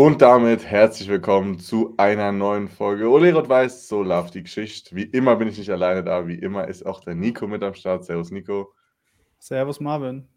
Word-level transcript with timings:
Und 0.00 0.22
damit 0.22 0.64
herzlich 0.64 1.08
willkommen 1.08 1.58
zu 1.58 1.94
einer 1.96 2.30
neuen 2.30 2.68
Folge 2.68 3.10
Ole 3.10 3.34
Rot 3.34 3.48
weiß, 3.48 3.88
so 3.88 4.04
läuft 4.04 4.34
die 4.34 4.44
Geschichte. 4.44 4.94
Wie 4.94 5.02
immer 5.02 5.34
bin 5.34 5.48
ich 5.48 5.58
nicht 5.58 5.72
alleine 5.72 6.04
da, 6.04 6.28
wie 6.28 6.36
immer 6.36 6.68
ist 6.68 6.86
auch 6.86 7.00
der 7.00 7.16
Nico 7.16 7.48
mit 7.48 7.64
am 7.64 7.74
Start. 7.74 8.04
Servus 8.04 8.30
Nico. 8.30 8.72
Servus 9.40 9.80
Marvin. 9.80 10.28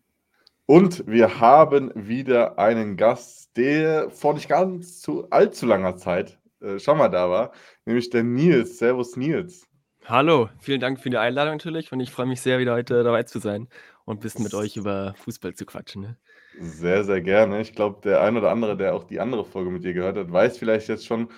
Und 0.66 1.05
wir 1.05 1.39
haben 1.39 1.92
wieder 1.94 2.58
einen 2.58 2.97
Gast, 2.97 3.55
der 3.55 4.10
vor 4.10 4.34
nicht 4.34 4.50
ganz 4.50 5.00
zu 5.00 5.29
allzu 5.29 5.68
langer 5.68 5.96
Zeit 5.96 6.40
äh, 6.62 6.80
schon 6.80 6.98
mal 6.98 7.10
da 7.10 7.30
war, 7.30 7.52
nämlich 7.86 8.10
der 8.10 8.24
Nils. 8.24 8.80
Servus 8.80 9.16
Nils. 9.16 9.68
Hallo, 10.06 10.50
vielen 10.60 10.82
Dank 10.82 11.00
für 11.00 11.12
die 11.12 11.18
Einladung 11.18 11.54
natürlich 11.54 11.92
und 11.92 12.00
ich 12.00 12.10
freue 12.10 12.26
mich 12.26 12.42
sehr, 12.42 12.58
wieder 12.58 12.74
heute 12.74 13.04
dabei 13.04 13.22
zu 13.22 13.38
sein 13.38 13.68
und 14.06 14.18
ein 14.18 14.22
bisschen 14.22 14.44
mit 14.44 14.56
euch 14.56 14.76
über 14.76 15.14
Fußball 15.20 15.54
zu 15.54 15.68
quatschen. 15.68 16.02
Ne? 16.02 16.18
Sehr, 16.54 17.04
sehr 17.05 17.22
gerne. 17.22 17.62
Ich 17.62 17.73
glaube, 17.73 18.02
der 18.04 18.22
ein 18.22 18.36
oder 18.38 18.52
andere, 18.52 18.76
der 18.76 18.94
auch 18.94 19.05
die 19.05 19.20
andere 19.22 19.45
Folge 19.45 19.72
mit 19.72 19.84
dir 19.86 19.94
gehört 19.94 20.18
hat, 20.18 20.31
weiß 20.31 20.58
vielleicht 20.58 20.90
jetzt 20.90 21.05
schon, 21.05 21.30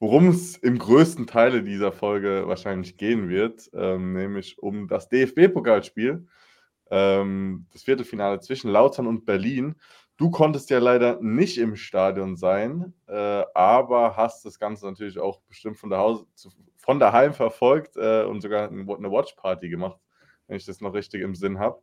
worum 0.00 0.28
es 0.28 0.56
im 0.56 0.78
größten 0.78 1.26
Teile 1.28 1.62
dieser 1.62 1.92
Folge 1.92 2.44
wahrscheinlich 2.48 2.96
gehen 2.96 3.28
wird, 3.28 3.70
ähm, 3.74 4.12
nämlich 4.12 4.58
um 4.58 4.88
das 4.88 5.08
DFB-Pokalspiel, 5.08 6.26
ähm, 6.90 7.66
das 7.72 7.84
Viertelfinale 7.84 8.40
zwischen 8.40 8.70
Lautern 8.70 9.06
und 9.06 9.24
Berlin. 9.26 9.76
Du 10.16 10.30
konntest 10.30 10.70
ja 10.70 10.78
leider 10.80 11.20
nicht 11.20 11.58
im 11.58 11.76
Stadion 11.76 12.36
sein, 12.36 12.92
äh, 13.06 13.44
aber 13.54 14.16
hast 14.16 14.44
das 14.46 14.58
Ganze 14.58 14.86
natürlich 14.86 15.18
auch 15.18 15.40
bestimmt 15.48 15.78
von, 15.78 15.94
Hause, 15.94 16.26
von 16.76 16.98
daheim 17.00 17.34
verfolgt 17.34 17.96
äh, 17.96 18.24
und 18.24 18.40
sogar 18.40 18.68
eine 18.70 18.86
Watchparty 19.12 19.68
gemacht, 19.68 20.00
wenn 20.48 20.56
ich 20.56 20.64
das 20.66 20.80
noch 20.80 20.94
richtig 20.94 21.22
im 21.22 21.34
Sinn 21.36 21.58
habe. 21.60 21.80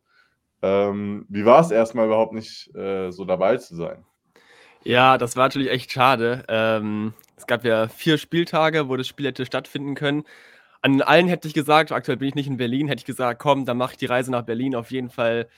Ähm, 0.64 1.26
wie 1.28 1.44
war 1.44 1.60
es 1.60 1.70
erstmal 1.70 2.06
überhaupt 2.06 2.32
nicht 2.32 2.74
äh, 2.74 3.10
so 3.10 3.26
dabei 3.26 3.58
zu 3.58 3.76
sein? 3.76 4.02
Ja, 4.82 5.18
das 5.18 5.36
war 5.36 5.44
natürlich 5.44 5.70
echt 5.70 5.92
schade. 5.92 6.42
Ähm, 6.48 7.12
es 7.36 7.46
gab 7.46 7.66
ja 7.66 7.86
vier 7.88 8.16
Spieltage, 8.16 8.88
wo 8.88 8.96
das 8.96 9.06
Spiel 9.06 9.26
hätte 9.26 9.44
stattfinden 9.44 9.94
können. 9.94 10.24
An 10.80 11.02
allen 11.02 11.28
hätte 11.28 11.48
ich 11.48 11.54
gesagt, 11.54 11.92
aktuell 11.92 12.16
bin 12.16 12.28
ich 12.28 12.34
nicht 12.34 12.46
in 12.46 12.56
Berlin, 12.56 12.88
hätte 12.88 13.00
ich 13.00 13.04
gesagt, 13.04 13.40
komm, 13.40 13.66
dann 13.66 13.76
mache 13.76 13.92
ich 13.92 13.98
die 13.98 14.06
Reise 14.06 14.30
nach 14.30 14.42
Berlin 14.46 14.74
auf 14.74 14.90
jeden 14.90 15.10
Fall. 15.10 15.48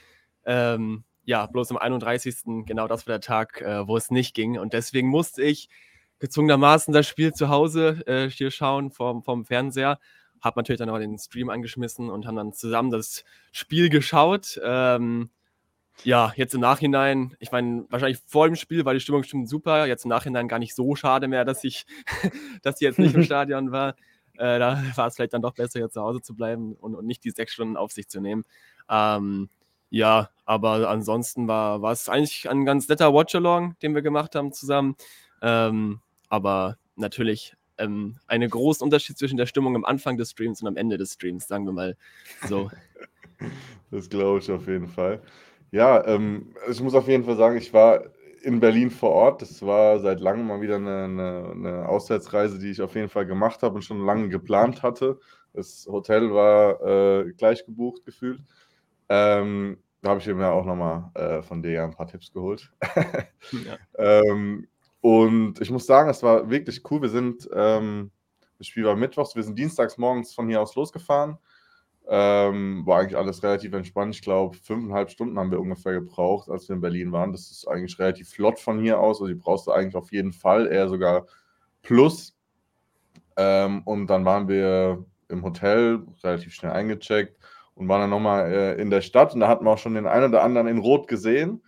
Ähm, 0.45 1.05
ja, 1.23 1.45
bloß 1.45 1.71
am 1.71 1.77
31. 1.77 2.65
genau 2.65 2.87
das 2.89 3.07
war 3.07 3.13
der 3.13 3.21
Tag, 3.21 3.61
äh, 3.61 3.87
wo 3.87 3.95
es 3.95 4.11
nicht 4.11 4.35
ging. 4.35 4.57
Und 4.59 4.73
deswegen 4.73 5.07
musste 5.07 5.41
ich 5.41 5.69
gezwungenermaßen 6.19 6.93
das 6.93 7.07
Spiel 7.07 7.31
zu 7.33 7.47
Hause 7.47 8.03
äh, 8.07 8.29
hier 8.29 8.51
schauen 8.51 8.91
vom, 8.91 9.23
vom 9.23 9.45
Fernseher 9.45 9.99
habe 10.41 10.59
natürlich 10.59 10.79
dann 10.79 10.89
auch 10.89 10.99
den 10.99 11.17
Stream 11.17 11.49
angeschmissen 11.49 12.09
und 12.09 12.25
haben 12.25 12.35
dann 12.35 12.53
zusammen 12.53 12.91
das 12.91 13.23
Spiel 13.51 13.89
geschaut. 13.89 14.59
Ähm, 14.63 15.29
ja, 16.03 16.31
jetzt 16.35 16.53
im 16.53 16.61
Nachhinein, 16.61 17.35
ich 17.39 17.51
meine, 17.51 17.85
wahrscheinlich 17.89 18.19
vor 18.25 18.47
dem 18.47 18.55
Spiel 18.55 18.85
war 18.85 18.93
die 18.93 18.99
Stimmung 18.99 19.21
bestimmt 19.21 19.49
super. 19.49 19.87
Jetzt 19.87 20.05
im 20.05 20.09
Nachhinein 20.09 20.47
gar 20.47 20.59
nicht 20.59 20.75
so 20.75 20.95
schade 20.95 21.27
mehr, 21.27 21.43
dass 21.43 21.63
ich, 21.63 21.85
dass 22.61 22.75
ich 22.75 22.81
jetzt 22.81 22.99
nicht 22.99 23.15
im 23.15 23.23
Stadion 23.23 23.71
war. 23.71 23.95
Äh, 24.37 24.59
da 24.59 24.83
war 24.95 25.07
es 25.07 25.15
vielleicht 25.15 25.33
dann 25.33 25.41
doch 25.41 25.53
besser, 25.53 25.79
jetzt 25.79 25.93
zu 25.93 26.01
Hause 26.01 26.21
zu 26.21 26.35
bleiben 26.35 26.75
und, 26.75 26.95
und 26.95 27.07
nicht 27.07 27.23
die 27.23 27.31
sechs 27.31 27.53
Stunden 27.53 27.75
auf 27.77 27.91
sich 27.91 28.07
zu 28.07 28.21
nehmen. 28.21 28.43
Ähm, 28.89 29.49
ja, 29.89 30.29
aber 30.45 30.89
ansonsten 30.89 31.47
war, 31.47 31.81
war 31.81 31.91
es 31.91 32.09
eigentlich 32.09 32.49
ein 32.49 32.65
ganz 32.65 32.87
netter 32.87 33.13
Watchalong, 33.13 33.75
den 33.81 33.95
wir 33.95 34.01
gemacht 34.01 34.35
haben 34.35 34.51
zusammen. 34.51 34.95
Ähm, 35.41 36.01
aber 36.29 36.77
natürlich 36.95 37.55
ähm, 37.77 38.17
einen 38.27 38.49
großen 38.49 38.83
Unterschied 38.83 39.17
zwischen 39.17 39.37
der 39.37 39.45
Stimmung 39.45 39.75
am 39.75 39.85
Anfang 39.85 40.17
des 40.17 40.31
Streams 40.31 40.61
und 40.61 40.67
am 40.67 40.77
Ende 40.77 40.97
des 40.97 41.13
Streams, 41.13 41.47
sagen 41.47 41.65
wir 41.65 41.73
mal 41.73 41.97
so. 42.47 42.69
das 43.91 44.09
glaube 44.09 44.39
ich 44.39 44.51
auf 44.51 44.67
jeden 44.67 44.87
Fall. 44.87 45.21
Ja, 45.71 46.05
ähm, 46.07 46.53
ich 46.69 46.81
muss 46.81 46.95
auf 46.95 47.07
jeden 47.07 47.23
Fall 47.23 47.35
sagen, 47.35 47.57
ich 47.57 47.73
war 47.73 48.03
in 48.41 48.59
Berlin 48.59 48.89
vor 48.89 49.11
Ort. 49.11 49.41
Das 49.41 49.61
war 49.61 49.99
seit 49.99 50.19
langem 50.19 50.47
mal 50.47 50.61
wieder 50.61 50.77
eine, 50.77 51.03
eine, 51.03 51.51
eine 51.51 51.89
Auswärtsreise, 51.89 52.59
die 52.59 52.71
ich 52.71 52.81
auf 52.81 52.95
jeden 52.95 53.09
Fall 53.09 53.25
gemacht 53.25 53.61
habe 53.61 53.75
und 53.75 53.81
schon 53.81 54.05
lange 54.05 54.29
geplant 54.29 54.83
hatte. 54.83 55.19
Das 55.53 55.87
Hotel 55.89 56.31
war 56.31 56.81
äh, 56.85 57.33
gleich 57.33 57.65
gebucht 57.65 58.05
gefühlt. 58.05 58.41
Ähm, 59.09 59.77
da 60.01 60.11
habe 60.11 60.19
ich 60.19 60.27
mir 60.27 60.51
auch 60.51 60.65
nochmal 60.65 61.09
äh, 61.15 61.41
von 61.41 61.61
dir 61.61 61.83
ein 61.83 61.91
paar 61.91 62.07
Tipps 62.07 62.31
geholt. 62.31 62.71
ja. 63.51 63.77
ähm, 63.97 64.67
und 65.07 65.61
ich 65.61 65.71
muss 65.71 65.85
sagen, 65.85 66.09
es 66.09 66.21
war 66.21 66.49
wirklich 66.49 66.81
cool. 66.91 67.01
Wir 67.01 67.07
sind, 67.07 67.47
ähm, 67.55 68.11
das 68.57 68.67
Spiel 68.67 68.83
war 68.83 68.97
mittwochs, 68.97 69.37
wir 69.37 69.43
sind 69.43 69.57
dienstags 69.57 69.97
morgens 69.97 70.33
von 70.33 70.49
hier 70.49 70.61
aus 70.61 70.75
losgefahren. 70.75 71.37
Ähm, 72.09 72.85
war 72.85 72.99
eigentlich 72.99 73.15
alles 73.15 73.41
relativ 73.41 73.71
entspannt. 73.71 74.15
Ich 74.15 74.21
glaube, 74.21 74.57
fünfeinhalb 74.57 75.09
Stunden 75.09 75.39
haben 75.39 75.49
wir 75.49 75.61
ungefähr 75.61 75.93
gebraucht, 75.93 76.49
als 76.49 76.67
wir 76.67 76.75
in 76.75 76.81
Berlin 76.81 77.13
waren. 77.13 77.31
Das 77.31 77.49
ist 77.51 77.69
eigentlich 77.69 77.97
relativ 77.99 78.31
flott 78.31 78.59
von 78.59 78.81
hier 78.81 78.99
aus. 78.99 79.21
Also 79.21 79.27
die 79.27 79.39
brauchst 79.39 79.67
du 79.67 79.71
eigentlich 79.71 79.95
auf 79.95 80.11
jeden 80.11 80.33
Fall, 80.33 80.67
eher 80.67 80.89
sogar 80.89 81.25
plus. 81.83 82.35
Ähm, 83.37 83.83
und 83.85 84.07
dann 84.07 84.25
waren 84.25 84.49
wir 84.49 85.05
im 85.29 85.41
Hotel, 85.41 86.05
relativ 86.21 86.53
schnell 86.53 86.73
eingecheckt 86.73 87.37
und 87.75 87.87
waren 87.87 88.01
dann 88.01 88.09
nochmal 88.09 88.51
äh, 88.51 88.81
in 88.81 88.89
der 88.89 88.99
Stadt. 88.99 89.33
Und 89.33 89.39
da 89.39 89.47
hatten 89.47 89.63
wir 89.63 89.71
auch 89.71 89.77
schon 89.77 89.95
den 89.95 90.05
einen 90.05 90.31
oder 90.31 90.43
anderen 90.43 90.67
in 90.67 90.79
Rot 90.79 91.07
gesehen 91.07 91.61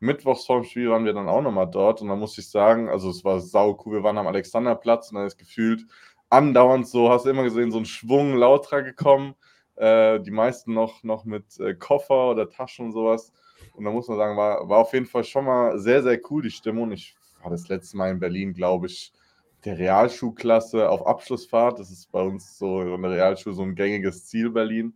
mittwochs 0.00 0.46
vorm 0.46 0.64
Spiel 0.64 0.90
waren 0.90 1.04
wir 1.04 1.12
dann 1.12 1.28
auch 1.28 1.42
nochmal 1.42 1.68
dort 1.70 2.00
und 2.00 2.08
da 2.08 2.16
muss 2.16 2.38
ich 2.38 2.48
sagen, 2.50 2.88
also 2.88 3.10
es 3.10 3.24
war 3.24 3.40
sau 3.40 3.78
cool. 3.84 3.96
Wir 3.96 4.02
waren 4.02 4.18
am 4.18 4.26
Alexanderplatz 4.26 5.10
und 5.10 5.16
dann 5.16 5.26
ist 5.26 5.38
gefühlt 5.38 5.84
andauernd 6.30 6.86
so, 6.86 7.10
hast 7.10 7.24
du 7.24 7.30
immer 7.30 7.42
gesehen, 7.42 7.70
so 7.70 7.78
ein 7.78 7.86
Schwung 7.86 8.36
lauter 8.36 8.82
gekommen. 8.82 9.34
Äh, 9.76 10.20
die 10.20 10.30
meisten 10.30 10.74
noch, 10.74 11.02
noch 11.02 11.24
mit 11.24 11.58
äh, 11.60 11.74
Koffer 11.74 12.30
oder 12.30 12.48
Taschen 12.48 12.86
und 12.86 12.92
sowas. 12.92 13.32
Und 13.74 13.84
da 13.84 13.90
muss 13.90 14.08
man 14.08 14.16
sagen, 14.16 14.36
war, 14.36 14.68
war 14.68 14.78
auf 14.78 14.92
jeden 14.92 15.06
Fall 15.06 15.24
schon 15.24 15.44
mal 15.44 15.78
sehr, 15.78 16.02
sehr 16.02 16.20
cool 16.30 16.42
die 16.42 16.50
Stimmung. 16.50 16.90
Ich 16.92 17.16
war 17.42 17.50
das 17.50 17.68
letzte 17.68 17.96
Mal 17.96 18.10
in 18.10 18.18
Berlin, 18.18 18.52
glaube 18.52 18.86
ich, 18.86 19.12
der 19.64 19.78
Realschulklasse 19.78 20.88
auf 20.88 21.06
Abschlussfahrt. 21.06 21.78
Das 21.78 21.90
ist 21.90 22.10
bei 22.10 22.20
uns 22.20 22.58
so 22.58 22.82
in 22.82 23.02
der 23.02 23.12
Realschule 23.12 23.54
so 23.54 23.62
ein 23.62 23.74
gängiges 23.74 24.26
Ziel, 24.26 24.50
Berlin. 24.50 24.94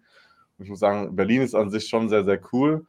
Und 0.59 0.65
ich 0.65 0.71
muss 0.71 0.81
sagen, 0.81 1.15
Berlin 1.15 1.43
ist 1.43 1.55
an 1.55 1.71
sich 1.71 1.89
schon 1.89 2.09
sehr, 2.09 2.25
sehr 2.25 2.41
cool. 2.53 2.87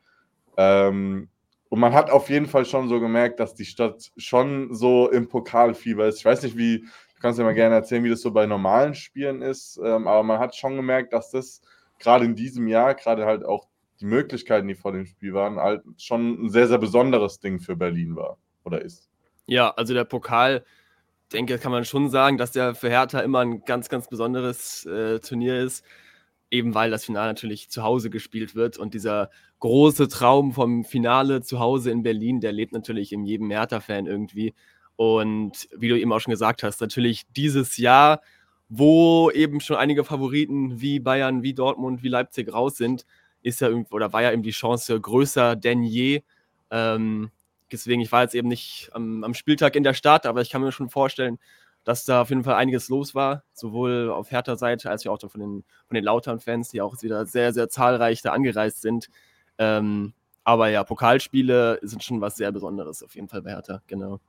Ähm, 0.58 1.30
und 1.74 1.80
man 1.80 1.96
hat 1.96 2.12
auf 2.12 2.30
jeden 2.30 2.46
Fall 2.46 2.66
schon 2.66 2.88
so 2.88 3.00
gemerkt, 3.00 3.40
dass 3.40 3.56
die 3.56 3.66
Stadt 3.66 4.12
schon 4.16 4.76
so 4.76 5.10
im 5.10 5.28
Pokalfieber 5.28 6.08
ist. 6.08 6.20
Ich 6.20 6.26
weiß 6.26 6.44
nicht, 6.44 6.56
wie, 6.56 6.82
du 6.82 7.20
kannst 7.20 7.40
ja 7.40 7.46
mal 7.46 7.56
gerne 7.56 7.74
erzählen, 7.74 8.04
wie 8.04 8.12
das 8.12 8.22
so 8.22 8.30
bei 8.30 8.46
normalen 8.46 8.94
Spielen 8.94 9.42
ist, 9.42 9.80
ähm, 9.84 10.08
aber 10.08 10.22
man 10.22 10.38
hat 10.38 10.56
schon 10.56 10.76
gemerkt, 10.76 11.14
dass 11.14 11.32
das 11.32 11.64
gerade 11.98 12.26
in 12.26 12.36
diesem 12.36 12.68
Jahr, 12.68 12.94
gerade 12.94 13.26
halt 13.26 13.44
auch 13.44 13.70
die 14.00 14.06
Möglichkeiten, 14.06 14.68
die 14.68 14.76
vor 14.76 14.92
dem 14.92 15.08
Spiel 15.08 15.34
waren, 15.34 15.60
halt 15.60 15.82
schon 15.98 16.46
ein 16.46 16.50
sehr, 16.52 16.68
sehr 16.68 16.78
besonderes 16.78 17.40
Ding 17.40 17.60
für 17.60 17.76
Berlin 17.76 18.16
war 18.16 18.38
oder 18.66 18.80
ist. 18.80 19.10
Ja, 19.48 19.72
also 19.72 19.96
der 19.96 20.06
Pokal, 20.06 20.64
denke, 21.34 21.58
kann 21.58 21.72
man 21.72 21.86
schon 21.86 22.12
sagen, 22.12 22.38
dass 22.38 22.52
der 22.52 22.76
für 22.76 22.90
Hertha 22.92 23.22
immer 23.22 23.40
ein 23.40 23.66
ganz, 23.66 23.90
ganz 23.90 24.08
besonderes 24.08 24.86
äh, 24.86 25.18
Turnier 25.22 25.60
ist 25.60 25.84
eben 26.54 26.76
weil 26.76 26.92
das 26.92 27.04
Finale 27.04 27.28
natürlich 27.30 27.70
zu 27.70 27.84
Hause 27.84 28.12
gespielt 28.12 28.54
wird 28.54 28.78
und 28.78 28.94
dieser 28.94 29.32
große 29.60 30.08
Traum 30.08 30.54
vom 30.54 30.86
Finale 30.86 31.42
zu 31.42 31.60
Hause 31.60 31.90
in 31.90 32.04
Berlin, 32.04 32.40
der 32.40 32.52
lebt 32.52 32.74
natürlich 32.74 33.12
in 33.12 33.26
jedem 33.26 33.50
Hertha-Fan 33.50 34.06
irgendwie. 34.06 34.54
Und 34.96 35.68
wie 35.76 35.90
du 35.90 36.00
eben 36.00 36.14
auch 36.14 36.20
schon 36.20 36.32
gesagt 36.32 36.62
hast, 36.62 36.80
natürlich 36.80 37.24
dieses 37.36 37.78
Jahr, 37.78 38.22
wo 38.70 39.32
eben 39.32 39.62
schon 39.62 39.78
einige 39.78 40.04
Favoriten 40.04 40.80
wie 40.80 41.00
Bayern, 41.00 41.42
wie 41.42 41.56
Dortmund, 41.56 42.04
wie 42.04 42.10
Leipzig 42.10 42.54
raus 42.54 42.78
sind, 42.78 43.06
ist 43.42 43.60
ja 43.60 43.70
oder 43.90 44.14
war 44.14 44.22
ja 44.22 44.32
eben 44.32 44.44
die 44.44 44.52
Chance 44.52 45.00
größer 45.02 45.56
denn 45.56 45.82
je. 45.82 46.22
Ähm, 46.70 47.32
deswegen, 47.72 48.02
ich 48.02 48.12
war 48.12 48.22
jetzt 48.22 48.36
eben 48.36 48.48
nicht 48.48 48.92
am, 48.94 49.24
am 49.24 49.34
Spieltag 49.34 49.76
in 49.76 49.84
der 49.84 49.96
Stadt, 49.96 50.28
aber 50.28 50.42
ich 50.42 50.52
kann 50.52 50.62
mir 50.62 50.72
schon 50.72 50.90
vorstellen, 50.90 51.40
dass 51.84 52.06
da 52.06 52.22
auf 52.22 52.30
jeden 52.30 52.44
Fall 52.44 52.56
einiges 52.56 52.90
los 52.90 53.14
war, 53.14 53.44
sowohl 53.54 54.10
auf 54.10 54.32
Hertha-Seite 54.32 54.90
als 54.90 55.06
auch 55.06 55.20
von 55.20 55.42
den, 55.42 55.64
von 55.88 55.96
den 55.96 56.04
Lautern-Fans, 56.04 56.70
die 56.70 56.82
auch 56.82 57.02
wieder 57.02 57.26
sehr, 57.26 57.54
sehr 57.54 57.70
zahlreich 57.70 58.22
da 58.22 58.32
angereist 58.32 58.82
sind. 58.82 59.10
Ähm, 59.58 60.14
aber 60.44 60.70
ja, 60.70 60.84
Pokalspiele 60.84 61.80
sind 61.82 62.04
schon 62.04 62.22
was 62.22 62.36
sehr 62.36 62.52
Besonderes 62.52 63.04
auf 63.04 63.16
jeden 63.16 63.28
Fall 63.28 63.42
bei 63.42 63.52
Hertha, 63.52 63.82
genau. 63.88 64.20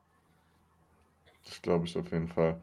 Das 1.44 1.60
glaube 1.60 1.86
ich 1.86 1.96
auf 1.96 2.10
jeden 2.10 2.28
Fall. 2.28 2.60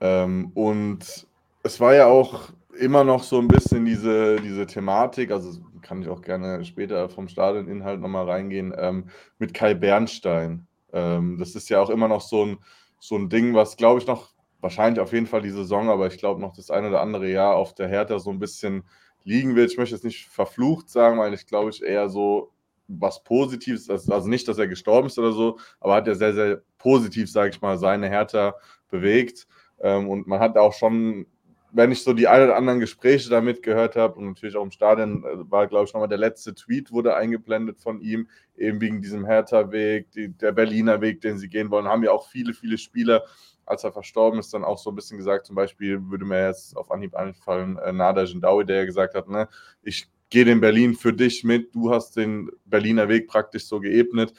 Ähm, 0.00 0.50
und 0.54 1.26
es 1.62 1.80
war 1.80 1.94
ja 1.94 2.06
auch 2.06 2.50
immer 2.78 3.04
noch 3.04 3.22
so 3.22 3.38
ein 3.38 3.48
bisschen 3.48 3.84
diese, 3.84 4.40
diese 4.40 4.66
Thematik, 4.66 5.30
also 5.30 5.60
kann 5.82 6.02
ich 6.02 6.08
auch 6.08 6.22
gerne 6.22 6.64
später 6.64 7.08
vom 7.08 7.28
Stadioninhalt 7.28 8.00
nochmal 8.00 8.28
reingehen, 8.28 8.74
ähm, 8.76 9.08
mit 9.38 9.54
Kai 9.54 9.74
Bernstein. 9.74 10.66
Ähm, 10.92 11.38
das 11.38 11.54
ist 11.54 11.68
ja 11.68 11.80
auch 11.80 11.90
immer 11.90 12.08
noch 12.08 12.20
so 12.20 12.46
ein, 12.46 12.58
so 13.06 13.16
ein 13.16 13.28
Ding, 13.28 13.54
was 13.54 13.76
glaube 13.76 14.00
ich 14.00 14.06
noch, 14.06 14.32
wahrscheinlich 14.62 14.98
auf 14.98 15.12
jeden 15.12 15.26
Fall 15.26 15.42
die 15.42 15.50
Saison, 15.50 15.90
aber 15.90 16.06
ich 16.06 16.16
glaube 16.16 16.40
noch 16.40 16.54
das 16.56 16.70
ein 16.70 16.86
oder 16.86 17.02
andere 17.02 17.28
Jahr 17.28 17.54
auf 17.54 17.74
der 17.74 17.86
Hertha 17.86 18.18
so 18.18 18.30
ein 18.30 18.38
bisschen 18.38 18.84
liegen 19.24 19.56
wird. 19.56 19.70
Ich 19.70 19.76
möchte 19.76 19.94
jetzt 19.94 20.04
nicht 20.04 20.26
verflucht 20.26 20.88
sagen, 20.88 21.18
weil 21.18 21.34
ich 21.34 21.46
glaube 21.46 21.68
ich 21.68 21.82
eher 21.82 22.08
so 22.08 22.50
was 22.88 23.22
Positives, 23.22 23.90
also 23.90 24.28
nicht, 24.28 24.48
dass 24.48 24.56
er 24.58 24.68
gestorben 24.68 25.08
ist 25.08 25.18
oder 25.18 25.32
so, 25.32 25.58
aber 25.80 25.96
hat 25.96 26.06
ja 26.06 26.14
sehr, 26.14 26.32
sehr 26.32 26.62
positiv, 26.78 27.30
sage 27.30 27.50
ich 27.50 27.60
mal, 27.60 27.76
seine 27.78 28.08
Hertha 28.08 28.54
bewegt. 28.90 29.46
Ähm, 29.80 30.08
und 30.08 30.26
man 30.26 30.40
hat 30.40 30.56
auch 30.56 30.72
schon 30.72 31.26
wenn 31.74 31.90
ich 31.90 32.04
so 32.04 32.12
die 32.12 32.28
ein 32.28 32.44
oder 32.44 32.56
anderen 32.56 32.78
Gespräche 32.78 33.28
damit 33.28 33.62
gehört 33.62 33.96
habe 33.96 34.14
und 34.14 34.26
natürlich 34.28 34.56
auch 34.56 34.62
im 34.62 34.70
Stadion, 34.70 35.24
äh, 35.24 35.50
war, 35.50 35.66
glaube 35.66 35.86
ich, 35.86 35.92
nochmal 35.92 36.08
der 36.08 36.18
letzte 36.18 36.54
Tweet, 36.54 36.92
wurde 36.92 37.16
eingeblendet 37.16 37.80
von 37.80 38.00
ihm, 38.00 38.28
eben 38.56 38.80
wegen 38.80 39.02
diesem 39.02 39.26
Hertha-Weg, 39.26 40.12
die, 40.12 40.28
der 40.28 40.52
Berliner 40.52 41.00
Weg, 41.00 41.20
den 41.20 41.36
sie 41.36 41.48
gehen 41.48 41.70
wollen, 41.70 41.86
haben 41.86 42.04
ja 42.04 42.12
auch 42.12 42.28
viele, 42.28 42.54
viele 42.54 42.78
Spieler, 42.78 43.24
als 43.66 43.82
er 43.82 43.92
verstorben 43.92 44.38
ist, 44.38 44.54
dann 44.54 44.62
auch 44.62 44.78
so 44.78 44.90
ein 44.90 44.94
bisschen 44.94 45.18
gesagt, 45.18 45.46
zum 45.46 45.56
Beispiel 45.56 46.00
würde 46.10 46.24
mir 46.24 46.46
jetzt 46.46 46.76
auf 46.76 46.92
Anhieb 46.92 47.16
einfallen, 47.16 47.76
äh, 47.78 47.92
Nada 47.92 48.22
Jindawi, 48.22 48.64
der 48.64 48.86
gesagt 48.86 49.14
hat, 49.16 49.28
ne, 49.28 49.48
ich 49.82 50.06
gehe 50.30 50.44
den 50.44 50.60
Berlin 50.60 50.94
für 50.94 51.12
dich 51.12 51.42
mit, 51.42 51.74
du 51.74 51.90
hast 51.90 52.16
den 52.16 52.50
Berliner 52.66 53.08
Weg 53.08 53.26
praktisch 53.26 53.66
so 53.66 53.80
geebnet. 53.80 54.32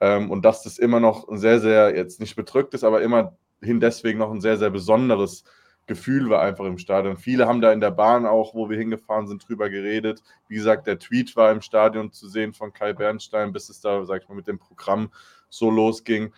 Ähm, 0.00 0.32
und 0.32 0.44
dass 0.44 0.64
das 0.64 0.78
immer 0.78 0.98
noch 0.98 1.28
ein 1.28 1.38
sehr, 1.38 1.60
sehr, 1.60 1.94
jetzt 1.96 2.18
nicht 2.18 2.34
bedrückt 2.34 2.74
ist, 2.74 2.82
aber 2.82 3.02
immerhin 3.02 3.78
deswegen 3.78 4.18
noch 4.18 4.32
ein 4.32 4.40
sehr, 4.40 4.56
sehr 4.56 4.70
besonderes 4.70 5.44
Gefühl 5.92 6.30
war 6.30 6.42
einfach 6.42 6.64
im 6.64 6.78
Stadion. 6.78 7.16
Viele 7.16 7.46
haben 7.46 7.60
da 7.60 7.72
in 7.72 7.80
der 7.80 7.90
Bahn 7.90 8.26
auch, 8.26 8.54
wo 8.54 8.68
wir 8.68 8.78
hingefahren 8.78 9.26
sind, 9.26 9.48
drüber 9.48 9.70
geredet. 9.70 10.22
Wie 10.48 10.54
gesagt, 10.54 10.86
der 10.86 10.98
Tweet 10.98 11.36
war 11.36 11.52
im 11.52 11.60
Stadion 11.60 12.10
zu 12.10 12.28
sehen 12.28 12.52
von 12.52 12.72
Kai 12.72 12.92
Bernstein, 12.92 13.52
bis 13.52 13.68
es 13.68 13.80
da, 13.80 14.04
sag 14.04 14.22
ich 14.22 14.28
mal, 14.28 14.34
mit 14.34 14.48
dem 14.48 14.58
Programm 14.58 15.10
so 15.48 15.70
losging. 15.70 16.32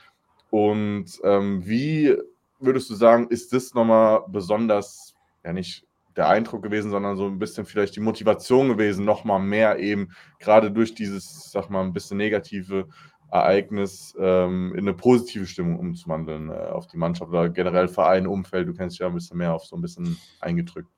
Und 0.50 1.20
ähm, 1.24 1.66
wie 1.66 2.16
würdest 2.58 2.90
du 2.90 2.94
sagen, 2.94 3.28
ist 3.28 3.52
das 3.52 3.74
nochmal 3.74 4.22
besonders, 4.28 5.14
ja 5.44 5.52
nicht 5.52 5.86
der 6.16 6.28
Eindruck 6.28 6.62
gewesen, 6.62 6.90
sondern 6.90 7.16
so 7.16 7.26
ein 7.26 7.38
bisschen 7.38 7.66
vielleicht 7.66 7.96
die 7.96 8.00
Motivation 8.00 8.68
gewesen, 8.68 9.04
nochmal 9.04 9.40
mehr 9.40 9.78
eben 9.78 10.10
gerade 10.38 10.70
durch 10.70 10.94
dieses, 10.94 11.50
sag 11.50 11.70
mal, 11.70 11.82
ein 11.82 11.92
bisschen 11.92 12.18
negative 12.18 12.88
Ereignis 13.34 14.14
ähm, 14.16 14.72
in 14.74 14.80
eine 14.82 14.94
positive 14.94 15.46
Stimmung 15.46 15.78
umzuwandeln 15.80 16.50
äh, 16.50 16.52
auf 16.52 16.86
die 16.86 16.96
Mannschaft 16.96 17.30
oder 17.30 17.48
generell 17.48 17.88
Verein, 17.88 18.28
Umfeld. 18.28 18.68
Du 18.68 18.74
kennst 18.74 19.00
ja 19.00 19.08
ein 19.08 19.14
bisschen 19.14 19.38
mehr 19.38 19.52
auf 19.52 19.64
so 19.64 19.74
ein 19.74 19.82
bisschen 19.82 20.16
eingedrückt. 20.40 20.88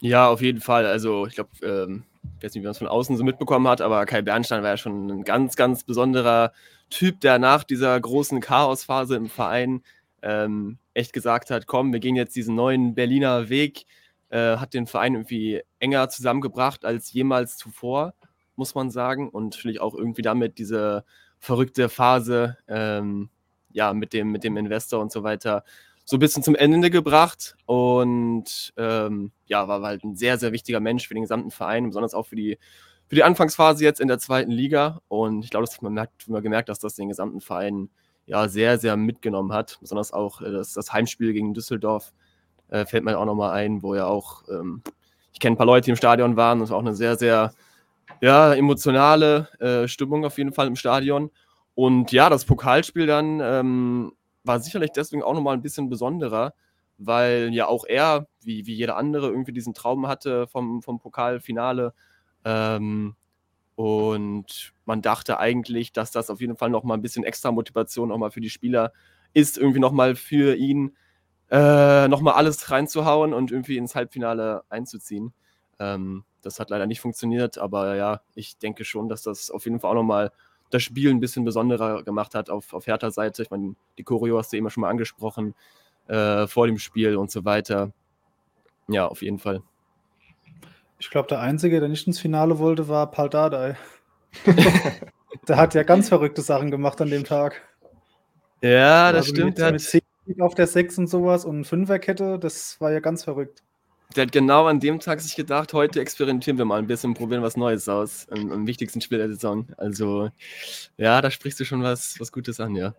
Ja, 0.00 0.28
auf 0.28 0.40
jeden 0.40 0.60
Fall. 0.60 0.86
Also 0.86 1.26
ich 1.26 1.34
glaube, 1.34 1.50
ähm, 1.62 2.04
ich 2.38 2.44
weiß 2.44 2.54
nicht, 2.54 2.62
wie 2.62 2.66
man 2.66 2.70
es 2.70 2.78
von 2.78 2.86
außen 2.86 3.16
so 3.16 3.24
mitbekommen 3.24 3.66
hat, 3.66 3.80
aber 3.80 4.06
Kai 4.06 4.22
Bernstein 4.22 4.62
war 4.62 4.70
ja 4.70 4.76
schon 4.76 5.08
ein 5.08 5.24
ganz, 5.24 5.56
ganz 5.56 5.82
besonderer 5.82 6.52
Typ, 6.90 7.20
der 7.20 7.40
nach 7.40 7.64
dieser 7.64 8.00
großen 8.00 8.40
Chaosphase 8.40 9.16
im 9.16 9.28
Verein 9.28 9.82
ähm, 10.22 10.78
echt 10.94 11.12
gesagt 11.12 11.50
hat, 11.50 11.66
komm, 11.66 11.92
wir 11.92 11.98
gehen 11.98 12.14
jetzt 12.14 12.36
diesen 12.36 12.54
neuen 12.54 12.94
Berliner 12.94 13.48
Weg, 13.48 13.84
äh, 14.28 14.58
hat 14.58 14.74
den 14.74 14.86
Verein 14.86 15.14
irgendwie 15.14 15.62
enger 15.80 16.08
zusammengebracht 16.08 16.84
als 16.84 17.12
jemals 17.12 17.56
zuvor, 17.56 18.14
muss 18.54 18.76
man 18.76 18.90
sagen. 18.90 19.28
Und 19.28 19.56
natürlich 19.56 19.80
auch 19.80 19.96
irgendwie 19.96 20.22
damit 20.22 20.58
diese 20.58 21.04
verrückte 21.40 21.88
Phase 21.88 22.58
ähm, 22.68 23.30
ja, 23.72 23.92
mit, 23.92 24.12
dem, 24.12 24.30
mit 24.30 24.44
dem 24.44 24.56
Investor 24.56 25.00
und 25.00 25.12
so 25.12 25.22
weiter 25.22 25.64
so 26.08 26.16
ein 26.16 26.20
bisschen 26.20 26.42
zum 26.42 26.54
Ende 26.54 26.88
gebracht 26.88 27.54
und 27.66 28.72
ähm, 28.78 29.30
ja, 29.44 29.68
war 29.68 29.82
halt 29.82 30.04
ein 30.04 30.16
sehr, 30.16 30.38
sehr 30.38 30.52
wichtiger 30.52 30.80
Mensch 30.80 31.06
für 31.06 31.12
den 31.12 31.22
gesamten 31.22 31.50
Verein, 31.50 31.84
besonders 31.84 32.14
auch 32.14 32.24
für 32.24 32.34
die, 32.34 32.56
für 33.08 33.14
die 33.14 33.24
Anfangsphase 33.24 33.84
jetzt 33.84 34.00
in 34.00 34.08
der 34.08 34.18
zweiten 34.18 34.50
Liga. 34.50 35.02
Und 35.08 35.44
ich 35.44 35.50
glaube, 35.50 35.66
dass 35.66 35.82
man 35.82 35.92
merkt, 35.92 36.26
man 36.26 36.42
gemerkt, 36.42 36.70
dass 36.70 36.78
das 36.78 36.94
den 36.94 37.10
gesamten 37.10 37.42
Verein 37.42 37.90
ja 38.24 38.48
sehr, 38.48 38.78
sehr 38.78 38.96
mitgenommen 38.96 39.52
hat. 39.52 39.76
Besonders 39.82 40.14
auch 40.14 40.40
äh, 40.40 40.50
das, 40.50 40.72
das 40.72 40.94
Heimspiel 40.94 41.34
gegen 41.34 41.52
Düsseldorf 41.52 42.14
äh, 42.70 42.86
fällt 42.86 43.04
mir 43.04 43.18
auch 43.18 43.26
nochmal 43.26 43.50
ein, 43.50 43.82
wo 43.82 43.94
ja 43.94 44.06
auch, 44.06 44.44
ähm, 44.48 44.82
ich 45.34 45.40
kenne 45.40 45.56
ein 45.56 45.58
paar 45.58 45.66
Leute, 45.66 45.84
die 45.84 45.90
im 45.90 45.96
Stadion 45.96 46.36
waren, 46.36 46.60
und 46.60 46.64
es 46.64 46.70
war 46.70 46.78
auch 46.78 46.82
eine 46.82 46.94
sehr, 46.94 47.16
sehr 47.16 47.52
ja, 48.20 48.54
emotionale 48.54 49.48
äh, 49.60 49.88
Stimmung 49.88 50.24
auf 50.24 50.38
jeden 50.38 50.52
Fall 50.52 50.66
im 50.66 50.76
Stadion. 50.76 51.30
Und 51.74 52.12
ja, 52.12 52.28
das 52.28 52.44
Pokalspiel 52.44 53.06
dann 53.06 53.40
ähm, 53.40 54.12
war 54.44 54.60
sicherlich 54.60 54.90
deswegen 54.92 55.22
auch 55.22 55.34
nochmal 55.34 55.54
ein 55.54 55.62
bisschen 55.62 55.88
besonderer, 55.88 56.54
weil 56.98 57.50
ja 57.52 57.68
auch 57.68 57.84
er, 57.86 58.26
wie, 58.42 58.66
wie 58.66 58.74
jeder 58.74 58.96
andere, 58.96 59.28
irgendwie 59.28 59.52
diesen 59.52 59.74
Traum 59.74 60.08
hatte 60.08 60.48
vom, 60.48 60.82
vom 60.82 60.98
Pokalfinale. 60.98 61.94
Ähm, 62.44 63.14
und 63.76 64.72
man 64.86 65.02
dachte 65.02 65.38
eigentlich, 65.38 65.92
dass 65.92 66.10
das 66.10 66.30
auf 66.30 66.40
jeden 66.40 66.56
Fall 66.56 66.70
nochmal 66.70 66.98
ein 66.98 67.02
bisschen 67.02 67.22
extra 67.22 67.52
Motivation 67.52 68.10
auch 68.10 68.18
mal 68.18 68.32
für 68.32 68.40
die 68.40 68.50
Spieler 68.50 68.92
ist, 69.34 69.56
irgendwie 69.56 69.78
nochmal 69.78 70.16
für 70.16 70.56
ihn 70.56 70.96
äh, 71.50 72.08
nochmal 72.08 72.34
alles 72.34 72.70
reinzuhauen 72.70 73.32
und 73.32 73.52
irgendwie 73.52 73.76
ins 73.76 73.94
Halbfinale 73.94 74.64
einzuziehen. 74.68 75.32
Ähm, 75.78 76.24
das 76.42 76.60
hat 76.60 76.70
leider 76.70 76.86
nicht 76.86 77.00
funktioniert, 77.00 77.58
aber 77.58 77.96
ja, 77.96 78.20
ich 78.34 78.58
denke 78.58 78.84
schon, 78.84 79.08
dass 79.08 79.22
das 79.22 79.50
auf 79.50 79.64
jeden 79.64 79.80
Fall 79.80 79.90
auch 79.90 79.94
nochmal 79.94 80.32
das 80.70 80.82
Spiel 80.82 81.10
ein 81.10 81.20
bisschen 81.20 81.44
besonderer 81.44 82.02
gemacht 82.02 82.34
hat 82.34 82.50
auf, 82.50 82.72
auf 82.72 82.86
Hertha-Seite. 82.86 83.42
Ich 83.42 83.50
meine, 83.50 83.74
die 83.96 84.04
Choreo 84.04 84.38
hast 84.38 84.52
du 84.52 84.56
immer 84.56 84.70
schon 84.70 84.82
mal 84.82 84.90
angesprochen, 84.90 85.54
äh, 86.08 86.46
vor 86.46 86.66
dem 86.66 86.78
Spiel 86.78 87.16
und 87.16 87.30
so 87.30 87.44
weiter. 87.44 87.92
Ja, 88.88 89.06
auf 89.06 89.22
jeden 89.22 89.38
Fall. 89.38 89.62
Ich 90.98 91.10
glaube, 91.10 91.28
der 91.28 91.40
Einzige, 91.40 91.80
der 91.80 91.88
nicht 91.88 92.06
ins 92.06 92.18
Finale 92.18 92.58
wollte, 92.58 92.88
war 92.88 93.10
Paul 93.10 93.30
Dardai. 93.30 93.76
der 95.48 95.56
hat 95.56 95.74
ja 95.74 95.82
ganz 95.84 96.08
verrückte 96.08 96.42
Sachen 96.42 96.70
gemacht 96.70 97.00
an 97.00 97.10
dem 97.10 97.24
Tag. 97.24 97.62
Ja, 98.60 99.12
das 99.12 99.26
also 99.26 99.36
stimmt. 99.36 99.58
Mit, 99.58 99.72
mit 99.72 99.80
10 99.80 100.02
auf 100.40 100.54
der 100.54 100.66
6 100.66 100.98
und 100.98 101.06
sowas 101.06 101.44
und 101.44 101.64
Fünferkette, 101.64 102.38
das 102.38 102.80
war 102.80 102.92
ja 102.92 103.00
ganz 103.00 103.24
verrückt. 103.24 103.62
Der 104.16 104.24
hat 104.24 104.32
genau 104.32 104.66
an 104.66 104.80
dem 104.80 105.00
Tag 105.00 105.20
sich 105.20 105.36
gedacht, 105.36 105.72
heute 105.74 106.00
experimentieren 106.00 106.56
wir 106.56 106.64
mal 106.64 106.78
ein 106.78 106.86
bisschen, 106.86 107.14
probieren 107.14 107.42
was 107.42 107.56
Neues 107.56 107.88
aus. 107.88 108.26
Im, 108.34 108.50
im 108.50 108.66
wichtigsten 108.66 109.00
Spiel 109.00 109.18
der 109.18 109.28
Saison. 109.28 109.66
Also, 109.76 110.30
ja, 110.96 111.20
da 111.20 111.30
sprichst 111.30 111.60
du 111.60 111.64
schon 111.64 111.82
was, 111.82 112.18
was 112.18 112.32
Gutes 112.32 112.58
an, 112.58 112.74
ja. 112.74 112.94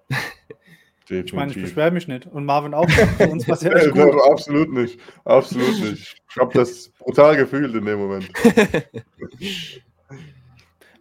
Definitiv. 1.10 1.26
Ich 1.26 1.34
meine, 1.34 1.52
ich 1.52 1.62
beschwere 1.62 1.92
mich 1.92 2.08
nicht. 2.08 2.28
Und 2.28 2.46
Marvin 2.46 2.76
auch. 2.76 2.88
Für 3.18 3.30
uns 3.30 3.48
war 3.48 3.62
ja 3.64 3.72
echt 3.72 3.92
gut. 3.92 4.14
absolut 4.30 4.72
nicht. 4.72 5.00
Absolut 5.26 5.80
nicht. 5.82 6.16
Ich 6.30 6.38
habe 6.38 6.54
das 6.54 6.90
brutal 6.90 7.36
gefühlt 7.36 7.74
in 7.74 7.86
dem 7.86 8.00
Moment. 8.00 8.32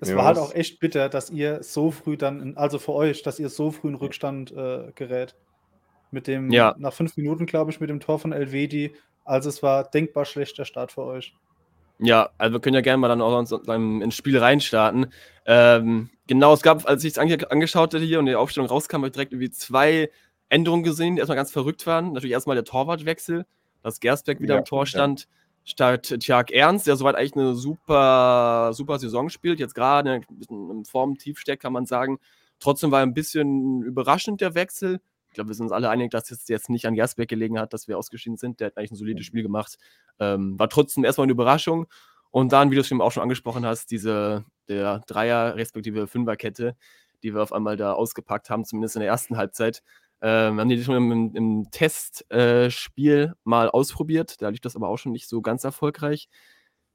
Es 0.01 0.15
war 0.15 0.27
halt 0.27 0.39
auch 0.39 0.55
echt 0.55 0.79
bitter, 0.79 1.09
dass 1.09 1.29
ihr 1.29 1.63
so 1.65 1.91
früh 1.91 2.17
dann, 2.17 2.57
also 2.57 2.79
für 2.79 2.93
euch, 2.93 3.23
dass 3.23 3.41
ihr 3.41 3.49
so 3.49 3.73
früh 3.73 3.89
in 3.89 3.95
Rückstand 3.97 4.53
äh, 4.53 4.93
gerät. 4.95 5.35
Mit 6.13 6.29
dem, 6.29 6.53
ja. 6.53 6.75
nach 6.79 6.93
fünf 6.93 7.17
Minuten, 7.17 7.47
glaube 7.47 7.73
ich, 7.73 7.81
mit 7.81 7.91
dem 7.91 7.99
Tor 7.99 8.21
von 8.21 8.33
Elvedi. 8.33 8.95
Also 9.29 9.51
es 9.51 9.63
war 9.63 9.85
denkbar 9.85 10.25
schlechter 10.25 10.65
Start 10.65 10.91
für 10.91 11.03
euch. 11.03 11.35
Ja, 11.99 12.31
also 12.39 12.55
wir 12.55 12.61
können 12.61 12.75
ja 12.75 12.81
gerne 12.81 12.97
mal 12.97 13.09
dann 13.09 13.21
auch 13.21 13.39
ins 13.39 14.15
Spiel 14.15 14.39
reinstarten. 14.39 15.13
Ähm, 15.45 16.09
genau, 16.27 16.55
es 16.55 16.63
gab, 16.63 16.89
als 16.89 17.05
ich 17.05 17.13
es 17.13 17.19
ange 17.19 17.51
angeschaut 17.51 17.93
hatte 17.93 18.05
hier 18.05 18.21
und 18.21 18.27
die 18.27 18.37
Aufstellung 18.37 18.69
rauskam, 18.69 18.99
habe 18.99 19.09
ich 19.09 19.13
direkt 19.13 19.33
irgendwie 19.33 19.51
zwei 19.51 20.11
Änderungen 20.49 20.83
gesehen, 20.83 21.17
die 21.17 21.19
erstmal 21.19 21.37
ganz 21.37 21.51
verrückt 21.51 21.87
waren. 21.87 22.15
Natürlich 22.15 22.33
erstmal 22.33 22.57
der 22.57 22.65
Torwartwechsel, 22.65 23.45
dass 23.83 24.01
Gersbeck 24.01 24.41
wieder 24.41 24.55
ja, 24.55 24.61
im 24.61 24.65
Tor 24.65 24.87
stand, 24.87 25.23
ja. 25.23 25.27
statt 25.65 26.21
Tjag 26.21 26.51
Ernst, 26.51 26.87
der 26.87 26.97
soweit 26.97 27.17
eigentlich 27.17 27.37
eine 27.37 27.55
super, 27.55 28.71
super 28.73 28.99
Saison 28.99 29.29
spielt, 29.29 29.61
jetzt 29.61 29.75
gerade 29.75 30.13
ein 30.13 30.25
bisschen 30.39 30.71
im 30.71 30.85
Formtiefsteck, 30.87 31.61
kann 31.61 31.75
man 31.75 31.85
sagen. 31.85 32.19
Trotzdem 32.61 32.93
war 32.93 33.03
ein 33.03 33.13
bisschen 33.13 33.83
überraschend 33.83 34.41
der 34.41 34.55
Wechsel 34.55 35.01
glaube, 35.39 35.49
wir 35.49 35.55
sind 35.55 35.67
uns 35.67 35.73
alle 35.73 35.89
einig, 35.89 36.11
dass 36.11 36.31
es 36.31 36.49
jetzt 36.49 36.69
nicht 36.69 36.87
an 36.87 36.95
Jasberg 36.95 37.29
gelegen 37.29 37.59
hat, 37.59 37.73
dass 37.73 37.89
wir 37.89 37.97
ausgeschieden 37.97 38.37
sind. 38.37 38.61
Der 38.61 38.67
hat 38.67 38.77
eigentlich 38.77 38.91
ein 38.91 38.97
solides 38.97 39.25
Spiel 39.25 39.43
gemacht. 39.43 39.79
Ähm, 40.19 40.59
war 40.59 40.69
trotzdem 40.69 41.05
erstmal 41.05 41.25
eine 41.25 41.33
Überraschung. 41.33 41.87
Und 42.31 42.53
dann, 42.53 42.71
wie 42.71 42.75
du 42.75 42.81
es 42.81 42.91
eben 42.91 43.01
auch 43.01 43.13
schon 43.13 43.23
angesprochen 43.23 43.65
hast, 43.65 43.91
diese 43.91 44.45
der 44.69 45.01
Dreier- 45.07 45.57
respektive 45.57 46.07
Fünferkette, 46.07 46.77
die 47.23 47.35
wir 47.35 47.43
auf 47.43 47.53
einmal 47.53 47.77
da 47.77 47.93
ausgepackt 47.93 48.51
haben, 48.51 48.65
zumindest 48.65 48.97
in 48.97 49.01
der 49.01 49.09
ersten 49.09 49.37
Halbzeit. 49.37 49.83
Ähm, 50.21 50.59
haben 50.59 50.69
die 50.69 50.83
schon 50.83 50.97
im, 50.97 51.35
im 51.37 51.71
Testspiel 51.71 53.33
äh, 53.33 53.35
mal 53.45 53.71
ausprobiert. 53.71 54.43
Da 54.43 54.49
lief 54.49 54.61
das 54.61 54.75
aber 54.75 54.89
auch 54.89 54.99
schon 54.99 55.13
nicht 55.13 55.29
so 55.29 55.41
ganz 55.41 55.63
erfolgreich. 55.63 56.29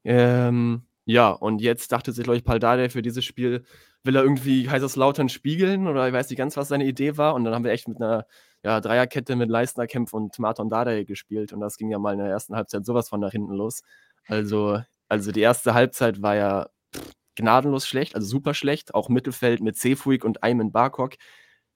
Ähm, 0.03 0.83
ja, 1.05 1.29
und 1.29 1.61
jetzt 1.61 1.91
dachte 1.93 2.11
sich, 2.11 2.23
glaube 2.23 2.37
ich, 2.37 2.43
Paldade 2.43 2.89
für 2.89 3.01
dieses 3.01 3.23
Spiel, 3.23 3.63
will 4.03 4.15
er 4.15 4.23
irgendwie 4.23 4.65
Kaiserslautern 4.65 5.29
spiegeln 5.29 5.87
oder 5.87 6.07
ich 6.07 6.13
weiß 6.13 6.29
nicht 6.29 6.37
ganz, 6.37 6.57
was 6.57 6.67
seine 6.67 6.85
Idee 6.85 7.17
war. 7.17 7.35
Und 7.35 7.43
dann 7.45 7.53
haben 7.53 7.63
wir 7.63 7.71
echt 7.71 7.87
mit 7.87 8.01
einer 8.01 8.25
ja, 8.63 8.79
Dreierkette 8.81 9.35
mit 9.35 9.49
Leistner, 9.49 9.87
Kempf 9.87 10.13
und 10.13 10.37
Martin 10.39 10.69
Dardai 10.69 11.03
gespielt. 11.03 11.53
Und 11.53 11.61
das 11.61 11.77
ging 11.77 11.89
ja 11.89 11.99
mal 11.99 12.13
in 12.13 12.19
der 12.19 12.27
ersten 12.27 12.55
Halbzeit 12.55 12.85
sowas 12.85 13.09
von 13.09 13.19
nach 13.19 13.31
hinten 13.31 13.53
los. 13.53 13.81
Also, 14.27 14.81
also 15.09 15.31
die 15.31 15.41
erste 15.41 15.73
Halbzeit 15.73 16.21
war 16.21 16.35
ja 16.35 16.67
gnadenlos 17.35 17.87
schlecht, 17.87 18.15
also 18.15 18.27
super 18.27 18.53
schlecht. 18.53 18.93
Auch 18.93 19.09
Mittelfeld 19.09 19.61
mit 19.61 19.77
Sefuig 19.77 20.23
und 20.23 20.43
Ayman 20.43 20.71
Barkok, 20.71 21.13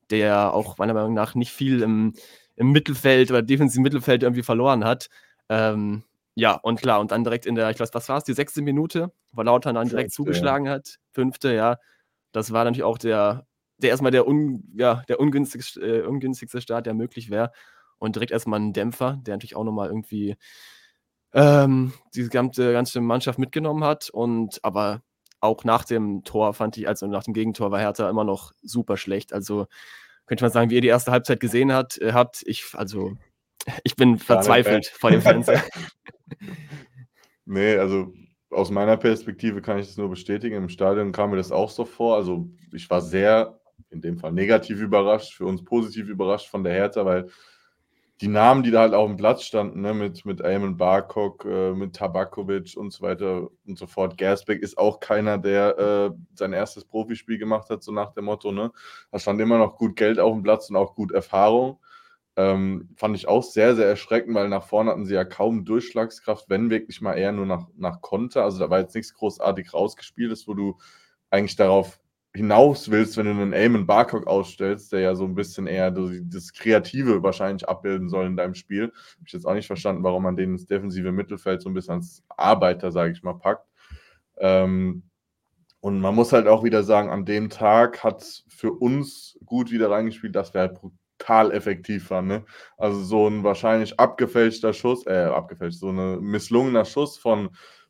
der 0.09 0.53
auch 0.53 0.77
meiner 0.77 0.93
Meinung 0.93 1.13
nach 1.13 1.35
nicht 1.35 1.51
viel 1.51 1.81
im, 1.81 2.13
im 2.55 2.71
Mittelfeld 2.71 3.31
oder 3.31 3.41
defensiven 3.41 3.83
Mittelfeld 3.83 4.23
irgendwie 4.23 4.43
verloren 4.43 4.83
hat. 4.83 5.09
Ähm, 5.49 6.03
ja, 6.35 6.53
und 6.53 6.79
klar, 6.81 6.99
und 6.99 7.11
dann 7.11 7.23
direkt 7.23 7.45
in 7.45 7.55
der, 7.55 7.69
ich 7.71 7.79
weiß, 7.79 7.93
was 7.93 8.09
war 8.09 8.17
es, 8.17 8.23
die 8.23 8.33
sechste 8.33 8.61
Minute, 8.61 9.11
wo 9.31 9.41
Lautern 9.41 9.75
dann 9.75 9.89
direkt 9.89 10.13
Fünfte, 10.13 10.15
zugeschlagen 10.15 10.67
ja. 10.67 10.73
hat. 10.73 10.97
Fünfte, 11.11 11.53
ja. 11.53 11.77
Das 12.31 12.51
war 12.51 12.63
natürlich 12.63 12.83
auch 12.83 12.97
der, 12.97 13.47
der 13.77 13.89
erstmal 13.91 14.11
der, 14.11 14.27
un, 14.27 14.63
ja, 14.75 15.03
der 15.07 15.19
ungünstigste, 15.19 15.81
äh, 15.81 16.01
ungünstigste 16.01 16.61
Start, 16.61 16.85
der 16.85 16.93
möglich 16.93 17.29
wäre. 17.29 17.51
Und 17.99 18.15
direkt 18.15 18.31
erstmal 18.31 18.59
ein 18.59 18.73
Dämpfer, 18.73 19.19
der 19.25 19.35
natürlich 19.35 19.55
auch 19.55 19.63
nochmal 19.63 19.87
irgendwie 19.87 20.35
ähm, 21.33 21.93
diese 22.13 22.29
ganze, 22.29 22.71
ganze 22.73 23.01
Mannschaft 23.01 23.39
mitgenommen 23.39 23.83
hat. 23.83 24.09
Und 24.09 24.63
aber 24.63 25.01
auch 25.39 25.63
nach 25.63 25.85
dem 25.85 26.23
Tor 26.23 26.53
fand 26.53 26.77
ich, 26.77 26.87
also 26.87 27.07
nach 27.07 27.23
dem 27.23 27.33
Gegentor 27.33 27.71
war 27.71 27.79
Hertha 27.79 28.09
immer 28.09 28.23
noch 28.23 28.53
super 28.61 28.97
schlecht. 28.97 29.33
Also 29.33 29.67
könnte 30.25 30.43
man 30.43 30.51
sagen, 30.51 30.69
wie 30.69 30.75
ihr 30.75 30.81
die 30.81 30.87
erste 30.87 31.11
Halbzeit 31.11 31.39
gesehen 31.39 31.71
hat, 31.73 31.97
äh, 31.99 32.13
habt, 32.13 32.43
ich, 32.45 32.65
also 32.73 33.15
Ich 33.83 33.95
bin 33.95 34.17
verzweifelt 34.17 34.87
vor 34.87 35.11
dem 35.11 35.21
Fernseher. 35.21 35.63
nee, 37.45 37.77
also 37.77 38.13
aus 38.57 38.71
meiner 38.71 38.97
Perspektive 38.97 39.61
kann 39.61 39.77
ich 39.77 39.87
das 39.87 39.97
nur 39.97 40.09
bestätigen. 40.09 40.55
Im 40.55 40.69
Stadion 40.69 41.11
kam 41.11 41.29
mir 41.29 41.37
das 41.37 41.51
auch 41.51 41.69
so 41.69 41.85
vor. 41.85 42.15
Also 42.15 42.49
ich 42.73 42.89
war 42.89 43.01
sehr, 43.01 43.59
in 43.91 44.01
dem 44.01 44.17
Fall 44.17 44.31
negativ 44.31 44.81
überrascht, 44.81 45.35
für 45.35 45.45
uns 45.45 45.63
positiv 45.63 46.09
überrascht 46.09 46.49
von 46.49 46.63
der 46.63 46.73
Hertha, 46.73 47.05
weil 47.05 47.29
die 48.19 48.27
Namen, 48.27 48.63
die 48.63 48.71
da 48.71 48.81
halt 48.81 48.95
auf 48.95 49.07
dem 49.07 49.15
Platz 49.15 49.43
standen, 49.43 49.81
ne, 49.81 49.93
mit, 49.93 50.25
mit 50.25 50.41
Eamon 50.41 50.75
Barkok, 50.75 51.45
äh, 51.45 51.73
mit 51.73 51.95
Tabakovic 51.95 52.75
und 52.75 52.91
so 52.91 53.03
weiter 53.03 53.47
und 53.67 53.77
so 53.77 53.85
fort. 53.85 54.17
Gersbeck 54.17 54.63
ist 54.63 54.79
auch 54.79 54.99
keiner, 54.99 55.37
der 55.37 55.77
äh, 55.77 56.09
sein 56.33 56.51
erstes 56.51 56.83
Profispiel 56.83 57.37
gemacht 57.37 57.69
hat, 57.69 57.83
so 57.83 57.91
nach 57.91 58.13
dem 58.13 58.25
Motto, 58.25 58.51
ne? 58.51 58.71
Da 59.11 59.19
stand 59.19 59.39
immer 59.39 59.59
noch 59.59 59.75
gut 59.75 59.95
Geld 59.95 60.19
auf 60.19 60.33
dem 60.33 60.41
Platz 60.41 60.67
und 60.71 60.77
auch 60.77 60.95
gut 60.95 61.11
Erfahrung. 61.11 61.77
Ähm, 62.37 62.89
fand 62.95 63.17
ich 63.17 63.27
auch 63.27 63.41
sehr, 63.41 63.75
sehr 63.75 63.87
erschreckend, 63.87 64.35
weil 64.35 64.47
nach 64.47 64.63
vorne 64.63 64.91
hatten 64.91 65.05
sie 65.05 65.15
ja 65.15 65.25
kaum 65.25 65.65
Durchschlagskraft, 65.65 66.49
wenn 66.49 66.69
wirklich 66.69 67.01
mal 67.01 67.15
eher 67.15 67.31
nur 67.31 67.47
nach, 67.47 67.65
nach 67.75 67.99
Konter. 68.01 68.43
Also 68.43 68.59
da 68.59 68.69
war 68.69 68.79
jetzt 68.79 68.93
nichts 68.93 69.15
großartig 69.15 69.73
rausgespielt, 69.73 70.31
ist, 70.31 70.47
wo 70.47 70.53
du 70.53 70.77
eigentlich 71.31 71.55
darauf 71.55 71.99
hinaus 72.35 72.91
willst, 72.91 73.17
wenn 73.17 73.25
du 73.25 73.31
einen 73.31 73.53
Eamon 73.53 73.87
Barcock 73.87 74.27
ausstellst, 74.27 74.91
der 74.91 74.99
ja 74.99 75.15
so 75.15 75.25
ein 75.25 75.33
bisschen 75.33 75.65
eher 75.65 75.89
das 75.91 76.53
Kreative 76.53 77.23
wahrscheinlich 77.23 77.67
abbilden 77.67 78.07
soll 78.09 78.27
in 78.27 78.37
deinem 78.37 78.53
Spiel. 78.53 78.83
Habe 78.83 79.25
ich 79.25 79.33
jetzt 79.33 79.47
auch 79.47 79.55
nicht 79.55 79.65
verstanden, 79.65 80.03
warum 80.03 80.21
man 80.21 80.35
den 80.35 80.51
ins 80.51 80.67
defensive 80.67 81.11
Mittelfeld 81.11 81.63
so 81.63 81.69
ein 81.69 81.73
bisschen 81.73 81.95
als 81.95 82.23
Arbeiter, 82.29 82.91
sage 82.91 83.13
ich 83.13 83.23
mal, 83.23 83.33
packt. 83.33 83.67
Ähm, 84.37 85.01
und 85.79 85.99
man 85.99 86.13
muss 86.13 86.33
halt 86.33 86.47
auch 86.47 86.63
wieder 86.63 86.83
sagen, 86.83 87.09
an 87.09 87.25
dem 87.25 87.49
Tag 87.49 88.03
hat 88.03 88.21
es 88.21 88.45
für 88.47 88.71
uns 88.71 89.39
gut 89.43 89.71
wieder 89.71 89.89
reingespielt, 89.89 90.35
dass 90.35 90.53
wir 90.53 90.61
halt 90.61 90.77
brutal 91.17 91.51
effektiv 91.51 92.09
waren. 92.09 92.27
Ne? 92.27 92.45
Also 92.77 93.01
so 93.03 93.27
ein 93.27 93.43
wahrscheinlich 93.43 93.99
abgefälschter 93.99 94.73
Schuss, 94.73 95.05
äh, 95.07 95.25
abgefälscht, 95.25 95.79
so 95.79 95.89
ein 95.89 96.21
misslungener 96.21 96.85
Schuss 96.85 97.17
von 97.17 97.49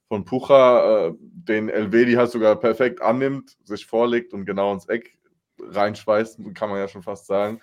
von 0.10 0.24
Pucha, 0.24 1.08
äh, 1.08 1.14
den 1.20 1.68
Elvedi 1.68 2.14
halt 2.14 2.32
sogar 2.32 2.56
perfekt 2.56 3.02
annimmt, 3.02 3.58
sich 3.66 3.86
vorlegt 3.86 4.34
und 4.34 4.46
genau 4.46 4.72
ins 4.72 4.88
Eck 4.88 5.18
reinschweißt, 5.60 6.40
kann 6.54 6.70
man 6.70 6.80
ja 6.80 6.88
schon 6.88 7.04
fast 7.04 7.26
sagen. 7.26 7.60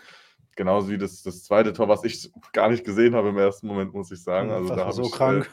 Genauso 0.57 0.91
wie 0.91 0.99
das, 0.99 1.23
das 1.23 1.43
zweite 1.43 1.73
Tor, 1.73 1.89
was 1.89 2.05
ich 2.05 2.31
gar 2.53 2.69
nicht 2.69 2.85
gesehen 2.85 3.15
habe 3.15 3.31
im 3.31 3.39
ersten 3.39 3.67
Moment, 3.67 3.93
muss 3.93 4.11
ich 4.11 4.23
sagen. 4.23 4.51
Also, 4.51 4.69
das 4.69 4.77
da 4.77 4.93
so 4.93 5.03
ich, 5.03 5.13
krank. 5.13 5.51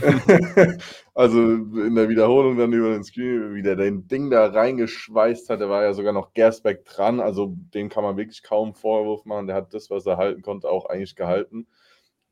Äh, 0.00 0.78
also 1.14 1.40
in 1.40 1.94
der 1.94 2.08
Wiederholung 2.08 2.58
dann 2.58 2.72
über 2.72 2.92
den 2.92 3.04
Screen, 3.04 3.54
wie 3.54 3.62
der 3.62 3.76
den 3.76 4.06
Ding 4.08 4.30
da 4.30 4.46
reingeschweißt 4.46 5.48
hat, 5.50 5.60
der 5.60 5.68
war 5.68 5.82
ja 5.82 5.92
sogar 5.92 6.12
noch 6.12 6.32
Gersbeck 6.34 6.84
dran. 6.84 7.20
Also 7.20 7.54
dem 7.56 7.88
kann 7.88 8.04
man 8.04 8.16
wirklich 8.16 8.42
kaum 8.42 8.74
Vorwurf 8.74 9.24
machen. 9.24 9.46
Der 9.46 9.56
hat 9.56 9.72
das, 9.74 9.90
was 9.90 10.06
er 10.06 10.16
halten 10.16 10.42
konnte, 10.42 10.68
auch 10.68 10.86
eigentlich 10.86 11.16
gehalten. 11.16 11.66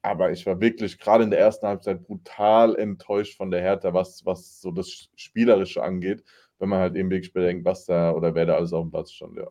Aber 0.02 0.32
ich 0.32 0.44
war 0.46 0.60
wirklich 0.60 0.98
gerade 0.98 1.24
in 1.24 1.30
der 1.30 1.38
ersten 1.38 1.66
Halbzeit 1.66 2.02
brutal 2.02 2.74
enttäuscht 2.76 3.36
von 3.36 3.50
der 3.50 3.62
Hertha, 3.62 3.94
was, 3.94 4.26
was 4.26 4.60
so 4.60 4.72
das 4.72 5.08
Spielerische 5.14 5.82
angeht, 5.82 6.24
wenn 6.58 6.68
man 6.68 6.80
halt 6.80 6.96
eben 6.96 7.10
wirklich 7.10 7.32
bedenkt, 7.32 7.64
was 7.64 7.86
da 7.86 8.12
oder 8.12 8.34
wer 8.34 8.46
da 8.46 8.56
alles 8.56 8.72
auf 8.72 8.82
dem 8.82 8.90
Platz 8.90 9.12
stand, 9.12 9.36
ja. 9.36 9.48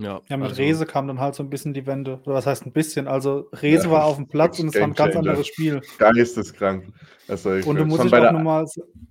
Ja, 0.00 0.22
ja 0.28 0.36
mit 0.38 0.48
also, 0.48 0.62
Rese 0.62 0.86
kam 0.86 1.06
dann 1.06 1.20
halt 1.20 1.34
so 1.34 1.42
ein 1.42 1.50
bisschen 1.50 1.74
die 1.74 1.86
Wende. 1.86 2.20
Oder 2.24 2.36
was 2.36 2.46
heißt 2.46 2.64
ein 2.64 2.72
bisschen? 2.72 3.06
Also 3.06 3.48
Rese 3.52 3.84
ja, 3.84 3.90
war 3.90 4.04
auf 4.04 4.16
dem 4.16 4.28
Platz 4.28 4.58
und 4.58 4.68
es 4.68 4.74
war 4.74 4.84
ein 4.84 4.94
ganz 4.94 5.14
anderes 5.14 5.46
Spiel. 5.46 5.82
Geisteskrank. 5.98 6.86
Also 7.28 7.54
ich, 7.54 7.66
und 7.66 7.76
du 7.76 7.84
musst 7.84 8.04
dich 8.04 8.14
auch 8.14 8.32
nochmal. 8.32 8.64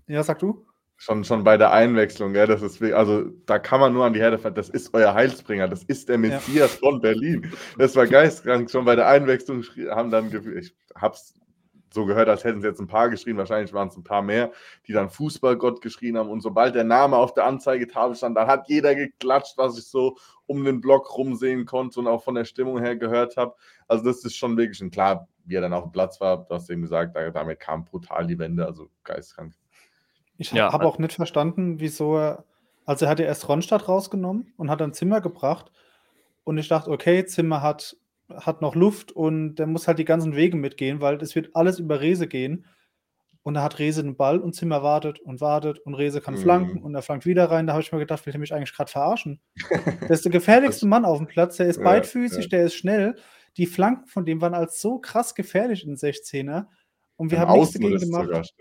Ja, 0.07 0.23
sag 0.23 0.39
du? 0.39 0.65
Schon, 0.97 1.23
schon 1.23 1.45
bei 1.45 1.55
der 1.55 1.71
Einwechslung, 1.71 2.35
ja, 2.35 2.45
das 2.45 2.61
ist, 2.61 2.83
also 2.83 3.23
da 3.45 3.57
kann 3.57 3.79
man 3.79 3.93
nur 3.93 4.03
an 4.03 4.11
die 4.11 4.19
Herde 4.19 4.37
das 4.51 4.67
ist 4.67 4.93
euer 4.93 5.13
Heilsbringer, 5.13 5.69
das 5.69 5.83
ist 5.83 6.09
der 6.09 6.17
Messias 6.17 6.73
ja. 6.73 6.79
von 6.79 6.99
Berlin. 6.99 7.53
Das 7.77 7.95
war 7.95 8.05
geistkrank. 8.05 8.69
Schon 8.69 8.83
bei 8.83 8.97
der 8.97 9.07
Einwechslung 9.07 9.63
haben 9.91 10.11
dann, 10.11 10.29
ich 10.57 10.75
hab's 10.95 11.35
so 11.93 12.05
gehört, 12.05 12.29
als 12.29 12.43
hätten 12.43 12.61
sie 12.61 12.67
jetzt 12.67 12.79
ein 12.79 12.87
paar 12.87 13.09
geschrien, 13.09 13.37
wahrscheinlich 13.37 13.73
waren 13.73 13.87
es 13.87 13.97
ein 13.97 14.03
paar 14.03 14.21
mehr, 14.21 14.51
die 14.87 14.93
dann 14.93 15.09
Fußballgott 15.09 15.81
geschrien 15.81 16.17
haben. 16.17 16.29
Und 16.29 16.41
sobald 16.41 16.75
der 16.75 16.83
Name 16.83 17.17
auf 17.17 17.33
der 17.33 17.45
Anzeigetafel 17.45 18.15
stand, 18.15 18.37
dann 18.37 18.47
hat 18.47 18.67
jeder 18.67 18.95
geklatscht, 18.95 19.57
was 19.57 19.77
ich 19.77 19.85
so 19.85 20.17
um 20.45 20.63
den 20.63 20.81
Block 20.81 21.17
rumsehen 21.17 21.65
konnte 21.65 21.99
und 21.99 22.07
auch 22.07 22.23
von 22.23 22.35
der 22.35 22.45
Stimmung 22.45 22.79
her 22.79 22.95
gehört 22.95 23.37
habe. 23.37 23.55
Also, 23.87 24.03
das 24.05 24.23
ist 24.23 24.35
schon 24.35 24.57
wirklich 24.57 24.81
ein 24.81 24.91
klar, 24.91 25.27
wie 25.45 25.55
er 25.55 25.61
dann 25.61 25.73
auf 25.73 25.83
dem 25.83 25.91
Platz 25.91 26.19
war, 26.21 26.45
du 26.45 26.53
hast 26.53 26.69
eben 26.69 26.81
gesagt, 26.81 27.15
damit 27.15 27.59
kam 27.59 27.85
brutal 27.85 28.27
die 28.27 28.37
Wende, 28.37 28.65
also 28.65 28.89
geistkrank. 29.03 29.53
Ich 30.37 30.51
ja. 30.51 30.71
habe 30.71 30.85
auch 30.85 30.97
nicht 30.99 31.13
verstanden, 31.13 31.79
wieso 31.79 32.17
er. 32.17 32.45
Also, 32.85 33.05
er 33.05 33.11
hat 33.11 33.19
ja 33.19 33.25
erst 33.25 33.47
Ronstadt 33.47 33.87
rausgenommen 33.87 34.53
und 34.57 34.69
hat 34.69 34.81
dann 34.81 34.93
Zimmer 34.93 35.21
gebracht. 35.21 35.71
Und 36.43 36.57
ich 36.57 36.67
dachte, 36.67 36.89
okay, 36.89 37.25
Zimmer 37.25 37.61
hat, 37.61 37.95
hat 38.35 38.61
noch 38.61 38.75
Luft 38.75 39.11
und 39.11 39.55
der 39.55 39.67
muss 39.67 39.87
halt 39.87 39.99
die 39.99 40.05
ganzen 40.05 40.35
Wege 40.35 40.57
mitgehen, 40.57 41.01
weil 41.01 41.15
es 41.21 41.35
wird 41.35 41.55
alles 41.55 41.79
über 41.79 42.01
Rese 42.01 42.27
gehen. 42.27 42.65
Und 43.41 43.53
da 43.53 43.63
hat 43.63 43.79
Rese 43.79 44.03
den 44.03 44.17
Ball 44.17 44.39
und 44.39 44.53
Zimmer 44.53 44.83
wartet 44.83 45.19
und 45.21 45.41
wartet 45.41 45.79
und 45.79 45.93
Rese 45.93 46.21
kann 46.21 46.35
mhm. 46.35 46.39
flanken 46.39 46.83
und 46.83 46.93
er 46.93 47.01
flankt 47.01 47.25
wieder 47.25 47.49
rein. 47.49 47.67
Da 47.67 47.73
habe 47.73 47.81
ich 47.81 47.91
mir 47.91 47.99
gedacht, 47.99 48.25
will 48.25 48.33
er 48.33 48.39
mich 48.39 48.53
eigentlich 48.53 48.73
gerade 48.73 48.91
verarschen? 48.91 49.39
der 50.01 50.09
ist 50.09 50.25
der 50.25 50.31
gefährlichste 50.31 50.85
Mann 50.85 51.05
auf 51.05 51.17
dem 51.17 51.27
Platz. 51.27 51.57
Der 51.57 51.67
ist 51.67 51.77
ja, 51.77 51.83
beidfüßig, 51.83 52.45
ja. 52.45 52.49
der 52.49 52.65
ist 52.65 52.75
schnell. 52.75 53.15
Die 53.57 53.65
Flanken 53.65 54.07
von 54.07 54.25
dem 54.25 54.41
waren 54.41 54.53
als 54.53 54.81
so 54.81 54.99
krass 54.99 55.35
gefährlich 55.35 55.85
in 55.85 55.95
16er. 55.95 56.65
Und 57.15 57.31
wir 57.31 57.37
Im 57.37 57.47
haben 57.47 57.59
nichts 57.59 57.73
dagegen 57.73 57.97
gemacht. 57.97 58.53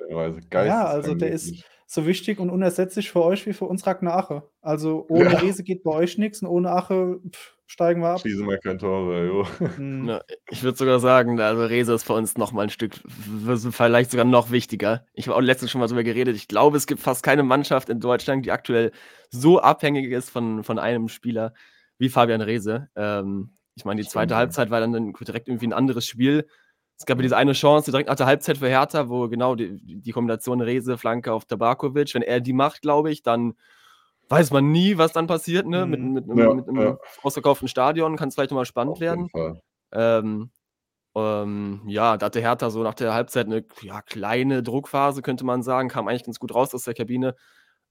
Ja, 0.53 0.87
also 0.87 1.15
der 1.15 1.33
ist 1.33 1.65
so 1.87 2.07
wichtig 2.07 2.39
und 2.39 2.51
unersetzlich 2.51 3.11
für 3.11 3.23
euch 3.23 3.47
wie 3.47 3.53
für 3.53 3.65
uns 3.65 3.87
Ragnar 3.87 4.17
Ache. 4.17 4.43
Also 4.61 5.07
ohne 5.09 5.33
ja. 5.33 5.39
Rese 5.39 5.65
geht 5.65 5.83
bei 5.83 5.91
euch 5.91 6.19
nichts 6.19 6.43
und 6.43 6.49
ohne 6.49 6.71
Ache 6.71 7.19
pff, 7.31 7.58
steigen 7.69 8.01
wir 8.01 8.09
ab. 8.09 8.21
Schießen 8.21 8.47
wir 8.49 8.59
kein 8.59 8.79
Tor, 8.79 9.15
jo. 9.23 9.47
Hm. 9.77 10.09
Ja, 10.09 10.23
ich 10.51 10.63
würde 10.63 10.77
sogar 10.77 10.99
sagen, 10.99 11.39
also 11.41 11.65
Rese 11.65 11.95
ist 11.95 12.05
für 12.05 12.15
uns 12.15 12.37
noch 12.37 12.53
mal 12.53 12.63
ein 12.63 12.71
Stück, 12.71 12.95
vielleicht 13.71 14.11
sogar 14.11 14.25
noch 14.25 14.51
wichtiger. 14.51 15.05
Ich 15.13 15.29
habe 15.29 15.37
auch 15.37 15.41
letztens 15.41 15.71
schon 15.71 15.81
mal 15.81 15.87
darüber 15.87 16.03
geredet. 16.03 16.35
Ich 16.35 16.49
glaube, 16.49 16.77
es 16.77 16.87
gibt 16.87 17.01
fast 17.01 17.23
keine 17.23 17.43
Mannschaft 17.43 17.89
in 17.89 18.01
Deutschland, 18.01 18.45
die 18.45 18.51
aktuell 18.51 18.91
so 19.31 19.61
abhängig 19.61 20.11
ist 20.11 20.31
von, 20.31 20.65
von 20.65 20.79
einem 20.79 21.09
Spieler 21.09 21.53
wie 21.99 22.09
Fabian 22.09 22.41
Rese. 22.41 22.89
Ähm, 22.97 23.51
ich 23.75 23.85
meine, 23.85 24.03
die 24.03 24.09
zweite 24.09 24.35
Halbzeit 24.35 24.71
war 24.71 24.81
dann 24.81 25.13
direkt 25.13 25.49
irgendwie 25.49 25.69
ein 25.69 25.73
anderes 25.73 26.07
Spiel. 26.07 26.49
Es 26.99 27.07
gab 27.07 27.19
ja 27.19 27.23
diese 27.23 27.37
eine 27.37 27.53
Chance 27.53 27.93
direkt 27.93 28.09
nach 28.09 28.17
der 28.17 28.27
Halbzeit 28.27 28.59
für 28.59 28.69
Hertha, 28.69 29.09
wo 29.09 29.29
genau 29.29 29.55
die, 29.55 29.79
die 30.01 30.11
Kombination 30.11 30.61
Rese, 30.61 30.99
Flanke 30.99 31.33
auf 31.33 31.45
Tabakovic, 31.45 32.13
wenn 32.15 32.23
er 32.23 32.41
die 32.41 32.53
macht, 32.53 32.83
glaube 32.83 33.13
ich, 33.13 33.23
dann 33.23 33.55
weiß 34.29 34.51
man 34.51 34.71
nie, 34.71 34.99
was 34.99 35.13
dann 35.13 35.27
passiert, 35.27 35.67
ne? 35.67 35.87
Mit, 35.87 36.01
mhm. 36.01 36.13
mit, 36.13 36.27
mit, 36.27 36.39
ja, 36.39 36.55
mit 36.55 36.69
einem 36.69 36.81
ja. 36.81 36.99
ausverkauften 37.23 37.69
Stadion 37.69 38.17
kann 38.17 38.29
es 38.29 38.35
vielleicht 38.35 38.51
nochmal 38.51 38.67
spannend 38.67 38.95
auf 38.95 39.01
werden. 39.01 39.29
Ähm, 39.93 40.51
ähm, 41.15 41.83
ja, 41.87 42.17
da 42.17 42.27
hatte 42.27 42.41
Hertha 42.41 42.71
so 42.71 42.83
nach 42.83 42.95
der 42.95 43.15
Halbzeit 43.15 43.47
eine 43.47 43.65
ja, 43.81 44.03
kleine 44.03 44.63
Druckphase, 44.63 45.23
könnte 45.23 45.45
man 45.45 45.63
sagen, 45.63 45.89
kam 45.89 46.09
eigentlich 46.09 46.25
ganz 46.25 46.39
gut 46.39 46.55
raus 46.55 46.75
aus 46.75 46.85
der 46.85 46.95
Kabine. 46.95 47.35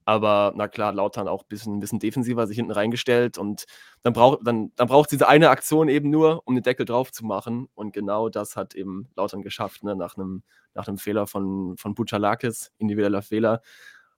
Aber 0.04 0.54
na 0.56 0.68
klar, 0.68 0.94
Lautern 0.94 1.28
auch 1.28 1.42
ein 1.42 1.48
bisschen, 1.48 1.76
ein 1.76 1.80
bisschen 1.80 1.98
defensiver 1.98 2.46
sich 2.46 2.56
hinten 2.56 2.72
reingestellt 2.72 3.36
und 3.36 3.66
dann 4.02 4.14
braucht 4.14 4.38
dann, 4.42 4.72
dann 4.74 4.88
braucht 4.88 5.12
diese 5.12 5.28
eine 5.28 5.50
Aktion 5.50 5.90
eben 5.90 6.08
nur, 6.08 6.40
um 6.46 6.54
den 6.54 6.62
Deckel 6.62 6.86
drauf 6.86 7.12
zu 7.12 7.26
machen. 7.26 7.68
Und 7.74 7.92
genau 7.92 8.30
das 8.30 8.56
hat 8.56 8.74
eben 8.74 9.10
Lautern 9.16 9.42
geschafft, 9.42 9.84
ne? 9.84 9.94
nach, 9.94 10.16
einem, 10.16 10.42
nach 10.72 10.88
einem 10.88 10.96
Fehler 10.96 11.26
von, 11.26 11.76
von 11.76 11.94
Buchalakis, 11.94 12.72
individueller 12.78 13.20
Fehler. 13.20 13.60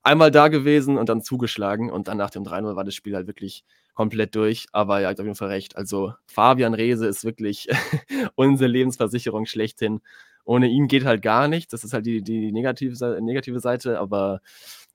Einmal 0.03 0.31
da 0.31 0.47
gewesen 0.47 0.97
und 0.97 1.09
dann 1.09 1.21
zugeschlagen 1.21 1.91
und 1.91 2.07
dann 2.07 2.17
nach 2.17 2.31
dem 2.31 2.43
3-0 2.43 2.75
war 2.75 2.83
das 2.83 2.95
Spiel 2.95 3.15
halt 3.15 3.27
wirklich 3.27 3.63
komplett 3.93 4.35
durch. 4.35 4.65
Aber 4.71 4.99
ich 4.99 5.05
habe 5.05 5.21
auf 5.21 5.25
jeden 5.25 5.35
Fall 5.35 5.49
recht. 5.49 5.77
Also 5.77 6.13
Fabian 6.25 6.73
Rehse 6.73 7.05
ist 7.07 7.23
wirklich 7.23 7.67
unsere 8.35 8.69
Lebensversicherung 8.69 9.45
schlechthin. 9.45 10.01
Ohne 10.43 10.67
ihn 10.67 10.87
geht 10.87 11.05
halt 11.05 11.21
gar 11.21 11.47
nichts. 11.47 11.71
Das 11.71 11.83
ist 11.83 11.93
halt 11.93 12.05
die, 12.05 12.23
die 12.23 12.51
negative, 12.51 13.21
negative 13.21 13.59
Seite, 13.59 13.99
aber 13.99 14.41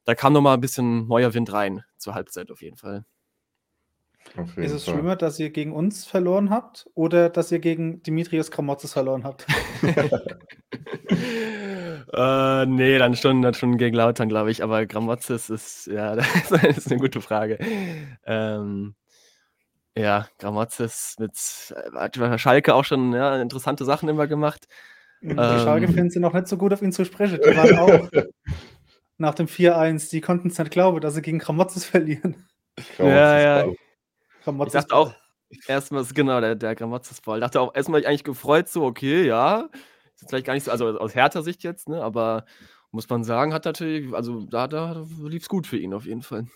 da 0.05 0.15
kam 0.15 0.33
noch 0.33 0.41
mal 0.41 0.55
ein 0.55 0.61
bisschen 0.61 1.07
neuer 1.09 1.35
Wind 1.35 1.53
rein 1.53 1.85
zur 1.99 2.15
Halbzeit 2.15 2.51
auf 2.51 2.63
jeden 2.63 2.77
Fall. 2.77 3.05
Auf 4.37 4.51
jeden 4.51 4.63
ist 4.65 4.73
es 4.73 4.85
Fall. 4.85 4.95
schlimmer, 4.95 5.17
dass 5.17 5.39
ihr 5.39 5.51
gegen 5.51 5.73
uns 5.73 6.05
verloren 6.05 6.51
habt 6.51 6.89
oder 6.95 7.29
dass 7.31 7.51
ihr 7.53 7.59
gegen 7.59 8.03
Dimitrios 8.03 8.51
Kramotzes 8.51 8.93
verloren 8.93 9.25
habt? 9.25 9.47
äh, 12.13 12.67
nee, 12.67 12.99
dann 12.99 13.15
schon, 13.17 13.43
dann 13.43 13.55
schon 13.55 13.79
gegen 13.79 13.97
Lautern, 13.97 14.29
glaube 14.29 14.51
ich. 14.51 14.63
Aber 14.63 14.85
Gramotzes 14.87 15.51
ist, 15.51 15.87
ja, 15.87 16.17
das 16.51 16.51
ist 16.51 16.91
eine 16.91 17.01
gute 17.01 17.21
Frage. 17.21 17.59
Ähm, 18.25 18.95
ja, 19.97 20.29
Gramotzes 20.39 21.17
mit 21.19 21.33
hat 21.95 22.19
bei 22.19 22.37
Schalke 22.39 22.75
auch 22.75 22.85
schon 22.85 23.13
ja, 23.13 23.41
interessante 23.41 23.85
Sachen 23.85 24.09
immer 24.09 24.27
gemacht. 24.27 24.67
Die 25.23 25.31
ähm, 25.31 25.37
Schalke-Fans 25.37 26.13
sind 26.13 26.23
noch 26.23 26.35
nicht 26.35 26.49
so 26.49 26.59
gut 26.59 26.73
auf 26.73 26.83
ihn 26.83 26.93
zu 26.93 27.05
sprechen. 27.05 27.41
Die 27.43 27.57
waren 27.57 27.79
auch 27.79 28.09
nach 29.19 29.35
dem 29.35 29.47
4-1. 29.47 30.11
Die 30.11 30.21
konnten 30.21 30.49
es 30.49 30.59
nicht 30.59 30.71
glauben, 30.71 31.01
dass 31.01 31.15
sie 31.15 31.23
gegen 31.23 31.39
Kramotzes 31.39 31.87
verlieren. 31.87 32.47
ja, 32.99 33.41
ja. 33.41 33.73
Kramotzes 34.47 34.75
ich 34.75 34.81
dachte 34.81 34.95
auch, 34.95 35.13
erstmal, 35.67 36.05
genau, 36.05 36.41
der, 36.41 36.55
der 36.55 36.77
Gramotzes-Ball. 36.77 37.41
dachte 37.41 37.61
auch 37.61 37.75
erstmal 37.75 38.07
eigentlich 38.07 38.23
gefreut, 38.23 38.69
so, 38.69 38.85
okay, 38.85 39.27
ja. 39.27 39.69
Ist 40.15 40.29
vielleicht 40.29 40.47
gar 40.47 40.55
nicht 40.55 40.63
so, 40.63 40.71
also 40.71 41.01
aus 41.01 41.17
härter 41.17 41.43
Sicht 41.43 41.65
jetzt, 41.65 41.89
ne, 41.89 42.01
aber 42.01 42.45
muss 42.93 43.09
man 43.09 43.25
sagen, 43.25 43.53
hat 43.53 43.65
natürlich, 43.65 44.15
also 44.15 44.47
da, 44.47 44.69
da 44.69 45.05
lief 45.25 45.43
es 45.43 45.49
gut 45.49 45.67
für 45.67 45.77
ihn 45.77 45.93
auf 45.93 46.07
jeden 46.07 46.23
Fall. 46.23 46.47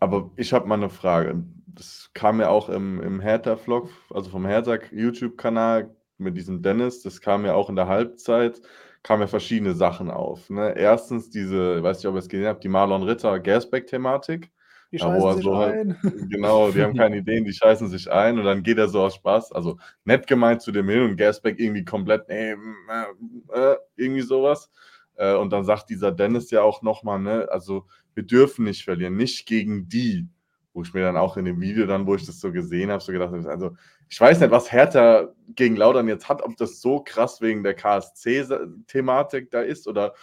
Aber 0.00 0.32
ich 0.36 0.52
habe 0.52 0.66
mal 0.66 0.74
eine 0.74 0.90
Frage. 0.90 1.44
Das 1.66 2.10
kam 2.12 2.40
ja 2.40 2.48
auch 2.48 2.68
im, 2.68 3.00
im 3.00 3.20
Hertha-Vlog, 3.20 3.88
also 4.10 4.30
vom 4.30 4.44
Hertha-YouTube-Kanal, 4.44 5.94
mit 6.18 6.36
diesem 6.36 6.60
Dennis, 6.60 7.02
das 7.02 7.20
kam 7.20 7.44
ja 7.44 7.54
auch 7.54 7.68
in 7.68 7.76
der 7.76 7.86
Halbzeit, 7.86 8.60
kamen 9.04 9.22
ja 9.22 9.26
verschiedene 9.28 9.74
Sachen 9.74 10.10
auf. 10.10 10.50
Ne? 10.50 10.74
Erstens 10.76 11.30
diese, 11.30 11.76
ich 11.76 11.82
weiß 11.84 11.98
nicht, 11.98 12.06
ob 12.06 12.14
ihr 12.14 12.18
es 12.18 12.28
gesehen 12.28 12.48
habt, 12.48 12.64
die 12.64 12.68
Marlon 12.68 13.04
Ritter 13.04 13.38
Gasback-Thematik. 13.38 14.50
Die 14.94 15.00
scheißen 15.00 15.28
ja, 15.28 15.34
sich 15.34 15.44
so 15.44 15.56
halt 15.56 15.74
ein. 15.74 16.02
Halt, 16.04 16.14
genau, 16.30 16.70
die 16.70 16.80
haben 16.80 16.96
keine 16.96 17.16
Ideen, 17.16 17.44
die 17.44 17.52
scheißen 17.52 17.88
sich 17.88 18.08
ein 18.12 18.38
und 18.38 18.44
dann 18.44 18.62
geht 18.62 18.78
er 18.78 18.86
so 18.86 19.02
aus 19.02 19.16
Spaß, 19.16 19.50
also 19.50 19.76
nett 20.04 20.28
gemeint 20.28 20.62
zu 20.62 20.70
dem 20.70 20.88
hin 20.88 21.02
und 21.02 21.16
Gasback 21.16 21.58
irgendwie 21.58 21.84
komplett, 21.84 22.28
nee, 22.28 22.52
äh, 22.52 23.72
äh, 23.72 23.76
irgendwie 23.96 24.20
sowas. 24.20 24.70
Äh, 25.16 25.34
und 25.34 25.52
dann 25.52 25.64
sagt 25.64 25.90
dieser 25.90 26.12
Dennis 26.12 26.52
ja 26.52 26.62
auch 26.62 26.82
nochmal, 26.82 27.18
ne, 27.18 27.48
also 27.50 27.86
wir 28.14 28.22
dürfen 28.22 28.66
nicht 28.66 28.84
verlieren, 28.84 29.16
nicht 29.16 29.46
gegen 29.46 29.88
die. 29.88 30.28
Wo 30.72 30.82
ich 30.82 30.94
mir 30.94 31.02
dann 31.02 31.16
auch 31.16 31.36
in 31.36 31.44
dem 31.44 31.60
Video 31.60 31.86
dann, 31.86 32.06
wo 32.06 32.14
ich 32.14 32.26
das 32.26 32.38
so 32.38 32.52
gesehen 32.52 32.92
habe, 32.92 33.02
so 33.02 33.10
gedacht 33.10 33.32
habe, 33.32 33.48
also 33.48 33.76
ich 34.08 34.20
weiß 34.20 34.38
nicht, 34.38 34.52
was 34.52 34.70
Hertha 34.70 35.28
gegen 35.56 35.74
Laudern 35.74 36.06
jetzt 36.06 36.28
hat, 36.28 36.40
ob 36.40 36.56
das 36.56 36.80
so 36.80 37.00
krass 37.00 37.40
wegen 37.40 37.64
der 37.64 37.74
KSC-Thematik 37.74 39.50
da 39.50 39.60
ist 39.60 39.88
oder 39.88 40.14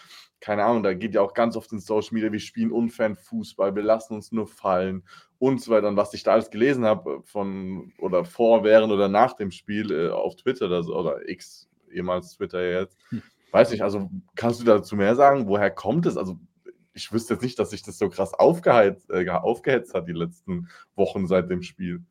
keine 0.42 0.66
Ahnung, 0.66 0.82
da 0.82 0.94
geht 0.94 1.14
ja 1.14 1.22
auch 1.22 1.36
ganz 1.36 1.56
oft 1.56 1.72
in 1.72 1.80
Social 1.80 2.16
Media, 2.16 2.32
wir 2.32 2.40
spielen 2.40 2.72
unfern 2.72 3.16
Fußball, 3.16 3.76
wir 3.76 3.84
lassen 3.84 4.16
uns 4.16 4.32
nur 4.32 4.48
fallen 4.48 5.04
und 5.38 5.62
so 5.62 5.72
weiter. 5.72 5.88
Und 5.88 5.98
was 5.98 6.14
ich 6.16 6.24
da 6.24 6.34
alles 6.34 6.50
gelesen 6.50 6.84
habe 6.84 7.22
von 7.24 7.94
oder 8.00 8.26
vor, 8.26 8.64
während 8.64 8.92
oder 8.92 9.08
nach 9.08 9.34
dem 9.34 9.52
Spiel 9.52 9.92
äh, 9.92 10.10
auf 10.10 10.36
Twitter 10.36 10.66
oder, 10.66 10.84
so, 10.84 10.96
oder 10.98 11.30
X, 11.30 11.70
ehemals 11.92 12.36
Twitter 12.36 12.68
jetzt, 12.68 12.98
hm. 13.10 13.22
weiß 13.52 13.72
nicht, 13.72 13.84
also 13.84 14.10
kannst 14.36 14.60
du 14.60 14.66
dazu 14.66 14.96
mehr 14.96 15.16
sagen, 15.16 15.48
woher 15.48 15.70
kommt 15.70 16.08
es? 16.08 16.18
Also 16.18 16.38
ich 16.94 17.14
wüsste 17.14 17.36
jetzt 17.36 17.44
nicht, 17.44 17.60
dass 17.60 17.70
sich 17.70 17.84
das 17.84 18.00
so 18.00 18.10
krass 18.10 18.34
aufgeheizt, 18.34 19.12
äh, 19.12 19.30
aufgehetzt 19.30 19.94
hat 19.94 20.08
die 20.08 20.14
letzten 20.14 20.70
Wochen 20.96 21.28
seit 21.28 21.52
dem 21.52 21.62
Spiel. 21.62 22.04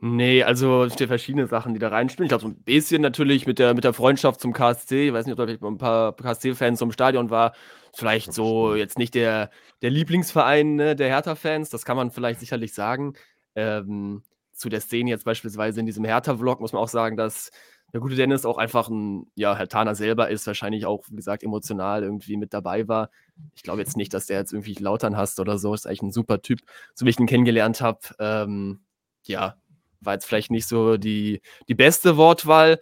Nee, 0.00 0.42
also 0.42 0.84
es 0.84 0.94
sind 0.94 1.08
verschiedene 1.08 1.46
Sachen, 1.46 1.72
die 1.72 1.80
da 1.80 1.88
reinspielen. 1.88 2.26
Ich 2.26 2.28
glaube, 2.28 2.42
so 2.42 2.48
ein 2.48 2.62
bisschen 2.62 3.00
natürlich 3.00 3.46
mit 3.46 3.58
der, 3.58 3.74
mit 3.74 3.84
der 3.84 3.94
Freundschaft 3.94 4.40
zum 4.40 4.52
KSC. 4.52 5.06
Ich 5.08 5.12
weiß 5.12 5.24
nicht, 5.24 5.32
ob 5.32 5.38
da 5.38 5.46
vielleicht 5.46 5.62
ein 5.62 5.78
paar 5.78 6.14
KSC-Fans 6.14 6.78
zum 6.78 6.92
Stadion 6.92 7.30
war. 7.30 7.54
Vielleicht 7.94 8.32
so 8.32 8.74
jetzt 8.74 8.98
nicht 8.98 9.14
der, 9.14 9.50
der 9.82 9.90
Lieblingsverein 9.90 10.74
ne, 10.74 10.96
der 10.96 11.08
Hertha-Fans, 11.08 11.70
das 11.70 11.84
kann 11.84 11.96
man 11.96 12.10
vielleicht 12.10 12.40
sicherlich 12.40 12.74
sagen. 12.74 13.14
Ähm, 13.54 14.24
zu 14.52 14.68
der 14.68 14.80
Szene 14.80 15.10
jetzt 15.10 15.24
beispielsweise 15.24 15.80
in 15.80 15.86
diesem 15.86 16.04
Hertha-Vlog 16.04 16.60
muss 16.60 16.72
man 16.72 16.82
auch 16.82 16.88
sagen, 16.88 17.16
dass 17.16 17.50
der 17.92 18.00
gute 18.00 18.16
Dennis 18.16 18.44
auch 18.44 18.58
einfach 18.58 18.88
ein, 18.88 19.30
ja, 19.36 19.56
Herr 19.56 19.68
Tana 19.68 19.94
selber 19.94 20.28
ist, 20.28 20.46
wahrscheinlich 20.48 20.84
auch, 20.84 21.04
wie 21.08 21.16
gesagt, 21.16 21.44
emotional 21.44 22.02
irgendwie 22.02 22.36
mit 22.36 22.52
dabei 22.52 22.88
war. 22.88 23.08
Ich 23.54 23.62
glaube 23.62 23.80
jetzt 23.80 23.96
nicht, 23.96 24.12
dass 24.12 24.26
der 24.26 24.38
jetzt 24.38 24.52
irgendwie 24.52 24.74
Lautern 24.74 25.16
hasst 25.16 25.38
oder 25.38 25.58
so. 25.58 25.72
Ist 25.72 25.86
eigentlich 25.86 26.02
ein 26.02 26.12
super 26.12 26.42
Typ, 26.42 26.58
so 26.94 27.06
wie 27.06 27.10
ich 27.10 27.20
ihn 27.20 27.26
kennengelernt 27.26 27.80
habe. 27.80 28.00
Ähm, 28.18 28.80
ja, 29.26 29.56
war 30.04 30.14
jetzt 30.14 30.26
vielleicht 30.26 30.50
nicht 30.50 30.66
so 30.68 30.96
die, 30.96 31.40
die 31.68 31.74
beste 31.74 32.16
Wortwahl. 32.16 32.80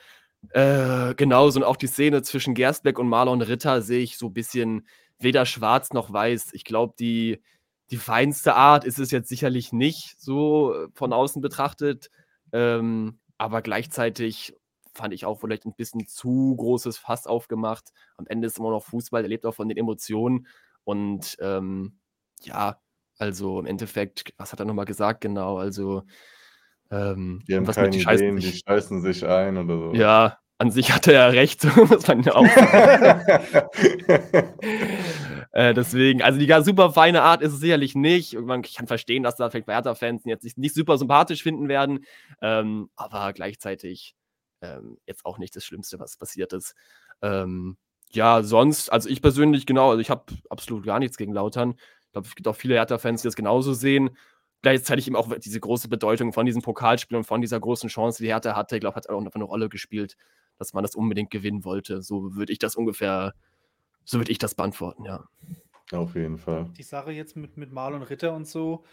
Äh, 0.50 1.14
genauso 1.14 1.60
und 1.60 1.64
auch 1.64 1.76
die 1.76 1.86
Szene 1.86 2.22
zwischen 2.22 2.54
Gerstbeck 2.54 2.98
und 2.98 3.08
Marlon 3.08 3.42
Ritter 3.42 3.80
sehe 3.82 4.02
ich 4.02 4.18
so 4.18 4.26
ein 4.26 4.32
bisschen 4.32 4.86
weder 5.18 5.46
schwarz 5.46 5.92
noch 5.92 6.12
weiß. 6.12 6.52
Ich 6.52 6.64
glaube, 6.64 6.94
die, 6.98 7.40
die 7.90 7.96
feinste 7.96 8.54
Art 8.54 8.84
ist 8.84 8.98
es 8.98 9.10
jetzt 9.10 9.28
sicherlich 9.28 9.72
nicht, 9.72 10.20
so 10.20 10.74
äh, 10.74 10.88
von 10.94 11.12
außen 11.12 11.40
betrachtet. 11.40 12.10
Ähm, 12.52 13.20
aber 13.38 13.62
gleichzeitig 13.62 14.54
fand 14.94 15.14
ich 15.14 15.24
auch 15.24 15.40
vielleicht 15.40 15.64
ein 15.64 15.74
bisschen 15.74 16.06
zu 16.06 16.54
großes 16.56 16.98
Fass 16.98 17.26
aufgemacht. 17.26 17.90
Am 18.16 18.26
Ende 18.26 18.46
ist 18.46 18.58
immer 18.58 18.70
noch 18.70 18.84
Fußball, 18.84 19.22
der 19.22 19.28
lebt 19.28 19.46
auch 19.46 19.54
von 19.54 19.68
den 19.68 19.78
Emotionen. 19.78 20.46
Und 20.84 21.36
ähm, 21.40 21.98
ja, 22.42 22.80
also 23.18 23.60
im 23.60 23.66
Endeffekt, 23.66 24.34
was 24.36 24.52
hat 24.52 24.60
er 24.60 24.66
nochmal 24.66 24.84
gesagt 24.84 25.20
genau? 25.20 25.58
Also, 25.58 26.02
ähm, 26.92 27.42
die 27.48 27.56
haben 27.56 27.66
was 27.66 27.76
keine 27.76 27.90
die 27.90 28.02
Ideen, 28.02 28.36
die 28.36 28.52
scheißen 28.52 29.00
sich 29.00 29.26
ein 29.26 29.56
oder 29.56 29.78
so. 29.78 29.94
Ja, 29.94 30.38
an 30.58 30.70
sich 30.70 30.92
hat 30.92 31.08
er 31.08 31.14
ja 31.14 31.26
recht, 31.28 31.64
muss 31.88 32.06
man 32.06 32.22
ja 32.22 32.34
auch 32.34 32.44
äh, 35.52 35.72
deswegen, 35.74 36.22
also 36.22 36.38
die 36.38 36.52
super 36.62 36.92
feine 36.92 37.22
Art 37.22 37.40
ist 37.40 37.54
es 37.54 37.60
sicherlich 37.60 37.94
nicht. 37.94 38.34
Man 38.34 38.60
kann 38.60 38.86
verstehen, 38.86 39.22
dass 39.22 39.36
da 39.36 39.48
vielleicht 39.48 39.64
bei 39.66 39.74
Hertha-Fans 39.74 40.22
jetzt 40.26 40.44
nicht, 40.44 40.58
nicht, 40.58 40.74
super 40.74 40.98
sympathisch 40.98 41.42
finden 41.42 41.68
werden, 41.68 42.04
ähm, 42.42 42.90
aber 42.94 43.32
gleichzeitig 43.32 44.14
ähm, 44.60 44.98
jetzt 45.06 45.24
auch 45.24 45.38
nicht 45.38 45.56
das 45.56 45.64
Schlimmste, 45.64 45.98
was 45.98 46.18
passiert 46.18 46.52
ist. 46.52 46.74
Ähm, 47.22 47.78
ja, 48.10 48.42
sonst, 48.42 48.92
also 48.92 49.08
ich 49.08 49.22
persönlich, 49.22 49.64
genau, 49.64 49.88
also 49.90 50.00
ich 50.00 50.10
habe 50.10 50.24
absolut 50.50 50.84
gar 50.84 50.98
nichts 50.98 51.16
gegen 51.16 51.32
Lautern. 51.32 51.76
Ich 52.04 52.12
glaube, 52.12 52.28
es 52.28 52.34
gibt 52.34 52.46
auch 52.46 52.56
viele 52.56 52.74
Hertha-Fans, 52.74 53.22
die 53.22 53.28
das 53.28 53.36
genauso 53.36 53.72
sehen. 53.72 54.10
Gleichzeitig 54.62 55.08
eben 55.08 55.16
auch 55.16 55.36
diese 55.38 55.58
große 55.58 55.88
Bedeutung 55.88 56.32
von 56.32 56.46
diesem 56.46 56.62
Pokalspiel 56.62 57.16
und 57.16 57.24
von 57.24 57.40
dieser 57.40 57.58
großen 57.58 57.88
Chance, 57.88 58.22
die 58.22 58.28
Hertha 58.28 58.54
hatte, 58.54 58.76
ich 58.76 58.80
glaube, 58.80 58.94
hat 58.94 59.08
auch 59.08 59.20
eine 59.20 59.44
Rolle 59.44 59.68
gespielt, 59.68 60.16
dass 60.56 60.72
man 60.72 60.84
das 60.84 60.94
unbedingt 60.94 61.30
gewinnen 61.30 61.64
wollte. 61.64 62.00
So 62.00 62.36
würde 62.36 62.52
ich 62.52 62.60
das 62.60 62.76
ungefähr, 62.76 63.34
so 64.04 64.18
würde 64.18 64.30
ich 64.30 64.38
das 64.38 64.54
beantworten, 64.54 65.04
ja. 65.04 65.24
Auf 65.90 66.14
jeden 66.14 66.38
Fall. 66.38 66.70
Die 66.78 66.84
Sache 66.84 67.10
jetzt 67.10 67.36
mit, 67.36 67.56
mit 67.56 67.72
Marlon 67.72 68.02
Ritter 68.02 68.34
und 68.34 68.46
so, 68.46 68.84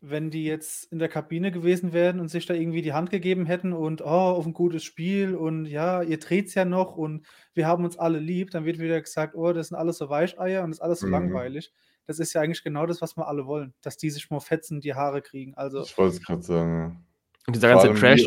wenn 0.00 0.30
die 0.30 0.44
jetzt 0.44 0.90
in 0.90 0.98
der 0.98 1.08
Kabine 1.08 1.52
gewesen 1.52 1.92
wären 1.92 2.18
und 2.18 2.28
sich 2.28 2.46
da 2.46 2.54
irgendwie 2.54 2.82
die 2.82 2.92
Hand 2.92 3.10
gegeben 3.10 3.46
hätten 3.46 3.72
und 3.72 4.00
oh, 4.00 4.04
auf 4.06 4.44
ein 4.44 4.52
gutes 4.52 4.82
Spiel 4.82 5.36
und 5.36 5.66
ja, 5.66 6.02
ihr 6.02 6.18
dreht's 6.18 6.54
ja 6.54 6.64
noch 6.64 6.96
und 6.96 7.24
wir 7.54 7.68
haben 7.68 7.84
uns 7.84 7.96
alle 7.98 8.18
lieb, 8.18 8.50
dann 8.50 8.64
wird 8.64 8.80
wieder 8.80 9.00
gesagt, 9.00 9.36
oh, 9.36 9.52
das 9.52 9.68
sind 9.68 9.76
alles 9.76 9.98
so 9.98 10.08
Weicheier 10.08 10.64
und 10.64 10.70
das 10.70 10.78
ist 10.78 10.82
alles 10.82 11.00
so 11.00 11.06
mhm. 11.06 11.12
langweilig. 11.12 11.72
Das 12.06 12.18
ist 12.18 12.32
ja 12.32 12.40
eigentlich 12.40 12.64
genau 12.64 12.86
das, 12.86 13.00
was 13.00 13.16
wir 13.16 13.28
alle 13.28 13.46
wollen, 13.46 13.74
dass 13.82 13.96
die 13.96 14.10
sich 14.10 14.30
mal 14.30 14.40
fetzen, 14.40 14.80
die 14.80 14.94
Haare 14.94 15.22
kriegen. 15.22 15.54
Also, 15.54 15.82
ich 15.82 15.96
wollte 15.96 16.16
es 16.16 16.22
gerade 16.22 16.42
sagen. 16.42 17.06
Und 17.46 17.56
dieser 17.56 17.68
ganze 17.68 17.92
Crash. 17.94 18.24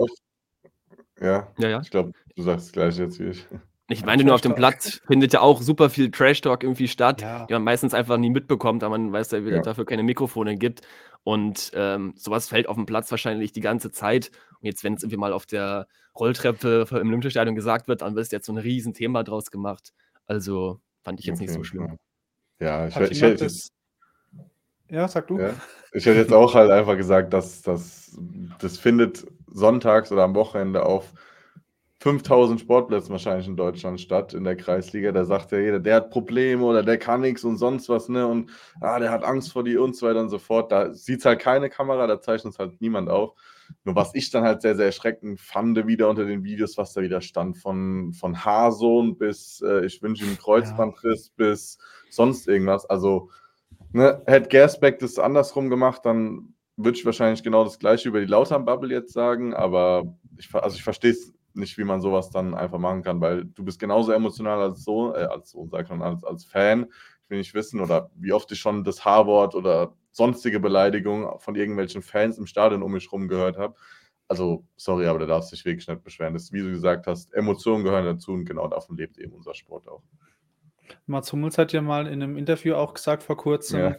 Ja, 1.19 1.51
ja, 1.57 1.69
ja. 1.69 1.81
Ich 1.81 1.89
glaube, 1.89 2.11
du 2.35 2.43
sagst 2.43 2.67
es 2.67 2.71
gleich 2.71 2.97
jetzt 2.97 3.19
wie 3.19 3.29
ich. 3.29 3.45
Ich 3.87 4.03
meine, 4.03 4.23
nur 4.23 4.33
auf 4.33 4.41
dem 4.41 4.55
Platz 4.55 5.01
findet 5.05 5.33
ja 5.33 5.41
auch 5.41 5.61
super 5.61 5.91
viel 5.91 6.09
Trash-Talk 6.09 6.63
irgendwie 6.63 6.87
statt, 6.87 7.21
ja. 7.21 7.45
die 7.45 7.53
man 7.53 7.63
meistens 7.63 7.93
einfach 7.93 8.17
nie 8.17 8.31
mitbekommt, 8.31 8.83
aber 8.83 8.97
man 8.97 9.11
weiß 9.11 9.29
ja, 9.31 9.45
wie 9.45 9.51
ja. 9.51 9.61
dafür 9.61 9.85
keine 9.85 10.01
Mikrofone 10.01 10.57
gibt. 10.57 10.81
Und 11.23 11.71
ähm, 11.75 12.13
sowas 12.15 12.47
fällt 12.47 12.67
auf 12.67 12.75
dem 12.75 12.87
Platz 12.87 13.11
wahrscheinlich 13.11 13.51
die 13.51 13.61
ganze 13.61 13.91
Zeit. 13.91 14.31
Und 14.59 14.65
jetzt, 14.65 14.83
wenn 14.83 14.95
es 14.95 15.03
irgendwie 15.03 15.17
mal 15.17 15.33
auf 15.33 15.45
der 15.45 15.87
Rolltreppe 16.17 16.87
im 16.91 17.09
Olympiastadion 17.09 17.55
gesagt 17.55 17.87
wird, 17.87 18.01
dann 18.01 18.15
wird 18.15 18.31
jetzt 18.31 18.47
so 18.47 18.53
ein 18.53 18.57
Riesenthema 18.57 19.21
draus 19.21 19.51
gemacht. 19.51 19.93
Also 20.25 20.79
fand 21.03 21.19
ich 21.19 21.27
jetzt 21.27 21.37
okay, 21.37 21.45
nicht 21.45 21.53
so 21.53 21.63
schlimm. 21.63 21.99
Ja, 22.59 22.87
ich, 22.87 22.95
ich, 22.95 23.21
ich, 23.21 23.39
das... 23.39 23.69
ja 24.89 25.07
sag 25.07 25.27
du. 25.27 25.39
Ja, 25.39 25.53
ich 25.91 26.05
hätte 26.05 26.19
jetzt 26.19 26.33
auch 26.33 26.53
halt 26.53 26.71
einfach 26.71 26.97
gesagt, 26.97 27.33
dass, 27.33 27.61
dass 27.61 28.17
das 28.59 28.77
findet 28.77 29.25
sonntags 29.47 30.11
oder 30.11 30.23
am 30.23 30.35
Wochenende 30.35 30.85
auf 30.85 31.13
5000 31.99 32.59
Sportplätzen 32.59 33.11
wahrscheinlich 33.11 33.47
in 33.47 33.55
Deutschland 33.55 33.99
statt, 33.99 34.33
in 34.33 34.43
der 34.43 34.55
Kreisliga. 34.55 35.11
Da 35.11 35.25
sagt 35.25 35.51
ja 35.51 35.59
jeder, 35.59 35.79
der 35.79 35.95
hat 35.95 36.11
Probleme 36.11 36.63
oder 36.63 36.83
der 36.83 36.99
kann 36.99 37.21
nichts 37.21 37.43
und 37.43 37.57
sonst 37.57 37.89
was, 37.89 38.09
ne? 38.09 38.27
Und 38.27 38.51
ah, 38.81 38.99
der 38.99 39.09
hat 39.09 39.23
Angst 39.23 39.51
vor 39.53 39.63
die 39.63 39.77
und 39.77 39.95
so 39.95 40.05
weiter 40.05 40.19
und 40.19 40.29
so 40.29 40.37
fort. 40.37 40.71
Da 40.71 40.93
sieht 40.93 41.19
es 41.19 41.25
halt 41.25 41.39
keine 41.39 41.69
Kamera, 41.69 42.05
da 42.05 42.21
zeichnet 42.21 42.53
es 42.53 42.59
halt 42.59 42.79
niemand 42.79 43.09
auf. 43.09 43.33
Nur 43.83 43.95
was 43.95 44.13
ich 44.15 44.31
dann 44.31 44.43
halt 44.43 44.61
sehr, 44.61 44.75
sehr 44.75 44.87
erschreckend 44.87 45.39
fand, 45.39 45.87
wieder 45.87 46.09
unter 46.09 46.25
den 46.25 46.43
Videos, 46.43 46.77
was 46.77 46.93
da 46.93 47.01
wieder 47.01 47.21
stand, 47.21 47.57
von, 47.57 48.13
von 48.13 48.43
Haarsohn 48.43 49.17
bis 49.17 49.61
äh, 49.61 49.85
ich 49.85 50.01
wünsche 50.01 50.25
ihm 50.25 50.37
Kreuzbandriss 50.37 51.27
ja. 51.27 51.33
bis 51.37 51.77
sonst 52.09 52.47
irgendwas. 52.47 52.85
Also, 52.85 53.29
ne, 53.91 54.21
hätte 54.25 54.49
Gersbeck 54.49 54.99
das 54.99 55.19
andersrum 55.19 55.69
gemacht, 55.69 56.01
dann 56.05 56.53
würde 56.77 56.97
ich 56.97 57.05
wahrscheinlich 57.05 57.43
genau 57.43 57.63
das 57.63 57.79
gleiche 57.79 58.09
über 58.09 58.19
die 58.19 58.25
Lautern-Bubble 58.25 58.93
jetzt 58.93 59.13
sagen, 59.13 59.53
aber 59.53 60.15
ich, 60.37 60.53
also 60.53 60.75
ich 60.75 60.83
verstehe 60.83 61.11
es 61.11 61.33
nicht, 61.53 61.77
wie 61.77 61.83
man 61.83 62.01
sowas 62.01 62.29
dann 62.29 62.53
einfach 62.53 62.79
machen 62.79 63.01
kann, 63.01 63.21
weil 63.21 63.45
du 63.45 63.63
bist 63.63 63.79
genauso 63.79 64.11
emotional 64.11 64.61
als 64.61 64.83
so, 64.83 65.15
äh, 65.15 65.23
als 65.23 65.51
so, 65.51 65.67
sag 65.71 65.85
ich 65.85 65.97
mal, 65.97 66.13
als, 66.13 66.23
als 66.23 66.45
Fan. 66.45 66.87
Nicht 67.29 67.53
wissen, 67.53 67.81
oder 67.81 68.11
wie 68.15 68.33
oft 68.33 68.51
ich 68.51 68.59
schon 68.59 68.83
das 68.83 69.03
H-Wort 69.03 69.55
oder 69.55 69.95
sonstige 70.11 70.59
Beleidigungen 70.59 71.39
von 71.39 71.55
irgendwelchen 71.55 72.01
Fans 72.01 72.37
im 72.37 72.45
Stadion 72.45 72.83
um 72.83 72.91
mich 72.91 73.11
rum 73.11 73.27
gehört 73.27 73.57
habe. 73.57 73.75
Also, 74.27 74.65
sorry, 74.75 75.07
aber 75.07 75.19
da 75.19 75.25
darfst 75.25 75.51
du 75.51 75.55
dich 75.55 75.65
wirklich 75.65 75.87
nicht 75.87 76.03
beschweren. 76.03 76.33
Das 76.33 76.43
ist, 76.43 76.53
wie 76.53 76.61
du 76.61 76.69
gesagt 76.69 77.05
hast, 77.07 77.33
Emotionen 77.33 77.83
gehören 77.83 78.05
dazu 78.05 78.31
und 78.31 78.45
genau 78.45 78.67
davon 78.67 78.97
lebt 78.97 79.17
eben 79.17 79.33
unser 79.33 79.53
Sport 79.53 79.87
auch. 79.87 80.03
Mats 81.05 81.31
Hummels 81.31 81.57
hat 81.57 81.73
ja 81.73 81.81
mal 81.81 82.07
in 82.07 82.21
einem 82.21 82.37
Interview 82.37 82.75
auch 82.75 82.93
gesagt 82.93 83.23
vor 83.23 83.37
kurzem, 83.37 83.79
ja. 83.79 83.95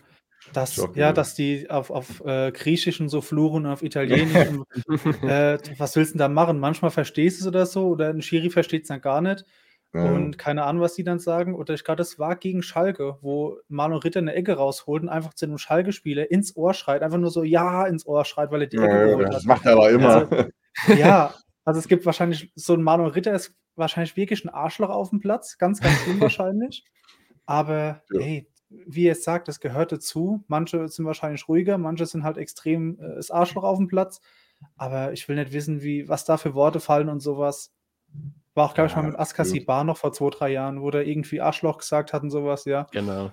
Dass, 0.52 0.76
ja, 0.94 1.12
dass 1.12 1.34
die 1.34 1.68
auf, 1.70 1.90
auf 1.90 2.24
äh, 2.24 2.52
Griechisch 2.52 3.00
und 3.00 3.08
so 3.08 3.20
fluchen 3.20 3.66
und 3.66 3.72
auf 3.72 3.82
Italienisch. 3.82 4.48
und, 4.86 5.24
äh, 5.24 5.58
was 5.78 5.96
willst 5.96 6.14
du 6.14 6.18
denn 6.18 6.18
da 6.18 6.28
machen? 6.28 6.60
Manchmal 6.60 6.92
verstehst 6.92 7.40
du 7.40 7.44
es 7.44 7.48
oder 7.48 7.66
so, 7.66 7.88
oder 7.88 8.10
ein 8.10 8.22
Schiri 8.22 8.50
versteht 8.50 8.82
es 8.82 8.88
dann 8.88 9.00
gar 9.00 9.20
nicht. 9.20 9.44
Ja. 9.94 10.04
Und 10.12 10.36
keine 10.36 10.64
Ahnung, 10.64 10.82
was 10.82 10.94
die 10.94 11.04
dann 11.04 11.18
sagen. 11.18 11.54
Oder 11.54 11.74
ich 11.74 11.84
glaube, 11.84 11.96
das 11.96 12.18
war 12.18 12.36
gegen 12.36 12.62
Schalke, 12.62 13.16
wo 13.22 13.58
Marlon 13.68 13.98
Ritter 13.98 14.20
eine 14.20 14.34
Ecke 14.34 14.54
rausholt 14.54 15.02
und 15.02 15.08
einfach 15.08 15.34
zu 15.34 15.46
einem 15.46 15.58
Schalke-Spieler 15.58 16.30
ins 16.30 16.56
Ohr 16.56 16.74
schreit, 16.74 17.02
einfach 17.02 17.18
nur 17.18 17.30
so 17.30 17.42
Ja 17.44 17.86
ins 17.86 18.06
Ohr 18.06 18.24
schreit, 18.24 18.50
weil 18.50 18.62
er 18.62 18.66
die 18.66 18.76
Ecke 18.76 18.86
ja, 18.86 19.04
geholt 19.06 19.28
das 19.28 19.28
hat. 19.28 19.36
Das 19.36 19.44
macht 19.46 19.66
er 19.66 19.72
aber 19.72 19.90
immer. 19.90 20.30
Also, 20.30 20.52
ja, 20.98 21.34
also 21.64 21.80
es 21.80 21.88
gibt 21.88 22.04
wahrscheinlich, 22.04 22.52
so 22.54 22.74
ein 22.74 22.82
Marlon 22.82 23.08
Ritter 23.08 23.34
ist 23.34 23.54
wahrscheinlich 23.74 24.16
wirklich 24.16 24.44
ein 24.44 24.50
Arschloch 24.50 24.90
auf 24.90 25.10
dem 25.10 25.20
Platz, 25.20 25.58
ganz, 25.58 25.80
ganz 25.80 25.96
unwahrscheinlich. 26.06 26.84
aber 27.46 28.02
ja. 28.12 28.20
hey, 28.20 28.48
wie 28.68 29.04
ihr 29.04 29.12
es 29.12 29.24
sagt, 29.24 29.48
das 29.48 29.60
gehört 29.60 29.92
dazu. 29.92 30.44
Manche 30.48 30.88
sind 30.88 31.06
wahrscheinlich 31.06 31.48
ruhiger, 31.48 31.78
manche 31.78 32.06
sind 32.06 32.24
halt 32.24 32.36
extrem 32.36 32.98
äh, 32.98 33.14
das 33.16 33.30
Arschloch 33.30 33.64
auf 33.64 33.78
dem 33.78 33.88
Platz. 33.88 34.20
Aber 34.76 35.12
ich 35.12 35.28
will 35.28 35.36
nicht 35.36 35.52
wissen, 35.52 35.82
wie, 35.82 36.08
was 36.08 36.24
da 36.24 36.36
für 36.36 36.54
Worte 36.54 36.80
fallen 36.80 37.08
und 37.08 37.20
sowas. 37.20 37.72
War 38.56 38.70
auch, 38.70 38.74
glaube 38.74 38.88
ich, 38.88 38.96
mal 38.96 39.02
mit 39.02 39.18
Askasi 39.18 39.60
Bar 39.60 39.84
noch 39.84 39.98
vor 39.98 40.12
zwei, 40.12 40.30
drei 40.30 40.48
Jahren, 40.48 40.80
wo 40.80 40.90
der 40.90 41.06
irgendwie 41.06 41.42
Arschloch 41.42 41.76
gesagt 41.76 42.14
hat 42.14 42.22
und 42.22 42.30
sowas, 42.30 42.64
ja. 42.64 42.86
Genau. 42.90 43.30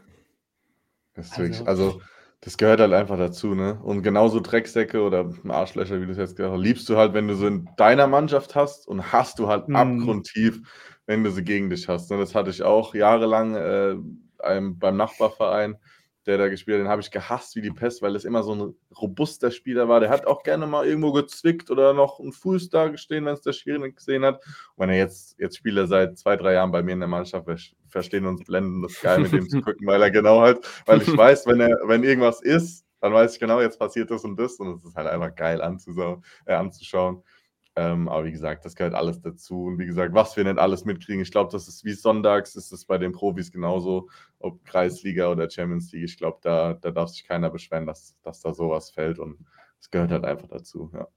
Das 1.14 1.28
ist 1.28 1.40
wirklich, 1.40 1.66
also, 1.66 1.86
also 1.86 2.02
das 2.42 2.58
gehört 2.58 2.82
halt 2.82 2.92
einfach 2.92 3.18
dazu, 3.18 3.56
ne? 3.56 3.80
Und 3.84 4.04
genauso 4.04 4.42
Drecksäcke 4.42 5.02
oder 5.02 5.32
Arschlöcher, 5.48 6.02
wie 6.02 6.08
du 6.08 6.12
es 6.12 6.18
jetzt 6.18 6.36
gesagt 6.36 6.54
hast, 6.54 6.62
liebst 6.62 6.90
du 6.90 6.98
halt, 6.98 7.14
wenn 7.14 7.30
du 7.30 7.36
so 7.36 7.48
in 7.48 7.70
deiner 7.78 8.08
Mannschaft 8.08 8.54
hast 8.54 8.86
und 8.86 9.14
hast 9.14 9.40
du 9.40 9.48
halt 9.48 9.70
mhm. 9.70 9.78
abgrundtief, 9.78 10.62
wenn 11.06 11.24
du 11.24 11.32
sie 11.32 11.46
gegen 11.46 11.70
dich 11.70 11.88
hast. 11.88 12.12
Und 12.12 12.18
ne? 12.18 12.24
das 12.24 12.36
hatte 12.36 12.50
ich 12.50 12.64
auch 12.64 12.94
jahrelang 12.94 13.56
äh, 13.56 13.96
beim 14.38 14.98
Nachbarverein 14.98 15.78
der 16.26 16.38
da 16.38 16.48
gespielt 16.48 16.78
hat, 16.78 16.86
den 16.86 16.90
habe 16.90 17.02
ich 17.02 17.12
gehasst 17.12 17.56
wie 17.56 17.62
die 17.62 17.72
Pest, 17.72 18.02
weil 18.02 18.16
es 18.16 18.26
immer 18.26 18.44
so 18.44 18.56
ein 18.56 18.76
robuster 19.00 19.52
Spieler 19.52 19.90
war. 19.90 20.00
Der 20.00 20.10
hat 20.10 20.26
auch 20.26 20.44
gerne 20.44 20.68
mal 20.68 20.86
irgendwo 20.86 21.12
gezwickt 21.12 21.70
oder 21.70 21.94
noch 21.94 22.20
einen 22.20 22.32
Fuß 22.32 22.70
da 22.70 22.88
gestehen, 22.88 23.26
wenn 23.26 23.34
es 23.34 23.42
der 23.42 23.54
Schiri 23.54 23.92
gesehen 23.92 24.24
hat. 24.24 24.38
Und 24.76 24.84
wenn 24.84 24.90
er 24.90 24.98
jetzt, 24.98 25.38
jetzt 25.40 25.58
spielt 25.58 25.78
er 25.78 25.88
seit 25.88 26.18
zwei, 26.18 26.38
drei 26.38 26.54
Jahren 26.54 26.72
bei 26.72 26.82
mir 26.82 26.94
in 26.94 27.00
der 27.00 27.10
Mannschaft, 27.10 27.48
wir 27.48 27.58
verstehen 27.90 28.26
uns 28.26 28.44
blenden, 28.44 28.82
das 28.82 29.00
geil 29.02 29.20
mit 29.20 29.34
dem 29.34 29.48
zu 29.50 29.62
gucken, 29.62 29.86
weil 29.86 30.02
er 30.02 30.12
genau 30.12 30.42
halt, 30.42 30.60
weil 30.86 31.02
ich 31.02 31.16
weiß, 31.16 31.46
wenn 31.48 31.60
er, 31.60 31.78
wenn 31.86 32.04
irgendwas 32.04 32.42
ist, 32.42 32.86
dann 33.02 33.14
weiß 33.14 33.34
ich 33.34 33.40
genau, 33.40 33.60
jetzt 33.60 33.78
passiert 33.78 34.10
das 34.12 34.24
und 34.24 34.38
das 34.38 34.56
und 34.56 34.76
es 34.76 34.86
ist 34.86 34.96
halt 34.96 35.08
einfach 35.08 35.36
geil 35.36 35.62
anzuschauen. 35.62 36.24
Äh, 36.46 36.54
anzuschauen. 36.54 37.22
Ähm, 37.76 38.08
aber 38.08 38.26
wie 38.26 38.32
gesagt, 38.32 38.66
das 38.66 38.76
gehört 38.76 38.94
alles 38.94 39.22
dazu. 39.22 39.66
Und 39.66 39.80
wie 39.80 39.86
gesagt, 39.86 40.14
was 40.14 40.38
wir 40.38 40.44
nicht 40.44 40.60
alles 40.60 40.86
mitkriegen, 40.86 41.22
ich 41.22 41.32
glaube, 41.32 41.52
das 41.52 41.68
ist 41.68 41.84
wie 41.84 41.94
sonntags, 41.94 42.56
ist 42.56 42.72
es 42.72 42.86
bei 42.86 42.98
den 42.98 43.12
Profis 43.12 43.52
genauso, 43.52 44.10
ob 44.40 44.64
Kreisliga 44.64 45.32
oder 45.32 45.50
Champions 45.50 45.92
League. 45.92 46.06
Ich 46.06 46.18
glaube, 46.18 46.38
da, 46.42 46.74
da 46.74 46.92
darf 46.92 47.10
sich 47.10 47.24
keiner 47.24 47.50
beschweren, 47.50 47.88
dass, 47.88 48.16
dass 48.22 48.42
da 48.42 48.54
sowas 48.54 48.92
fällt. 48.92 49.18
Und 49.18 49.40
es 49.80 49.90
gehört 49.90 50.12
halt 50.12 50.26
einfach 50.26 50.48
dazu, 50.48 50.92
ja. 50.94 51.08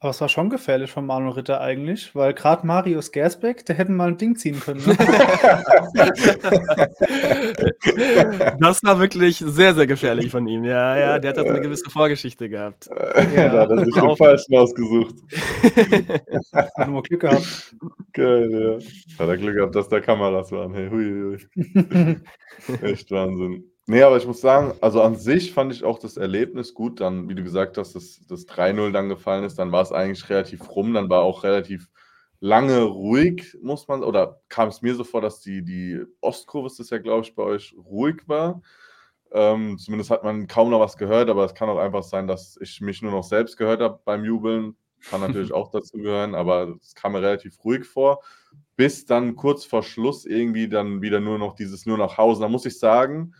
Aber 0.00 0.10
es 0.10 0.20
war 0.20 0.28
schon 0.28 0.48
gefährlich 0.48 0.92
von 0.92 1.06
Manuel 1.06 1.32
Ritter 1.32 1.60
eigentlich, 1.60 2.14
weil 2.14 2.32
gerade 2.32 2.64
Marius 2.64 3.10
Gersbeck, 3.10 3.66
der 3.66 3.74
hätten 3.74 3.96
mal 3.96 4.06
ein 4.06 4.16
Ding 4.16 4.36
ziehen 4.36 4.60
können. 4.60 4.80
Ne? 4.86 4.96
das 8.60 8.80
war 8.84 9.00
wirklich 9.00 9.38
sehr, 9.38 9.74
sehr 9.74 9.88
gefährlich 9.88 10.30
von 10.30 10.46
ihm. 10.46 10.62
Ja, 10.62 10.96
ja, 10.96 11.18
der 11.18 11.30
hat 11.30 11.38
eine 11.38 11.60
gewisse 11.60 11.90
Vorgeschichte 11.90 12.48
gehabt. 12.48 12.88
Ja, 13.34 13.48
da 13.48 13.62
hat 13.62 13.70
er 13.70 13.84
sich 13.84 13.94
den 13.94 14.16
falschen 14.16 14.56
ausgesucht. 14.56 15.16
hat 16.52 16.88
nur 16.88 17.02
Glück 17.02 17.22
gehabt. 17.22 17.74
Geil, 18.12 18.50
ja. 18.52 18.78
Hat 19.18 19.28
er 19.28 19.36
Glück 19.36 19.56
gehabt, 19.56 19.74
dass 19.74 19.88
da 19.88 19.98
Kameras 19.98 20.52
waren. 20.52 20.74
Hey, 20.74 20.88
hui, 20.90 21.40
hui. 21.56 22.20
Echt 22.82 23.10
Wahnsinn. 23.10 23.64
Nee, 23.90 24.02
aber 24.02 24.18
ich 24.18 24.26
muss 24.26 24.42
sagen, 24.42 24.74
also 24.82 25.00
an 25.00 25.16
sich 25.16 25.52
fand 25.54 25.72
ich 25.72 25.82
auch 25.82 25.98
das 25.98 26.18
Erlebnis 26.18 26.74
gut. 26.74 27.00
Dann, 27.00 27.26
wie 27.30 27.34
du 27.34 27.42
gesagt 27.42 27.78
hast, 27.78 27.94
dass 27.94 28.20
das 28.28 28.46
3-0 28.46 28.92
dann 28.92 29.08
gefallen 29.08 29.44
ist, 29.44 29.58
dann 29.58 29.72
war 29.72 29.80
es 29.80 29.92
eigentlich 29.92 30.28
relativ 30.28 30.68
rum. 30.76 30.92
Dann 30.92 31.08
war 31.08 31.22
auch 31.22 31.42
relativ 31.42 31.88
lange 32.38 32.82
ruhig, 32.82 33.56
muss 33.62 33.88
man, 33.88 34.04
oder 34.04 34.42
kam 34.50 34.68
es 34.68 34.82
mir 34.82 34.94
so 34.94 35.04
vor, 35.04 35.22
dass 35.22 35.40
die, 35.40 35.64
die 35.64 36.02
Ostkurve, 36.20 36.66
ist 36.66 36.78
das 36.78 36.90
ja, 36.90 36.98
glaube 36.98 37.22
ich, 37.22 37.34
bei 37.34 37.42
euch 37.42 37.74
ruhig 37.82 38.16
war. 38.28 38.60
Ähm, 39.32 39.78
zumindest 39.78 40.10
hat 40.10 40.22
man 40.22 40.46
kaum 40.48 40.68
noch 40.70 40.80
was 40.80 40.98
gehört, 40.98 41.30
aber 41.30 41.44
es 41.46 41.54
kann 41.54 41.70
auch 41.70 41.78
einfach 41.78 42.02
sein, 42.02 42.26
dass 42.26 42.58
ich 42.60 42.82
mich 42.82 43.00
nur 43.00 43.12
noch 43.12 43.24
selbst 43.24 43.56
gehört 43.56 43.80
habe 43.80 44.00
beim 44.04 44.22
Jubeln. 44.24 44.76
Kann 45.08 45.22
natürlich 45.22 45.52
auch 45.54 45.70
dazu 45.70 45.96
gehören, 45.96 46.34
aber 46.34 46.76
es 46.82 46.94
kam 46.94 47.12
mir 47.12 47.22
relativ 47.22 47.64
ruhig 47.64 47.86
vor. 47.86 48.22
Bis 48.76 49.06
dann 49.06 49.34
kurz 49.34 49.64
vor 49.64 49.82
Schluss 49.82 50.26
irgendwie 50.26 50.68
dann 50.68 51.00
wieder 51.00 51.20
nur 51.20 51.38
noch 51.38 51.54
dieses 51.54 51.86
nur 51.86 51.96
nach 51.96 52.18
Hause. 52.18 52.42
Da 52.42 52.48
muss 52.48 52.66
ich 52.66 52.78
sagen, 52.78 53.32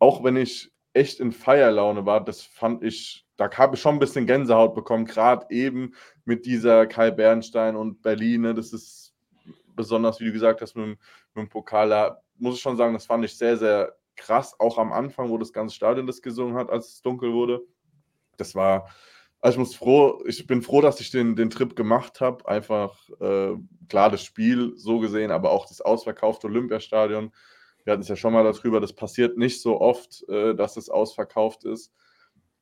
auch 0.00 0.24
wenn 0.24 0.36
ich 0.36 0.72
echt 0.92 1.20
in 1.20 1.30
Feierlaune 1.30 2.04
war, 2.04 2.24
das 2.24 2.42
fand 2.42 2.82
ich, 2.82 3.24
da 3.36 3.48
habe 3.52 3.76
ich 3.76 3.80
schon 3.80 3.94
ein 3.94 4.00
bisschen 4.00 4.26
Gänsehaut 4.26 4.74
bekommen, 4.74 5.04
gerade 5.04 5.46
eben 5.50 5.94
mit 6.24 6.46
dieser 6.46 6.86
Kai 6.86 7.12
Bernstein 7.12 7.76
und 7.76 8.02
Berlin. 8.02 8.40
Ne, 8.40 8.54
das 8.54 8.72
ist 8.72 9.14
besonders, 9.76 10.18
wie 10.18 10.24
du 10.24 10.32
gesagt 10.32 10.60
hast, 10.62 10.74
mit, 10.74 10.86
mit 10.88 10.98
dem 11.36 11.48
Pokal, 11.48 11.90
da 11.90 12.20
muss 12.38 12.56
ich 12.56 12.60
schon 12.60 12.76
sagen, 12.76 12.94
das 12.94 13.06
fand 13.06 13.24
ich 13.24 13.36
sehr, 13.36 13.56
sehr 13.56 13.94
krass, 14.16 14.54
auch 14.58 14.78
am 14.78 14.92
Anfang, 14.92 15.30
wo 15.30 15.38
das 15.38 15.52
ganze 15.52 15.76
Stadion 15.76 16.06
das 16.06 16.22
gesungen 16.22 16.56
hat, 16.56 16.70
als 16.70 16.88
es 16.88 17.02
dunkel 17.02 17.32
wurde. 17.32 17.62
Das 18.36 18.54
war, 18.54 18.88
also 19.40 19.56
ich 19.56 19.58
muss 19.58 19.74
froh, 19.76 20.22
ich 20.26 20.46
bin 20.46 20.62
froh, 20.62 20.80
dass 20.80 21.00
ich 21.00 21.10
den, 21.10 21.36
den 21.36 21.50
Trip 21.50 21.76
gemacht 21.76 22.20
habe. 22.20 22.46
Einfach 22.48 22.98
äh, 23.20 23.54
klar 23.88 24.10
das 24.10 24.24
Spiel 24.24 24.72
so 24.76 24.98
gesehen, 24.98 25.30
aber 25.30 25.50
auch 25.50 25.66
das 25.66 25.80
ausverkaufte 25.80 26.46
Olympiastadion 26.46 27.32
wir 27.90 27.94
hatten 27.94 28.02
es 28.02 28.08
ja 28.08 28.14
schon 28.14 28.32
mal 28.32 28.44
darüber, 28.44 28.80
das 28.80 28.92
passiert 28.92 29.36
nicht 29.36 29.60
so 29.60 29.80
oft, 29.80 30.24
äh, 30.28 30.54
dass 30.54 30.76
es 30.76 30.88
ausverkauft 30.88 31.64
ist. 31.64 31.92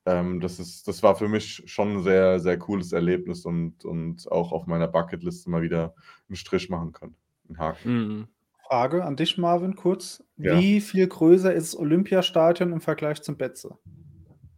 Ähm, 0.06 0.40
das, 0.40 0.58
ist. 0.58 0.88
Das 0.88 1.02
war 1.02 1.16
für 1.16 1.28
mich 1.28 1.64
schon 1.66 1.98
ein 1.98 2.02
sehr, 2.02 2.40
sehr 2.40 2.58
cooles 2.58 2.92
Erlebnis 2.92 3.44
und, 3.44 3.84
und 3.84 4.32
auch 4.32 4.52
auf 4.52 4.66
meiner 4.66 4.88
Bucketliste 4.88 5.50
mal 5.50 5.60
wieder 5.60 5.94
einen 6.30 6.36
Strich 6.36 6.70
machen 6.70 6.92
können. 6.92 7.14
Einen 7.46 7.58
Haken. 7.58 7.92
Mhm. 7.92 8.28
Frage 8.66 9.04
an 9.04 9.16
dich, 9.16 9.36
Marvin, 9.36 9.76
kurz. 9.76 10.24
Ja. 10.38 10.58
Wie 10.58 10.80
viel 10.80 11.06
größer 11.06 11.52
ist 11.52 11.74
das 11.74 11.78
Olympiastadion 11.80 12.72
im 12.72 12.80
Vergleich 12.80 13.20
zum 13.20 13.36
Betze? 13.36 13.76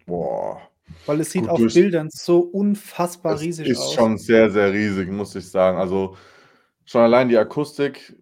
Boah. 0.06 0.60
Weil 1.06 1.20
es 1.20 1.32
sieht 1.32 1.48
Gut, 1.48 1.50
auf 1.50 1.74
Bildern 1.74 2.10
so 2.12 2.38
unfassbar 2.38 3.40
riesig 3.40 3.76
aus. 3.76 3.86
Ist 3.86 3.94
schon 3.94 4.18
sehr, 4.18 4.50
sehr 4.50 4.72
riesig, 4.72 5.10
muss 5.10 5.34
ich 5.34 5.48
sagen. 5.48 5.78
Also 5.78 6.16
schon 6.84 7.00
allein 7.00 7.28
die 7.28 7.38
Akustik 7.38 8.14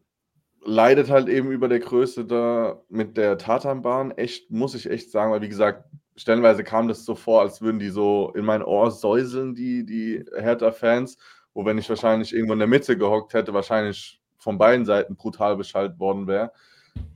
leidet 0.65 1.11
halt 1.11 1.29
eben 1.29 1.51
über 1.51 1.69
der 1.69 1.81
Größe 1.81 2.25
da 2.25 2.81
mit 2.89 3.17
der 3.17 3.39
Tatanbahn. 3.39 4.13
Echt, 4.13 4.51
muss 4.51 4.75
ich 4.75 4.91
echt 4.91 5.11
sagen, 5.11 5.33
weil 5.33 5.43
wie 5.43 5.49
gesagt, 5.49 5.85
stellenweise 6.17 6.65
kam 6.65 6.89
das 6.89 7.05
so 7.05 7.15
vor, 7.15 7.41
als 7.41 7.63
würden 7.63 7.79
die 7.79 7.91
so 7.91 8.33
in 8.35 8.45
mein 8.45 8.63
Ohr 8.63 8.91
säuseln, 8.91 9.55
die, 9.55 9.85
die 9.85 10.25
Hertha-Fans, 10.37 11.19
wo 11.55 11.65
wenn 11.65 11.79
ich 11.79 11.89
wahrscheinlich 11.89 12.33
irgendwo 12.35 12.55
in 12.55 12.59
der 12.59 12.69
Mitte 12.69 12.99
gehockt 12.99 13.35
hätte, 13.35 13.55
wahrscheinlich 13.55 14.21
von 14.37 14.59
beiden 14.59 14.85
Seiten 14.85 15.17
brutal 15.17 15.57
beschallt 15.57 15.99
worden 15.99 16.27
wäre. 16.27 16.53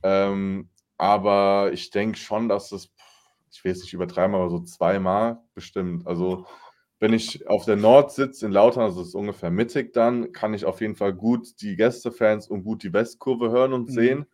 Ähm, 0.03 0.69
aber 0.97 1.71
ich 1.73 1.89
denke 1.89 2.17
schon, 2.17 2.47
dass 2.47 2.71
es, 2.71 2.91
ich 3.51 3.63
will 3.63 3.71
es 3.71 3.81
nicht 3.81 3.93
übertreiben, 3.93 4.35
aber 4.35 4.49
so 4.49 4.59
zweimal 4.61 5.39
bestimmt. 5.53 6.07
Also 6.07 6.45
wenn 7.03 7.11
ich 7.11 7.45
auf 7.49 7.65
der 7.65 7.75
Nord 7.75 8.13
sitze 8.13 8.45
in 8.45 8.53
Lautern, 8.53 8.83
also 8.83 8.99
das 9.01 9.09
ist 9.09 9.15
ungefähr 9.15 9.51
mittig 9.51 9.91
dann, 9.91 10.31
kann 10.31 10.53
ich 10.53 10.63
auf 10.63 10.79
jeden 10.79 10.95
Fall 10.95 11.11
gut 11.11 11.61
die 11.61 11.75
Gästefans 11.75 12.47
und 12.47 12.63
gut 12.63 12.81
die 12.81 12.93
Westkurve 12.93 13.51
hören 13.51 13.73
und 13.73 13.89
mhm. 13.89 13.93
sehen. 13.93 14.25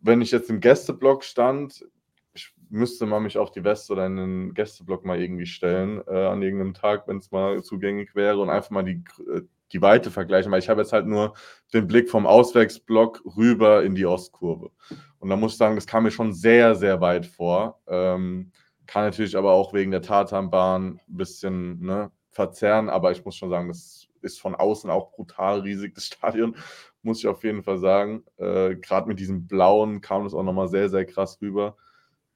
Wenn 0.00 0.20
ich 0.20 0.32
jetzt 0.32 0.50
im 0.50 0.58
Gästeblock 0.58 1.22
stand, 1.22 1.86
ich 2.34 2.52
müsste 2.68 3.06
mal 3.06 3.20
mich 3.20 3.38
auf 3.38 3.52
die 3.52 3.62
West- 3.62 3.92
oder 3.92 4.06
in 4.06 4.16
den 4.16 4.54
Gästeblock 4.54 5.04
mal 5.04 5.20
irgendwie 5.20 5.46
stellen, 5.46 6.02
äh, 6.08 6.26
an 6.26 6.42
irgendeinem 6.42 6.74
Tag, 6.74 7.06
wenn 7.06 7.18
es 7.18 7.30
mal 7.30 7.62
zugänglich 7.62 8.16
wäre 8.16 8.40
und 8.40 8.50
einfach 8.50 8.70
mal 8.70 8.82
die, 8.82 9.04
äh, 9.32 9.42
die 9.70 9.80
Weite 9.80 10.10
vergleichen, 10.10 10.50
weil 10.50 10.58
ich 10.58 10.68
habe 10.68 10.80
jetzt 10.80 10.92
halt 10.92 11.06
nur 11.06 11.34
den 11.72 11.86
Blick 11.86 12.10
vom 12.10 12.26
Auswärtsblock 12.26 13.22
rüber 13.36 13.84
in 13.84 13.94
die 13.94 14.04
Ostkurve. 14.04 14.72
Und 15.20 15.28
da 15.28 15.36
muss 15.36 15.52
ich 15.52 15.58
sagen, 15.58 15.76
das 15.76 15.86
kam 15.86 16.02
mir 16.02 16.10
schon 16.10 16.32
sehr, 16.32 16.74
sehr 16.74 17.00
weit 17.00 17.26
vor. 17.26 17.80
Ähm, 17.86 18.50
kann 18.88 19.04
natürlich 19.04 19.36
aber 19.36 19.52
auch 19.52 19.74
wegen 19.74 19.90
der 19.90 20.02
Tatanbahn 20.02 20.98
ein 21.08 21.16
bisschen 21.16 21.80
ne, 21.80 22.10
verzerren, 22.30 22.88
aber 22.88 23.12
ich 23.12 23.24
muss 23.24 23.36
schon 23.36 23.50
sagen, 23.50 23.68
das 23.68 24.08
ist 24.22 24.40
von 24.40 24.54
außen 24.54 24.90
auch 24.90 25.12
brutal 25.12 25.60
riesig, 25.60 25.94
das 25.94 26.06
Stadion, 26.06 26.56
muss 27.02 27.18
ich 27.18 27.28
auf 27.28 27.44
jeden 27.44 27.62
Fall 27.62 27.78
sagen. 27.78 28.24
Äh, 28.38 28.76
Gerade 28.76 29.06
mit 29.06 29.20
diesem 29.20 29.46
Blauen 29.46 30.00
kam 30.00 30.24
das 30.24 30.34
auch 30.34 30.42
nochmal 30.42 30.68
sehr, 30.68 30.88
sehr 30.88 31.04
krass 31.04 31.38
rüber. 31.42 31.76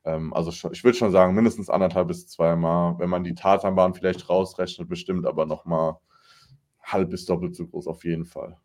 Ähm, 0.05 0.35
also 0.35 0.51
schon, 0.53 0.73
ich 0.73 0.85
würde 0.85 0.99
schon 0.99 1.11
sagen, 1.11 1.35
mindestens 1.35 1.71
anderthalb 1.71 2.09
bis 2.09 2.29
zweimal, 2.29 2.99
wenn 2.99 3.11
man 3.11 3.25
die 3.25 3.35
Tatanbahn 3.35 3.95
vielleicht 3.95 4.29
rausrechnet, 4.29 4.89
bestimmt 4.89 5.27
aber 5.27 5.47
nochmal 5.47 5.97
halb 6.83 7.11
bis 7.11 7.25
doppelt 7.25 7.57
so 7.57 7.67
groß 7.67 7.87
auf 7.87 8.05
jeden 8.05 8.27
Fall. 8.27 8.59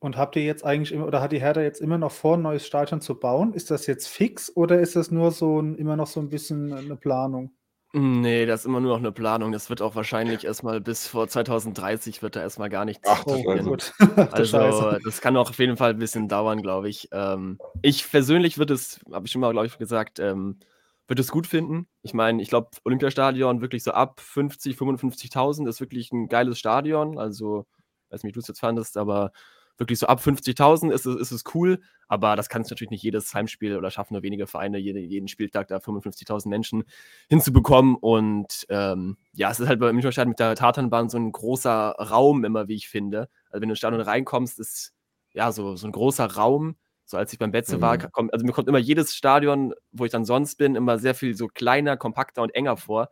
Und 0.00 0.16
habt 0.16 0.34
ihr 0.34 0.42
jetzt 0.42 0.64
eigentlich 0.64 0.92
immer, 0.92 1.06
oder 1.06 1.20
hat 1.20 1.30
die 1.30 1.40
Hertha 1.40 1.60
jetzt 1.60 1.80
immer 1.80 1.98
noch 1.98 2.10
vor, 2.10 2.36
ein 2.38 2.42
neues 2.42 2.66
Stadion 2.66 3.02
zu 3.02 3.20
bauen? 3.20 3.52
Ist 3.52 3.70
das 3.70 3.86
jetzt 3.86 4.08
fix 4.08 4.54
oder 4.56 4.80
ist 4.80 4.96
das 4.96 5.10
nur 5.10 5.30
so 5.30 5.60
ein, 5.60 5.76
immer 5.76 5.94
noch 5.94 6.06
so 6.06 6.20
ein 6.20 6.30
bisschen 6.30 6.72
eine 6.72 6.96
Planung? 6.96 7.52
Nee, 7.92 8.46
das 8.46 8.60
ist 8.60 8.66
immer 8.66 8.80
nur 8.80 8.92
noch 8.92 8.98
eine 8.98 9.12
Planung. 9.12 9.50
Das 9.50 9.68
wird 9.68 9.82
auch 9.82 9.96
wahrscheinlich 9.96 10.44
erstmal 10.44 10.80
bis 10.80 11.08
vor 11.08 11.26
2030 11.28 12.22
wird 12.22 12.36
da 12.36 12.40
erstmal 12.40 12.70
gar 12.70 12.84
nichts 12.84 13.06
Ach, 13.06 13.24
oh, 13.26 13.42
gut. 13.42 13.92
also, 14.32 14.96
das 15.04 15.20
kann 15.20 15.36
auch 15.36 15.50
auf 15.50 15.58
jeden 15.58 15.76
Fall 15.76 15.90
ein 15.90 15.98
bisschen 15.98 16.28
dauern, 16.28 16.62
glaube 16.62 16.88
ich. 16.88 17.08
Ähm, 17.12 17.58
ich 17.82 18.08
persönlich 18.08 18.58
würde 18.58 18.74
es, 18.74 19.00
habe 19.12 19.26
ich 19.26 19.32
schon 19.32 19.40
mal, 19.40 19.50
glaube 19.50 19.66
ich, 19.66 19.76
gesagt, 19.76 20.20
ähm, 20.20 20.60
würde 21.08 21.20
es 21.20 21.32
gut 21.32 21.48
finden. 21.48 21.88
Ich 22.02 22.14
meine, 22.14 22.40
ich 22.40 22.48
glaube, 22.48 22.70
Olympiastadion 22.84 23.60
wirklich 23.60 23.82
so 23.82 23.90
ab 23.90 24.20
50, 24.20 24.76
55.000 24.76 25.68
ist 25.68 25.80
wirklich 25.80 26.12
ein 26.12 26.28
geiles 26.28 26.60
Stadion. 26.60 27.18
Also, 27.18 27.66
weiß 28.10 28.22
nicht, 28.22 28.30
wie 28.30 28.34
du 28.34 28.40
es 28.40 28.48
jetzt 28.48 28.60
fandest, 28.60 28.96
aber 28.96 29.32
wirklich 29.80 29.98
so 29.98 30.06
ab 30.06 30.20
50.000 30.20 30.92
ist, 30.92 31.06
ist 31.06 31.32
es 31.32 31.44
cool, 31.54 31.80
aber 32.06 32.36
das 32.36 32.48
kann 32.48 32.62
es 32.62 32.70
natürlich 32.70 32.90
nicht 32.90 33.02
jedes 33.02 33.34
Heimspiel 33.34 33.76
oder 33.76 33.90
schaffen 33.90 34.14
nur 34.14 34.22
wenige 34.22 34.46
Vereine, 34.46 34.78
jeden, 34.78 35.02
jeden 35.02 35.26
Spieltag 35.26 35.68
da 35.68 35.78
55.000 35.78 36.48
Menschen 36.48 36.84
hinzubekommen. 37.28 37.96
Und 37.96 38.66
ähm, 38.68 39.16
ja, 39.32 39.50
es 39.50 39.58
ist 39.58 39.68
halt 39.68 39.80
bei 39.80 39.92
Münchner 39.92 40.24
mit 40.26 40.38
der 40.38 40.54
Tatanbahn 40.54 41.08
so 41.08 41.18
ein 41.18 41.32
großer 41.32 41.96
Raum 41.98 42.44
immer, 42.44 42.68
wie 42.68 42.74
ich 42.74 42.88
finde. 42.88 43.28
Also 43.48 43.62
wenn 43.62 43.68
du 43.68 43.72
ins 43.72 43.78
Stadion 43.78 44.02
reinkommst, 44.02 44.60
ist 44.60 44.92
ja 45.32 45.50
so, 45.50 45.74
so 45.76 45.88
ein 45.88 45.92
großer 45.92 46.26
Raum. 46.26 46.76
So 47.06 47.16
als 47.16 47.32
ich 47.32 47.38
beim 47.38 47.50
Betze 47.50 47.78
mhm. 47.78 47.80
war, 47.80 47.98
kommt, 47.98 48.32
also 48.32 48.46
mir 48.46 48.52
kommt 48.52 48.68
immer 48.68 48.78
jedes 48.78 49.16
Stadion, 49.16 49.74
wo 49.90 50.04
ich 50.04 50.12
dann 50.12 50.24
sonst 50.24 50.56
bin, 50.56 50.76
immer 50.76 50.98
sehr 50.98 51.14
viel 51.14 51.34
so 51.34 51.48
kleiner, 51.48 51.96
kompakter 51.96 52.42
und 52.42 52.54
enger 52.54 52.76
vor. 52.76 53.10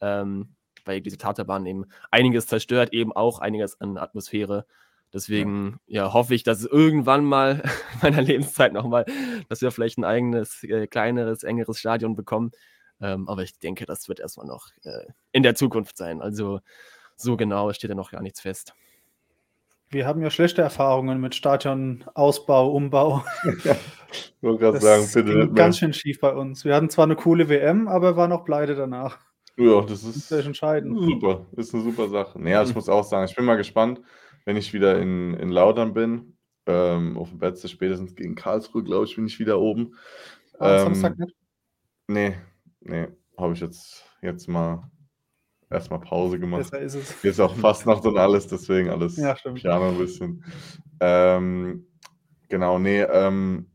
Ähm, 0.00 0.54
weil 0.84 1.00
diese 1.00 1.18
Tatanbahn 1.18 1.66
eben 1.66 1.84
einiges 2.10 2.46
zerstört, 2.46 2.92
eben 2.92 3.12
auch 3.12 3.38
einiges 3.38 3.80
an 3.80 3.98
Atmosphäre. 3.98 4.66
Deswegen 5.12 5.80
ja. 5.86 6.04
ja. 6.04 6.12
hoffe 6.12 6.34
ich, 6.34 6.42
dass 6.42 6.60
es 6.60 6.66
irgendwann 6.66 7.24
mal 7.24 7.62
in 7.94 7.98
meiner 8.02 8.22
Lebenszeit 8.22 8.72
nochmal, 8.72 9.06
dass 9.48 9.62
wir 9.62 9.70
vielleicht 9.70 9.98
ein 9.98 10.04
eigenes, 10.04 10.62
äh, 10.64 10.86
kleineres, 10.86 11.42
engeres 11.42 11.78
Stadion 11.78 12.14
bekommen. 12.14 12.52
Ähm, 13.00 13.28
aber 13.28 13.42
ich 13.42 13.58
denke, 13.58 13.86
das 13.86 14.08
wird 14.08 14.20
erstmal 14.20 14.46
noch 14.46 14.68
äh, 14.82 15.06
in 15.32 15.42
der 15.42 15.54
Zukunft 15.54 15.96
sein. 15.96 16.20
Also 16.20 16.60
so 17.16 17.36
genau 17.36 17.72
steht 17.72 17.90
ja 17.90 17.96
noch 17.96 18.10
gar 18.10 18.22
nichts 18.22 18.40
fest. 18.40 18.74
Wir 19.90 20.06
haben 20.06 20.20
ja 20.20 20.28
schlechte 20.28 20.60
Erfahrungen 20.60 21.18
mit 21.18 21.34
Stadionausbau, 21.34 22.72
Umbau. 22.72 23.24
Ich 23.44 23.64
wollte 24.42 24.58
gerade 24.58 24.80
sagen, 24.80 25.08
bitte 25.14 25.38
nicht 25.38 25.54
ganz 25.54 25.78
schön 25.78 25.94
schief 25.94 26.20
bei 26.20 26.34
uns. 26.34 26.66
Wir 26.66 26.74
hatten 26.74 26.90
zwar 26.90 27.04
eine 27.04 27.16
coole 27.16 27.48
WM, 27.48 27.88
aber 27.88 28.14
war 28.16 28.28
noch 28.28 28.44
pleite 28.44 28.74
danach. 28.74 29.18
Ja, 29.56 29.80
das 29.80 30.04
ist 30.04 30.30
das 30.30 30.44
entscheidend. 30.44 30.98
Super, 31.00 31.46
ist 31.56 31.74
eine 31.74 31.82
super 31.82 32.08
Sache. 32.08 32.40
Naja, 32.40 32.62
ich 32.62 32.74
muss 32.74 32.88
auch 32.88 33.02
sagen, 33.02 33.26
ich 33.28 33.34
bin 33.34 33.46
mal 33.46 33.56
gespannt, 33.56 34.00
wenn 34.48 34.56
ich 34.56 34.72
wieder 34.72 34.98
in, 34.98 35.34
in 35.34 35.50
Laudern 35.50 35.92
bin. 35.92 36.38
Ähm, 36.64 37.18
auf 37.18 37.28
dem 37.28 37.38
Betze 37.38 37.68
spätestens 37.68 38.14
gegen 38.14 38.34
Karlsruhe, 38.34 38.82
glaube 38.82 39.04
ich, 39.04 39.14
bin 39.14 39.26
ich 39.26 39.38
wieder 39.38 39.60
oben. 39.60 39.94
Ähm, 40.58 40.94
Samstag 40.94 41.18
nicht? 41.18 41.36
Nee, 42.06 42.34
nee, 42.80 43.08
habe 43.36 43.52
ich 43.52 43.60
jetzt, 43.60 44.06
jetzt 44.22 44.48
mal 44.48 44.90
erstmal 45.68 46.00
Pause 46.00 46.38
gemacht. 46.38 46.62
Besser 46.62 46.80
ist 46.80 46.94
es. 46.94 47.22
Jetzt 47.22 47.40
auch 47.42 47.54
fast 47.56 47.84
noch 47.84 48.02
und 48.02 48.16
alles, 48.16 48.46
deswegen 48.46 48.88
alles 48.88 49.18
ja, 49.18 49.34
Piano 49.34 49.90
ein 49.90 49.98
bisschen. 49.98 50.42
Ähm, 50.98 51.86
genau, 52.48 52.78
nee, 52.78 53.02
ähm, 53.02 53.66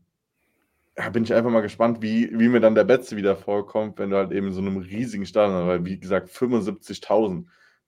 bin 1.12 1.22
ich 1.22 1.32
einfach 1.32 1.52
mal 1.52 1.60
gespannt, 1.60 2.02
wie, 2.02 2.36
wie 2.36 2.48
mir 2.48 2.58
dann 2.58 2.74
der 2.74 2.82
Betze 2.82 3.16
wieder 3.16 3.36
vorkommt, 3.36 4.00
wenn 4.00 4.10
du 4.10 4.16
halt 4.16 4.32
eben 4.32 4.52
so 4.52 4.60
einem 4.60 4.78
riesigen 4.78 5.24
Stadion 5.24 5.56
hast, 5.56 5.66
weil 5.68 5.84
wie 5.84 6.00
gesagt 6.00 6.30
75.000, 6.30 7.44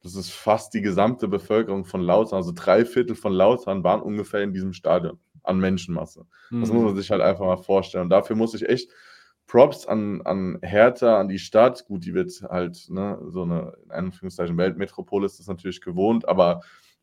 das 0.07 0.15
ist 0.15 0.31
fast 0.31 0.73
die 0.75 0.83
gesamte 0.83 1.29
Bevölkerung 1.29 1.85
von 1.85 2.01
Lautern, 2.01 2.37
also 2.37 2.53
drei 2.55 2.85
Viertel 2.85 3.17
von 3.17 3.33
Lautern 3.33 3.85
waren 3.85 4.01
ungefähr 4.01 4.43
in 4.43 4.53
diesem 4.53 4.73
Stadion 4.73 5.19
an 5.43 5.59
Menschenmasse. 5.59 6.27
Mhm. 6.51 6.61
Das 6.61 6.73
muss 6.73 6.83
man 6.83 6.97
sich 6.97 7.11
halt 7.11 7.23
einfach 7.23 7.45
mal 7.45 7.57
vorstellen. 7.57 8.05
Und 8.05 8.11
dafür 8.11 8.37
muss 8.37 8.55
ich 8.55 8.69
echt 8.69 8.91
Props 9.47 9.87
an, 9.87 10.23
an 10.23 10.59
Hertha, 10.63 11.21
an 11.21 11.29
die 11.29 11.39
Stadt. 11.39 11.85
Gut, 11.87 12.05
die 12.05 12.15
wird 12.15 12.33
halt, 12.49 12.87
ne, 12.89 13.19
so 13.29 13.43
eine, 13.43 13.75
in 13.85 13.91
Anführungszeichen, 13.93 14.57
Weltmetropole 14.57 15.27
ist 15.27 15.39
das 15.39 15.47
natürlich 15.47 15.81
gewohnt, 15.81 16.29
aber 16.29 16.63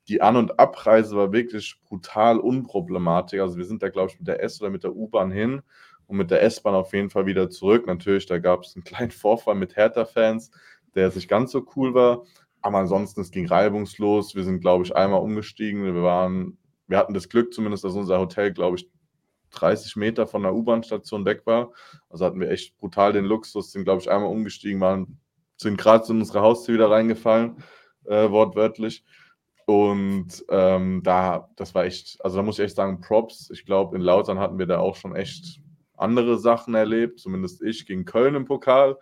die 0.10 0.22
An- 0.22 0.36
und 0.36 0.60
Abreise 0.60 1.16
war 1.16 1.32
wirklich 1.32 1.80
brutal 1.86 2.40
unproblematisch. 2.40 3.40
Also 3.40 3.58
wir 3.58 3.66
sind 3.66 3.82
da, 3.82 3.90
glaube 3.90 4.12
ich, 4.12 4.20
mit 4.20 4.28
der 4.28 4.44
S- 4.44 4.62
oder 4.62 4.70
mit 4.70 4.84
der 4.84 4.96
U-Bahn 4.96 5.32
hin 5.32 5.62
und 6.08 6.18
mit 6.18 6.32
der 6.32 6.44
S-Bahn 6.44 6.76
auf 6.76 6.94
jeden 6.94 7.10
Fall 7.10 7.26
wieder 7.26 7.50
zurück. 7.50 7.88
Natürlich, 7.88 8.26
da 8.26 8.40
gab 8.40 8.64
es 8.64 8.76
einen 8.76 8.84
kleinen 8.84 9.12
Vorfall 9.12 9.56
mit 9.56 9.78
Hertha-Fans, 9.78 10.52
der 10.96 11.06
jetzt 11.06 11.16
nicht 11.16 11.30
ganz 11.30 11.52
so 11.52 11.66
cool 11.76 11.94
war. 11.94 12.24
Aber 12.64 12.80
ansonsten, 12.80 13.22
es 13.22 13.30
ging 13.30 13.46
reibungslos. 13.46 14.36
Wir 14.36 14.44
sind, 14.44 14.62
glaube 14.62 14.86
ich, 14.86 14.96
einmal 14.96 15.22
umgestiegen. 15.22 15.84
Wir 15.84 16.02
waren, 16.02 16.58
wir 16.88 16.98
hatten 16.98 17.14
das 17.14 17.30
Glück 17.30 17.54
zumindest, 17.54 17.84
dass 17.84 17.94
unser 17.94 18.20
Hotel, 18.20 18.54
glaube 18.54 18.78
ich, 18.78 18.90
30 19.52 19.98
Meter 19.98 20.26
von 20.26 20.44
der 20.44 20.56
U-Bahn-Station 20.56 21.26
weg 21.26 21.46
war. 21.46 21.72
Also 22.10 22.26
hatten 22.26 22.40
wir 22.40 22.50
echt 22.50 22.78
brutal 22.78 23.14
den 23.14 23.26
Luxus, 23.26 23.72
sind, 23.72 23.84
glaube 23.84 24.02
ich, 24.02 24.10
einmal 24.10 24.32
umgestiegen, 24.32 24.82
waren, 24.82 25.20
sind 25.58 25.78
gerade 25.78 26.12
in 26.12 26.20
unsere 26.20 26.42
Haustür 26.42 26.76
wieder 26.76 26.90
reingefallen, 26.90 27.58
äh, 28.06 28.30
wortwörtlich. 28.30 29.04
Und 29.66 30.44
ähm, 30.50 31.02
da, 31.04 31.50
das 31.58 31.76
war 31.76 31.86
echt, 31.86 32.18
also 32.24 32.38
da 32.38 32.44
muss 32.44 32.60
ich 32.60 32.66
echt 32.66 32.76
sagen, 32.76 33.02
Props. 33.02 33.50
Ich 33.52 33.66
glaube, 33.66 33.96
in 33.96 34.02
Lautern 34.02 34.40
hatten 34.40 34.58
wir 34.58 34.66
da 34.66 34.80
auch 34.80 34.96
schon 34.96 35.16
echt 35.16 35.62
andere 35.96 36.40
Sachen 36.40 36.76
erlebt, 36.76 37.20
zumindest 37.20 37.62
ich 37.62 37.86
gegen 37.86 38.06
Köln 38.06 38.36
im 38.36 38.46
Pokal, 38.46 38.98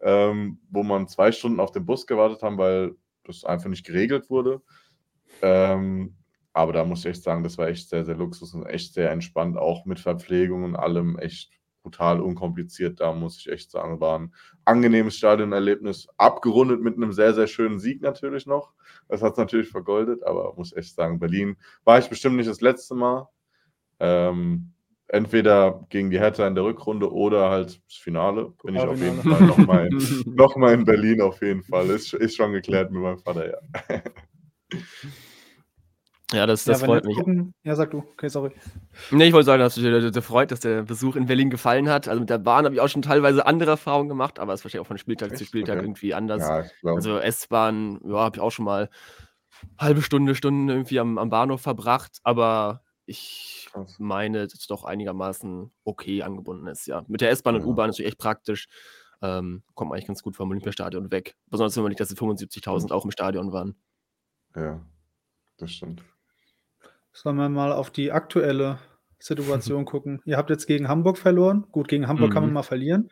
ähm, 0.00 0.60
wo 0.70 0.82
man 0.82 1.08
zwei 1.08 1.32
Stunden 1.32 1.60
auf 1.60 1.72
den 1.72 1.86
Bus 1.86 2.06
gewartet 2.06 2.42
haben, 2.42 2.58
weil 2.58 2.94
das 3.24 3.44
einfach 3.44 3.68
nicht 3.68 3.86
geregelt 3.86 4.30
wurde. 4.30 4.62
Ähm, 5.42 6.16
aber 6.52 6.72
da 6.72 6.84
muss 6.84 7.00
ich 7.00 7.06
echt 7.06 7.22
sagen, 7.22 7.42
das 7.44 7.58
war 7.58 7.68
echt 7.68 7.88
sehr, 7.88 8.04
sehr 8.04 8.16
Luxus 8.16 8.54
und 8.54 8.66
echt 8.66 8.94
sehr 8.94 9.10
entspannt, 9.10 9.58
auch 9.58 9.84
mit 9.84 10.00
Verpflegung 10.00 10.64
und 10.64 10.76
allem 10.76 11.18
echt 11.18 11.50
brutal 11.82 12.20
unkompliziert. 12.20 13.00
Da 13.00 13.12
muss 13.12 13.38
ich 13.38 13.48
echt 13.48 13.70
sagen, 13.70 14.00
war 14.00 14.18
ein 14.18 14.34
angenehmes 14.64 15.16
Stadionerlebnis, 15.16 16.08
abgerundet 16.16 16.80
mit 16.80 16.96
einem 16.96 17.12
sehr, 17.12 17.34
sehr 17.34 17.46
schönen 17.46 17.78
Sieg 17.78 18.02
natürlich 18.02 18.46
noch. 18.46 18.72
Das 19.08 19.22
hat 19.22 19.32
es 19.32 19.38
natürlich 19.38 19.68
vergoldet, 19.68 20.24
aber 20.24 20.54
muss 20.56 20.74
echt 20.74 20.94
sagen, 20.94 21.20
Berlin 21.20 21.56
war 21.84 21.98
ich 21.98 22.08
bestimmt 22.08 22.36
nicht 22.36 22.48
das 22.48 22.60
letzte 22.60 22.94
Mal. 22.94 23.28
Ähm, 24.00 24.72
entweder 25.08 25.86
gegen 25.88 26.10
die 26.10 26.18
Hertha 26.18 26.46
in 26.46 26.54
der 26.54 26.64
Rückrunde 26.64 27.12
oder 27.12 27.50
halt 27.50 27.80
das 27.86 27.96
Finale. 27.96 28.52
Bin 28.64 28.74
ich 28.74 28.82
auf 28.82 29.00
jeden 29.00 29.22
Fall 29.22 29.46
nochmal 29.46 29.86
in, 29.86 30.34
noch 30.34 30.56
in 30.70 30.84
Berlin 30.84 31.20
auf 31.20 31.40
jeden 31.42 31.62
Fall. 31.62 31.88
Ist, 31.90 32.12
ist 32.14 32.36
schon 32.36 32.52
geklärt 32.52 32.90
mit 32.90 33.02
meinem 33.02 33.18
Vater, 33.18 33.50
ja. 33.50 34.02
Ja, 36.32 36.44
das, 36.44 36.64
das 36.64 36.80
ja, 36.80 36.86
freut 36.86 37.04
mich. 37.04 37.16
Gucken, 37.16 37.54
ja, 37.62 37.76
sag 37.76 37.92
du. 37.92 37.98
Okay, 37.98 38.28
sorry. 38.28 38.50
Nee, 39.12 39.28
ich 39.28 39.32
wollte 39.32 39.46
sagen, 39.46 39.60
dass 39.60 39.76
mich 39.76 40.12
der, 40.12 40.22
freut, 40.22 40.50
dass 40.50 40.58
der 40.58 40.82
Besuch 40.82 41.14
in 41.14 41.26
Berlin 41.26 41.50
gefallen 41.50 41.88
hat. 41.88 42.08
Also 42.08 42.18
mit 42.18 42.30
der 42.30 42.38
Bahn 42.38 42.64
habe 42.64 42.74
ich 42.74 42.80
auch 42.80 42.88
schon 42.88 43.02
teilweise 43.02 43.46
andere 43.46 43.70
Erfahrungen 43.70 44.08
gemacht, 44.08 44.40
aber 44.40 44.52
es 44.52 44.60
ist 44.60 44.64
wahrscheinlich 44.64 44.84
auch 44.84 44.88
von 44.88 44.98
Spieltag 44.98 45.30
Echt? 45.30 45.38
zu 45.38 45.44
Spieltag 45.44 45.76
okay. 45.76 45.84
irgendwie 45.84 46.14
anders. 46.14 46.42
Ja, 46.42 46.92
also 46.94 47.18
S-Bahn, 47.18 48.00
ja, 48.04 48.16
habe 48.16 48.36
ich 48.36 48.42
auch 48.42 48.50
schon 48.50 48.64
mal 48.64 48.90
halbe 49.78 50.02
Stunde, 50.02 50.34
Stunden 50.34 50.68
irgendwie 50.68 50.98
am, 50.98 51.16
am 51.16 51.30
Bahnhof 51.30 51.60
verbracht, 51.60 52.18
aber 52.24 52.82
ich 53.06 53.68
meine, 53.98 54.46
dass 54.46 54.58
es 54.58 54.66
doch 54.66 54.84
einigermaßen 54.84 55.70
okay 55.84 56.22
angebunden 56.22 56.66
ist, 56.66 56.86
ja. 56.86 57.04
Mit 57.08 57.20
der 57.20 57.30
S-Bahn 57.30 57.54
ja. 57.54 57.60
und 57.60 57.66
U-Bahn 57.66 57.90
ist 57.90 58.00
es 58.00 58.06
echt 58.06 58.18
praktisch. 58.18 58.66
Ähm, 59.22 59.62
kommt 59.74 59.88
man 59.88 59.96
eigentlich 59.96 60.08
ganz 60.08 60.22
gut 60.22 60.36
vom 60.36 60.50
Olympiastadion 60.50 61.10
weg. 61.10 61.36
Besonders 61.48 61.74
wenn 61.76 61.84
man 61.84 61.90
nicht, 61.90 62.00
dass 62.00 62.10
es 62.10 62.18
75.000 62.18 62.92
auch 62.92 63.04
im 63.04 63.10
Stadion 63.10 63.52
waren. 63.52 63.76
Ja, 64.54 64.84
das 65.56 65.70
stimmt. 65.70 66.02
Sollen 67.12 67.36
wir 67.36 67.48
mal 67.48 67.72
auf 67.72 67.90
die 67.90 68.12
aktuelle 68.12 68.78
Situation 69.18 69.84
gucken? 69.86 70.20
Ihr 70.26 70.36
habt 70.36 70.50
jetzt 70.50 70.66
gegen 70.66 70.88
Hamburg 70.88 71.16
verloren. 71.16 71.66
Gut, 71.72 71.88
gegen 71.88 72.08
Hamburg 72.08 72.30
mhm. 72.30 72.34
kann 72.34 72.42
man 72.42 72.50
mhm. 72.50 72.54
mal 72.54 72.62
verlieren. 72.62 73.08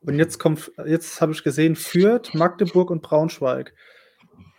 Und 0.00 0.16
jetzt 0.16 0.38
kommt, 0.38 0.70
jetzt 0.86 1.20
habe 1.20 1.32
ich 1.32 1.42
gesehen, 1.42 1.74
Fürth, 1.74 2.34
Magdeburg 2.34 2.90
und 2.90 3.02
Braunschweig. 3.02 3.74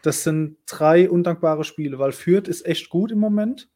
Das 0.01 0.23
sind 0.23 0.57
drei 0.65 1.09
undankbare 1.09 1.63
Spiele, 1.63 1.97
weil 1.97 2.11
Fürth 2.11 2.49
ist 2.49 2.65
echt 2.65 2.89
gut 2.89 3.11
im 3.11 3.19
Moment. 3.19 3.69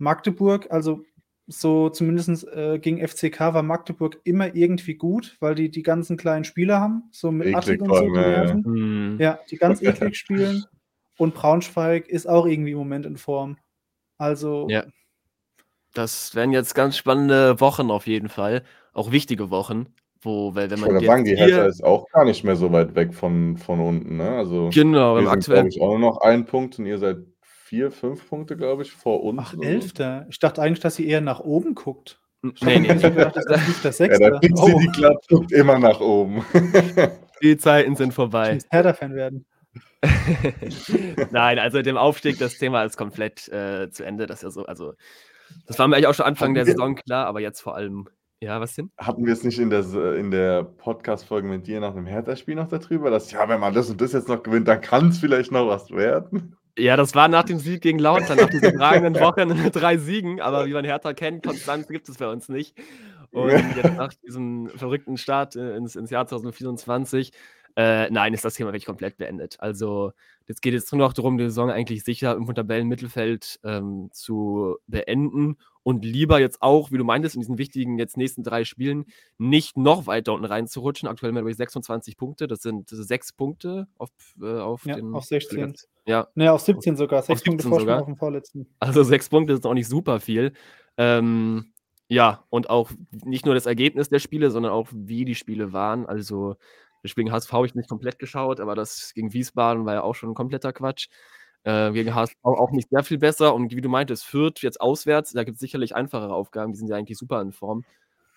Magdeburg, 0.00 0.66
also 0.70 1.04
so 1.46 1.90
zumindest 1.90 2.46
äh, 2.48 2.78
gegen 2.78 3.06
FCK 3.06 3.40
war 3.40 3.62
Magdeburg 3.62 4.20
immer 4.24 4.54
irgendwie 4.54 4.94
gut, 4.94 5.36
weil 5.40 5.54
die 5.54 5.70
die 5.70 5.82
ganzen 5.82 6.16
kleinen 6.16 6.44
Spieler 6.44 6.80
haben, 6.80 7.04
so 7.10 7.30
mit 7.30 7.54
Attic 7.54 7.82
und 7.82 7.94
so. 7.94 8.08
Die 8.08 8.20
ja, 8.20 8.54
mhm. 8.54 9.16
ja, 9.18 9.38
die 9.50 9.56
ganz 9.56 9.82
eklig 9.82 10.16
spielen. 10.16 10.64
Und 11.18 11.34
Braunschweig 11.34 12.08
ist 12.08 12.28
auch 12.28 12.46
irgendwie 12.46 12.70
im 12.72 12.78
Moment 12.78 13.04
in 13.04 13.16
Form. 13.16 13.58
Also. 14.16 14.66
Ja. 14.70 14.84
Das 15.92 16.34
werden 16.36 16.52
jetzt 16.52 16.74
ganz 16.74 16.96
spannende 16.96 17.60
Wochen 17.60 17.90
auf 17.90 18.06
jeden 18.06 18.28
Fall. 18.28 18.62
Auch 18.92 19.10
wichtige 19.10 19.50
Wochen. 19.50 19.86
Wo, 20.22 20.54
weil 20.54 20.70
wenn 20.70 20.80
man. 20.80 20.96
Ich 21.00 21.06
sagen, 21.06 21.24
die 21.24 21.36
Hertha 21.36 21.64
ist 21.66 21.82
auch 21.82 22.06
gar 22.12 22.24
nicht 22.24 22.44
mehr 22.44 22.56
so 22.56 22.70
weit 22.72 22.94
weg 22.94 23.12
von, 23.12 23.56
von 23.56 23.80
unten. 23.80 24.18
Ne? 24.18 24.30
Also, 24.30 24.70
genau, 24.72 25.16
wir 25.16 25.22
sind, 25.22 25.30
aktuell. 25.30 25.66
ich, 25.66 25.80
auch 25.80 25.98
noch 25.98 26.20
ein 26.20 26.46
Punkt 26.46 26.78
und 26.78 26.86
ihr 26.86 26.98
seid 26.98 27.18
vier, 27.70 27.92
fünf 27.92 28.28
Punkte, 28.28 28.56
glaube 28.56 28.82
ich, 28.82 28.90
vor 28.90 29.22
uns. 29.22 29.38
Ach, 29.40 29.54
Elfter. 29.62 30.26
Ich 30.28 30.40
dachte 30.40 30.60
eigentlich, 30.60 30.80
dass 30.80 30.96
sie 30.96 31.06
eher 31.06 31.20
nach 31.20 31.38
oben 31.38 31.76
guckt. 31.76 32.20
Ich 32.42 32.60
nee, 32.62 32.80
nee, 32.80 32.94
nee. 32.94 33.00
gedacht, 33.00 33.36
das 33.36 33.46
ist 33.46 33.68
nicht 33.68 33.84
der 33.84 33.92
Sechste. 33.92 34.22
Ja, 34.24 34.30
da 34.30 34.38
kriegt 34.40 34.58
oh. 34.58 34.66
sie 34.66 34.78
die 34.78 34.88
Klappe 34.88 35.20
guckt 35.28 35.52
immer 35.52 35.78
nach 35.78 36.00
oben. 36.00 36.44
die 37.42 37.56
Zeiten 37.58 37.94
sind 37.94 38.12
vorbei. 38.12 38.48
Ich 38.48 38.54
muss 38.54 38.66
Hertha-Fan 38.70 39.14
werden. 39.14 39.46
Nein, 41.30 41.60
also 41.60 41.80
dem 41.82 41.96
Aufstieg, 41.96 42.40
das 42.40 42.58
Thema 42.58 42.82
ist 42.82 42.96
komplett 42.96 43.46
äh, 43.50 43.88
zu 43.88 44.02
Ende. 44.02 44.26
Das 44.26 44.42
ja 44.42 44.50
so, 44.50 44.66
also 44.66 44.94
das 45.68 45.78
war 45.78 45.86
mir 45.86 45.94
eigentlich 45.94 46.08
auch 46.08 46.14
schon 46.14 46.26
Anfang 46.26 46.54
der 46.54 46.64
Saison 46.64 46.96
klar, 46.96 47.26
aber 47.26 47.38
jetzt 47.38 47.60
vor 47.60 47.76
allem, 47.76 48.08
ja, 48.40 48.60
was 48.60 48.74
denn? 48.74 48.90
Hatten 48.98 49.24
wir 49.24 49.32
es 49.32 49.44
nicht 49.44 49.60
in 49.60 49.70
der, 49.70 49.84
in 50.16 50.32
der 50.32 50.64
Podcast-Folge 50.64 51.46
mit 51.46 51.68
dir 51.68 51.78
nach 51.78 51.94
einem 51.94 52.06
Hertha-Spiel 52.06 52.56
noch 52.56 52.68
darüber, 52.68 53.10
dass 53.10 53.30
ja, 53.30 53.48
wenn 53.48 53.60
man 53.60 53.74
das 53.74 53.90
und 53.90 54.00
das 54.00 54.12
jetzt 54.12 54.28
noch 54.28 54.42
gewinnt, 54.42 54.66
dann 54.66 54.80
kann 54.80 55.10
es 55.10 55.18
vielleicht 55.18 55.52
noch 55.52 55.68
was 55.68 55.92
werden? 55.92 56.56
Ja, 56.78 56.96
das 56.96 57.14
war 57.14 57.28
nach 57.28 57.44
dem 57.44 57.58
Sieg 57.58 57.82
gegen 57.82 57.98
Lautern, 57.98 58.38
nach 58.38 58.50
diesen 58.50 58.76
tragenden 58.76 59.14
Wochen 59.22 59.48
drei 59.72 59.96
Siegen, 59.96 60.40
aber 60.40 60.66
wie 60.66 60.72
man 60.72 60.84
Hertha 60.84 61.12
kennt, 61.12 61.44
Konstanz 61.44 61.88
gibt 61.88 62.08
es 62.08 62.18
bei 62.18 62.28
uns 62.28 62.48
nicht. 62.48 62.76
Und 63.32 63.50
jetzt 63.50 63.96
nach 63.96 64.12
diesem 64.14 64.68
verrückten 64.70 65.16
Start 65.16 65.54
äh, 65.56 65.76
ins, 65.76 65.94
ins 65.94 66.10
Jahr 66.10 66.26
2024 66.26 67.32
äh, 67.76 68.10
nein, 68.10 68.34
ist 68.34 68.44
das 68.44 68.54
Thema 68.54 68.70
wirklich 68.70 68.86
komplett 68.86 69.16
beendet. 69.16 69.56
Also, 69.60 70.12
jetzt 70.48 70.60
geht 70.62 70.74
es 70.74 70.90
nur 70.90 70.98
noch 70.98 71.12
darum, 71.12 71.38
die 71.38 71.44
Saison 71.44 71.70
eigentlich 71.70 72.04
sicher 72.04 72.34
im 72.34 72.52
Tabellenmittelfeld 72.52 73.60
ähm, 73.64 74.10
zu 74.12 74.76
beenden 74.86 75.56
und 75.82 76.04
lieber 76.04 76.40
jetzt 76.40 76.60
auch, 76.62 76.90
wie 76.90 76.98
du 76.98 77.04
meintest, 77.04 77.34
in 77.34 77.40
diesen 77.40 77.58
wichtigen 77.58 77.98
jetzt 77.98 78.16
nächsten 78.16 78.42
drei 78.42 78.64
Spielen 78.64 79.06
nicht 79.38 79.76
noch 79.76 80.06
weiter 80.06 80.34
unten 80.34 80.44
reinzurutschen. 80.44 81.08
Aktuell 81.08 81.34
haben 81.34 81.46
wir 81.46 81.54
26 81.54 82.16
Punkte, 82.16 82.46
das 82.46 82.60
sind 82.60 82.88
sechs 82.88 83.32
Punkte 83.32 83.88
auf, 83.96 84.10
äh, 84.40 84.58
auf 84.58 84.84
ja, 84.84 84.96
den. 84.96 85.14
Auf 85.14 85.24
16. 85.24 85.74
Ja. 86.06 86.28
Ne, 86.34 86.52
auf 86.52 86.60
17 86.60 86.96
sogar. 86.96 87.22
Sechs 87.22 87.42
Punkte 87.42 87.68
sogar. 87.68 88.00
auf 88.00 88.06
dem 88.06 88.16
vorletzten. 88.16 88.66
Also 88.78 89.02
sechs 89.02 89.28
Punkte 89.28 89.54
ist 89.54 89.66
auch 89.66 89.74
nicht 89.74 89.88
super 89.88 90.20
viel. 90.20 90.52
Ähm, 90.96 91.72
ja, 92.08 92.44
und 92.50 92.68
auch 92.68 92.90
nicht 93.12 93.46
nur 93.46 93.54
das 93.54 93.66
Ergebnis 93.66 94.08
der 94.08 94.18
Spiele, 94.18 94.50
sondern 94.50 94.72
auch 94.72 94.88
wie 94.92 95.24
die 95.24 95.36
Spiele 95.36 95.72
waren. 95.72 96.06
Also 96.06 96.56
das 97.02 97.12
Spiel 97.12 97.24
gegen 97.24 97.32
HSV 97.32 97.52
habe 97.52 97.66
ich 97.66 97.74
nicht 97.74 97.88
komplett 97.88 98.18
geschaut, 98.18 98.60
aber 98.60 98.74
das 98.74 99.12
gegen 99.14 99.32
Wiesbaden 99.32 99.86
war 99.86 99.94
ja 99.94 100.02
auch 100.02 100.14
schon 100.14 100.30
ein 100.30 100.34
kompletter 100.34 100.72
Quatsch. 100.72 101.08
Äh, 101.64 101.92
gegen 101.92 102.14
HSV 102.14 102.36
auch 102.42 102.70
nicht 102.70 102.88
sehr 102.90 103.04
viel 103.04 103.18
besser. 103.18 103.54
Und 103.54 103.74
wie 103.74 103.80
du 103.80 103.88
meintest, 103.88 104.24
Fürth 104.24 104.62
jetzt 104.62 104.80
auswärts, 104.80 105.32
da 105.32 105.44
gibt 105.44 105.56
es 105.56 105.60
sicherlich 105.60 105.94
einfachere 105.94 106.34
Aufgaben. 106.34 106.72
Die 106.72 106.78
sind 106.78 106.88
ja 106.88 106.96
eigentlich 106.96 107.18
super 107.18 107.40
in 107.42 107.52
Form. 107.52 107.84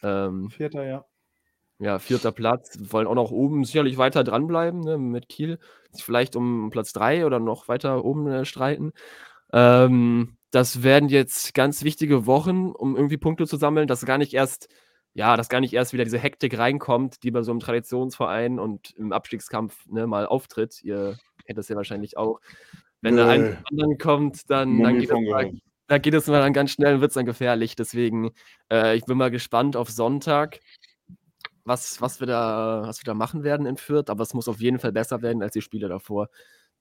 Ähm, 0.01 0.49
Vierter, 0.49 0.85
ja. 0.85 1.05
Ja, 1.79 1.99
vierter 1.99 2.31
Platz. 2.31 2.77
Wollen 2.91 3.07
auch 3.07 3.15
noch 3.15 3.31
oben 3.31 3.65
sicherlich 3.65 3.97
weiter 3.97 4.23
dranbleiben 4.23 4.81
ne, 4.81 4.97
mit 4.97 5.27
Kiel. 5.27 5.59
Vielleicht 5.93 6.35
um 6.35 6.69
Platz 6.69 6.93
3 6.93 7.25
oder 7.25 7.39
noch 7.39 7.67
weiter 7.67 8.05
oben 8.05 8.27
äh, 8.27 8.45
streiten. 8.45 8.93
Ähm, 9.51 10.37
das 10.51 10.83
werden 10.83 11.09
jetzt 11.09 11.53
ganz 11.53 11.83
wichtige 11.83 12.25
Wochen, 12.25 12.71
um 12.71 12.95
irgendwie 12.95 13.17
Punkte 13.17 13.47
zu 13.47 13.57
sammeln, 13.57 13.87
dass 13.87 14.05
gar 14.05 14.17
nicht 14.17 14.33
erst, 14.33 14.69
ja, 15.13 15.35
dass 15.35 15.49
gar 15.49 15.61
nicht 15.61 15.73
erst 15.73 15.93
wieder 15.93 16.03
diese 16.03 16.19
Hektik 16.19 16.57
reinkommt, 16.57 17.23
die 17.23 17.31
bei 17.31 17.41
so 17.41 17.51
einem 17.51 17.59
Traditionsverein 17.59 18.59
und 18.59 18.91
im 18.97 19.11
Abstiegskampf 19.11 19.85
ne, 19.87 20.07
mal 20.07 20.25
auftritt. 20.25 20.83
Ihr 20.83 21.17
kennt 21.45 21.57
das 21.57 21.69
ja 21.69 21.75
wahrscheinlich 21.75 22.17
auch. 22.17 22.39
Wenn 23.03 23.17
da 23.17 23.27
ein 23.27 23.57
anderen 23.69 23.97
kommt, 23.97 24.49
dann, 24.49 24.81
dann 24.81 24.97
geht, 24.97 25.11
das 25.11 25.19
mal, 25.19 25.51
da 25.87 25.97
geht 25.97 26.13
es 26.13 26.27
mal 26.27 26.39
dann 26.39 26.53
ganz 26.53 26.71
schnell 26.71 26.95
und 26.95 27.01
wird 27.01 27.11
es 27.11 27.15
dann 27.15 27.25
gefährlich. 27.25 27.75
Deswegen, 27.75 28.31
äh, 28.71 28.95
ich 28.95 29.03
bin 29.03 29.17
mal 29.17 29.29
gespannt 29.29 29.75
auf 29.75 29.89
Sonntag, 29.89 30.61
was, 31.65 31.99
was, 31.99 32.21
wir 32.21 32.27
da, 32.27 32.83
was 32.85 33.01
wir 33.01 33.03
da 33.03 33.13
machen 33.13 33.43
werden 33.43 33.65
in 33.65 33.75
Fürth. 33.75 34.09
Aber 34.09 34.23
es 34.23 34.33
muss 34.33 34.47
auf 34.47 34.61
jeden 34.61 34.79
Fall 34.79 34.93
besser 34.93 35.21
werden 35.21 35.43
als 35.43 35.51
die 35.51 35.61
Spiele 35.61 35.89
davor. 35.89 36.29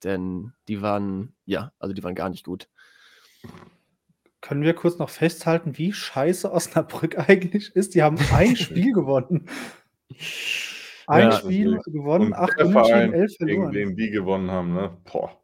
Denn 0.05 0.53
die 0.69 0.81
waren, 0.81 1.35
ja, 1.45 1.73
also 1.81 1.93
die 1.93 2.05
waren 2.05 2.15
gar 2.15 2.29
nicht 2.29 2.47
gut. 2.47 2.69
Können 4.41 4.63
wir 4.63 4.75
kurz 4.75 4.99
noch 4.99 5.11
festhalten, 5.11 5.77
wie 5.77 5.93
scheiße 5.93 6.53
Osnabrück 6.53 7.19
eigentlich 7.29 7.75
ist? 7.75 7.97
Die 7.97 8.03
haben 8.05 8.17
ein 8.33 8.55
Spiel 8.57 8.93
gewonnen. 8.93 9.49
Ein 11.09 11.31
ja, 11.31 11.33
Spiel 11.33 11.81
gewonnen, 11.85 12.33
acht 12.33 12.63
Unentschieden, 12.63 13.13
elf 13.13 13.37
verloren. 13.37 13.73
Gegen 13.73 13.89
den 13.89 13.97
die 13.97 14.11
gewonnen 14.11 14.53
haben, 14.53 14.73
ne? 14.73 14.97
Boah. 15.11 15.42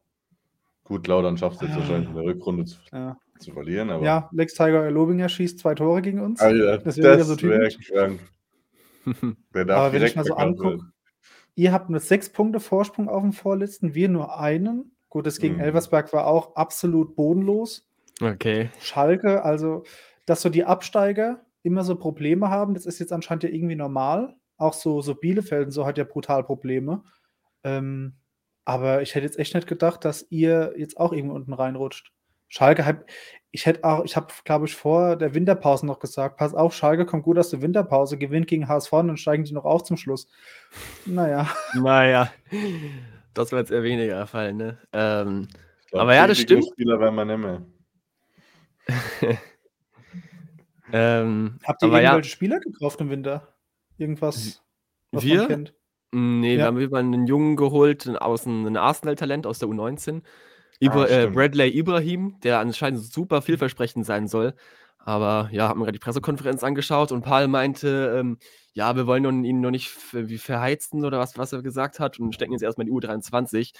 Gut, 0.88 1.06
Laudern 1.06 1.36
schafft 1.36 1.56
es 1.56 1.68
jetzt 1.68 1.76
wahrscheinlich 1.76 2.08
in 2.08 2.14
der 2.14 2.24
Rückrunde 2.24 2.64
zu, 2.64 2.78
ja. 2.92 3.18
zu 3.38 3.52
verlieren. 3.52 3.90
Aber 3.90 4.02
ja, 4.02 4.30
Lex 4.32 4.54
Tiger 4.54 4.90
Lobinger 4.90 5.28
schießt 5.28 5.58
zwei 5.58 5.74
Tore 5.74 6.00
gegen 6.00 6.20
uns. 6.20 6.40
Alter, 6.40 6.78
das 6.78 6.96
wäre 6.96 7.22
so 7.24 7.40
wär 7.42 7.68
krank. 7.68 8.20
Der 9.54 9.66
darf 9.66 9.78
aber 9.78 9.92
wenn 9.92 10.02
ich 10.02 10.16
mal 10.16 10.24
so 10.24 10.34
angucke, 10.34 10.80
ihr 11.54 11.72
habt 11.72 11.90
nur 11.90 12.00
sechs 12.00 12.30
Punkte 12.30 12.58
Vorsprung 12.58 13.10
auf 13.10 13.22
dem 13.22 13.34
Vorletzten, 13.34 13.94
wir 13.94 14.08
nur 14.08 14.38
einen. 14.38 14.96
Gut, 15.10 15.26
das 15.26 15.38
gegen 15.38 15.56
mhm. 15.56 15.60
Elversberg 15.60 16.10
war 16.14 16.26
auch 16.26 16.56
absolut 16.56 17.14
bodenlos. 17.16 17.86
Okay. 18.22 18.70
Schalke, 18.80 19.44
also, 19.44 19.84
dass 20.24 20.40
so 20.40 20.48
die 20.48 20.64
Absteiger 20.64 21.44
immer 21.62 21.84
so 21.84 21.96
Probleme 21.96 22.48
haben, 22.48 22.72
das 22.72 22.86
ist 22.86 22.98
jetzt 22.98 23.12
anscheinend 23.12 23.44
ja 23.44 23.50
irgendwie 23.50 23.76
normal. 23.76 24.36
Auch 24.56 24.72
so, 24.72 25.02
so 25.02 25.14
Bielefeld 25.14 25.70
so 25.70 25.84
hat 25.84 25.98
ja 25.98 26.04
brutal 26.04 26.44
Probleme. 26.44 27.04
Ähm, 27.62 28.14
aber 28.68 29.00
ich 29.00 29.14
hätte 29.14 29.24
jetzt 29.24 29.38
echt 29.38 29.54
nicht 29.54 29.66
gedacht, 29.66 30.04
dass 30.04 30.26
ihr 30.28 30.74
jetzt 30.76 30.98
auch 31.00 31.14
irgendwo 31.14 31.34
unten 31.34 31.54
reinrutscht. 31.54 32.12
Schalke 32.48 32.84
hat, 32.84 33.06
ich 33.50 33.64
hätte 33.64 33.82
auch, 33.82 34.04
ich 34.04 34.14
habe, 34.14 34.26
glaube 34.44 34.66
ich, 34.66 34.76
vor 34.76 35.16
der 35.16 35.32
Winterpause 35.32 35.86
noch 35.86 36.00
gesagt, 36.00 36.36
pass 36.36 36.52
auf, 36.52 36.74
Schalke 36.74 37.06
kommt 37.06 37.22
gut 37.22 37.38
aus 37.38 37.48
der 37.48 37.62
Winterpause, 37.62 38.18
gewinnt 38.18 38.46
gegen 38.46 38.68
HSV 38.68 38.92
und 38.92 39.08
dann 39.08 39.16
steigen 39.16 39.44
die 39.44 39.54
noch 39.54 39.64
auf 39.64 39.84
zum 39.84 39.96
Schluss. 39.96 40.28
Naja. 41.06 41.48
Naja, 41.74 42.30
das 43.32 43.52
wird 43.52 43.60
jetzt 43.60 43.70
eher 43.70 43.82
weniger 43.82 44.26
fallen, 44.26 44.58
ne? 44.58 44.78
Ähm, 44.92 45.48
glaub, 45.86 46.02
aber 46.02 46.14
ja, 46.14 46.26
das 46.26 46.38
stimmt. 46.38 46.66
Spieler 46.66 47.00
werden 47.00 47.14
wir 47.14 47.24
nicht 47.24 47.38
mehr. 47.38 47.66
ähm, 50.92 51.58
Habt 51.64 51.82
ihr 51.82 51.86
irgendwelche 51.86 52.16
ja, 52.16 52.22
Spieler 52.22 52.60
gekauft 52.60 53.00
im 53.00 53.08
Winter? 53.08 53.48
Irgendwas, 53.96 54.62
was 55.10 55.24
wir? 55.24 55.38
man 55.38 55.48
kennt? 55.48 55.77
Nee, 56.12 56.52
ja. 56.52 56.58
wir 56.58 56.64
haben 56.66 56.78
über 56.78 56.98
einen 56.98 57.26
Jungen 57.26 57.56
geholt, 57.56 58.08
aus 58.20 58.46
ein 58.46 58.76
Arsenal-Talent 58.76 59.46
aus 59.46 59.58
der 59.58 59.68
U19. 59.68 60.22
Ibra 60.80 61.02
ah, 61.02 61.08
äh, 61.08 61.26
Bradley 61.26 61.76
Ibrahim, 61.76 62.38
der 62.42 62.60
anscheinend 62.60 63.00
super 63.00 63.42
vielversprechend 63.42 64.06
sein 64.06 64.28
soll. 64.28 64.54
Aber 64.98 65.48
ja, 65.52 65.68
haben 65.68 65.80
wir 65.80 65.84
gerade 65.84 65.98
die 65.98 66.04
Pressekonferenz 66.04 66.62
angeschaut 66.62 67.12
und 67.12 67.22
Paul 67.22 67.48
meinte, 67.48 68.14
ähm, 68.18 68.38
ja, 68.74 68.94
wir 68.94 69.06
wollen 69.06 69.44
ihn 69.44 69.60
noch 69.60 69.70
nicht 69.70 69.90
wie 70.12 70.38
verheizen 70.38 71.04
oder 71.04 71.18
was, 71.18 71.38
was 71.38 71.52
er 71.52 71.62
gesagt 71.62 71.98
hat 71.98 72.20
und 72.20 72.34
stecken 72.34 72.52
jetzt 72.52 72.62
erstmal 72.62 72.86
in 72.86 72.94
die 72.94 73.06
U23. 73.06 73.72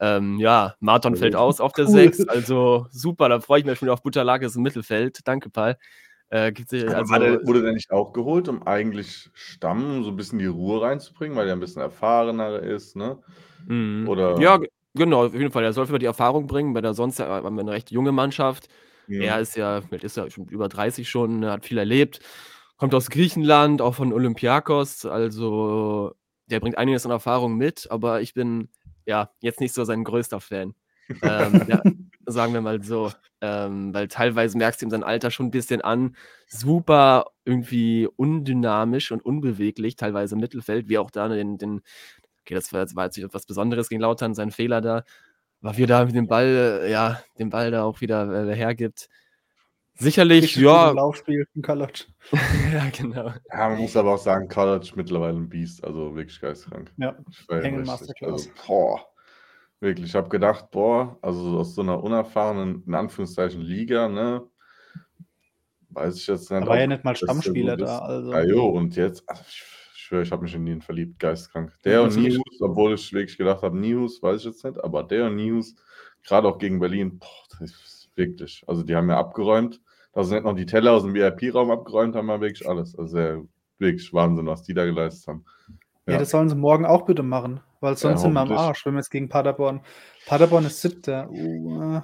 Ähm, 0.00 0.38
ja, 0.38 0.74
Marton 0.78 1.16
fällt 1.16 1.34
aus 1.34 1.60
auf 1.60 1.72
der 1.72 1.86
cool. 1.86 1.92
6, 1.92 2.28
also 2.28 2.86
super, 2.90 3.28
da 3.28 3.40
freue 3.40 3.60
ich 3.60 3.66
mich 3.66 3.78
schon 3.78 3.86
wieder 3.86 3.94
auf 3.94 4.02
Butterlages 4.02 4.54
im 4.54 4.62
Mittelfeld. 4.62 5.20
Danke, 5.24 5.50
Paul. 5.50 5.76
Äh, 6.30 6.52
gibt's, 6.52 6.74
also, 6.74 7.18
der, 7.18 7.46
wurde 7.46 7.62
der 7.62 7.72
nicht 7.72 7.90
auch 7.90 8.12
geholt, 8.12 8.48
um 8.48 8.62
eigentlich 8.66 9.30
Stamm 9.32 10.04
so 10.04 10.10
ein 10.10 10.16
bisschen 10.16 10.38
die 10.38 10.46
Ruhe 10.46 10.82
reinzubringen, 10.82 11.36
weil 11.36 11.48
er 11.48 11.54
ein 11.54 11.60
bisschen 11.60 11.80
erfahrener 11.80 12.60
ist, 12.60 12.96
ne? 12.96 13.18
Mhm. 13.66 14.06
Oder? 14.08 14.38
Ja, 14.38 14.58
genau, 14.94 15.26
auf 15.26 15.32
jeden 15.32 15.50
Fall. 15.50 15.64
Er 15.64 15.72
soll 15.72 15.86
für 15.86 15.98
die 15.98 16.06
Erfahrung 16.06 16.46
bringen, 16.46 16.74
bei 16.74 16.82
der 16.82 16.92
sonst 16.92 17.18
ja, 17.18 17.28
haben 17.28 17.56
wir 17.56 17.62
eine 17.62 17.72
recht 17.72 17.90
junge 17.90 18.12
Mannschaft. 18.12 18.68
Ja. 19.06 19.22
Er 19.22 19.40
ist 19.40 19.56
ja, 19.56 19.78
ist 19.78 20.18
ja 20.18 20.30
schon 20.30 20.46
über 20.48 20.68
30 20.68 21.08
schon, 21.08 21.46
hat 21.46 21.64
viel 21.64 21.78
erlebt, 21.78 22.20
kommt 22.76 22.94
aus 22.94 23.08
Griechenland, 23.08 23.80
auch 23.80 23.94
von 23.94 24.12
Olympiakos, 24.12 25.06
also 25.06 26.14
der 26.50 26.60
bringt 26.60 26.76
einiges 26.76 27.06
an 27.06 27.12
Erfahrung 27.12 27.56
mit, 27.56 27.90
aber 27.90 28.20
ich 28.20 28.34
bin 28.34 28.68
ja 29.06 29.30
jetzt 29.40 29.60
nicht 29.60 29.74
so 29.74 29.84
sein 29.84 30.04
größter 30.04 30.40
Fan. 30.40 30.74
ähm, 31.22 31.62
ja, 31.68 31.82
sagen 32.30 32.52
wir 32.54 32.60
mal 32.60 32.82
so. 32.82 33.12
Ähm, 33.40 33.94
weil 33.94 34.08
teilweise 34.08 34.58
merkst 34.58 34.82
du 34.82 34.86
ihm 34.86 34.90
sein 34.90 35.04
Alter 35.04 35.30
schon 35.30 35.46
ein 35.46 35.50
bisschen 35.50 35.80
an. 35.80 36.16
Super 36.46 37.26
irgendwie 37.44 38.08
undynamisch 38.16 39.12
und 39.12 39.24
unbeweglich, 39.24 39.96
teilweise 39.96 40.34
im 40.34 40.40
Mittelfeld, 40.40 40.88
wie 40.88 40.98
auch 40.98 41.10
da 41.10 41.28
den, 41.28 41.58
den 41.58 41.82
okay, 42.48 42.54
das 42.54 42.72
war, 42.72 42.86
war 42.94 43.04
jetzt 43.04 43.18
etwas 43.18 43.46
Besonderes 43.46 43.88
gegen 43.88 44.00
Lautern, 44.00 44.34
sein 44.34 44.50
Fehler 44.50 44.80
da, 44.80 45.04
war 45.60 45.76
wie 45.76 45.84
er 45.84 45.88
da 45.88 46.04
mit 46.04 46.14
dem 46.14 46.26
Ball, 46.26 46.88
ja, 46.90 47.20
den 47.38 47.50
Ball 47.50 47.70
da 47.70 47.84
auch 47.84 48.00
wieder 48.00 48.48
äh, 48.48 48.54
hergibt. 48.54 49.08
Sicherlich, 49.94 50.54
ja. 50.56 50.92
Laufspiel 50.92 51.46
von 51.52 51.62
College. 51.62 52.04
ja, 52.72 52.88
genau. 52.96 53.32
Ja, 53.50 53.68
man 53.68 53.78
muss 53.78 53.96
aber 53.96 54.14
auch 54.14 54.18
sagen, 54.18 54.48
College 54.48 54.92
mittlerweile 54.94 55.36
ein 55.36 55.48
Biest, 55.48 55.82
also 55.84 56.14
wirklich 56.14 56.40
geistkrank. 56.40 56.92
Ja, 56.96 57.16
Hängen 57.50 57.84
Masterclass. 57.84 58.32
Also, 58.32 58.50
boah. 58.66 59.06
Wirklich, 59.80 60.08
ich 60.08 60.14
habe 60.14 60.28
gedacht, 60.28 60.70
boah, 60.70 61.18
also 61.22 61.58
aus 61.58 61.74
so 61.74 61.82
einer 61.82 62.02
unerfahrenen, 62.02 62.82
in 62.84 62.94
Anführungszeichen, 62.94 63.60
Liga, 63.60 64.08
ne? 64.08 64.44
Weiß 65.90 66.16
ich 66.16 66.26
jetzt 66.26 66.50
nicht. 66.50 66.62
Da 66.62 66.66
war 66.66 66.80
ja 66.80 66.86
nicht 66.86 67.04
mal 67.04 67.14
Stammspieler 67.14 67.78
so 67.78 67.84
da. 67.84 67.98
Also. 67.98 68.32
Ja, 68.32 68.42
jo, 68.44 68.66
und 68.66 68.96
jetzt, 68.96 69.24
ich, 69.48 69.62
ich 69.94 70.00
schwöre, 70.00 70.22
ich 70.22 70.32
habe 70.32 70.42
mich 70.42 70.54
in 70.54 70.66
ihn 70.66 70.82
verliebt, 70.82 71.18
geistkrank. 71.18 71.72
Der 71.84 72.02
und 72.02 72.16
Nihus, 72.16 72.60
obwohl 72.60 72.94
ich 72.94 73.12
wirklich 73.12 73.38
gedacht 73.38 73.62
habe, 73.62 73.78
Nihus, 73.78 74.22
weiß 74.22 74.40
ich 74.40 74.46
jetzt 74.46 74.64
nicht, 74.64 74.82
aber 74.82 75.04
der 75.04 75.26
und 75.26 75.36
Nihus, 75.36 75.76
gerade 76.26 76.48
auch 76.48 76.58
gegen 76.58 76.80
Berlin, 76.80 77.18
boah, 77.18 77.58
das 77.60 77.70
ist 77.70 78.10
wirklich. 78.16 78.64
Also 78.66 78.82
die 78.82 78.96
haben 78.96 79.08
ja 79.08 79.18
abgeräumt. 79.18 79.80
Da 80.12 80.24
sind 80.24 80.38
nicht 80.38 80.44
noch 80.44 80.56
die 80.56 80.66
Teller 80.66 80.92
aus 80.92 81.04
dem 81.04 81.14
VIP-Raum 81.14 81.70
abgeräumt, 81.70 82.16
haben 82.16 82.26
wir 82.26 82.40
wirklich 82.40 82.68
alles. 82.68 82.98
Also 82.98 83.48
wirklich 83.78 84.12
Wahnsinn, 84.12 84.46
was 84.46 84.62
die 84.62 84.74
da 84.74 84.84
geleistet 84.84 85.28
haben. 85.28 85.44
Ja. 86.08 86.14
ja, 86.14 86.18
das 86.20 86.30
sollen 86.30 86.48
sie 86.48 86.56
morgen 86.56 86.86
auch 86.86 87.04
bitte 87.04 87.22
machen, 87.22 87.60
weil 87.80 87.96
sonst 87.96 88.20
ja, 88.20 88.22
sind 88.22 88.32
wir 88.32 88.40
am 88.40 88.52
Arsch, 88.52 88.86
wenn 88.86 88.94
wir 88.94 89.00
jetzt 89.00 89.10
gegen 89.10 89.28
Paderborn. 89.28 89.82
Paderborn 90.26 90.64
ist 90.64 90.80
siebter. 90.80 91.28
Uh, 91.30 92.00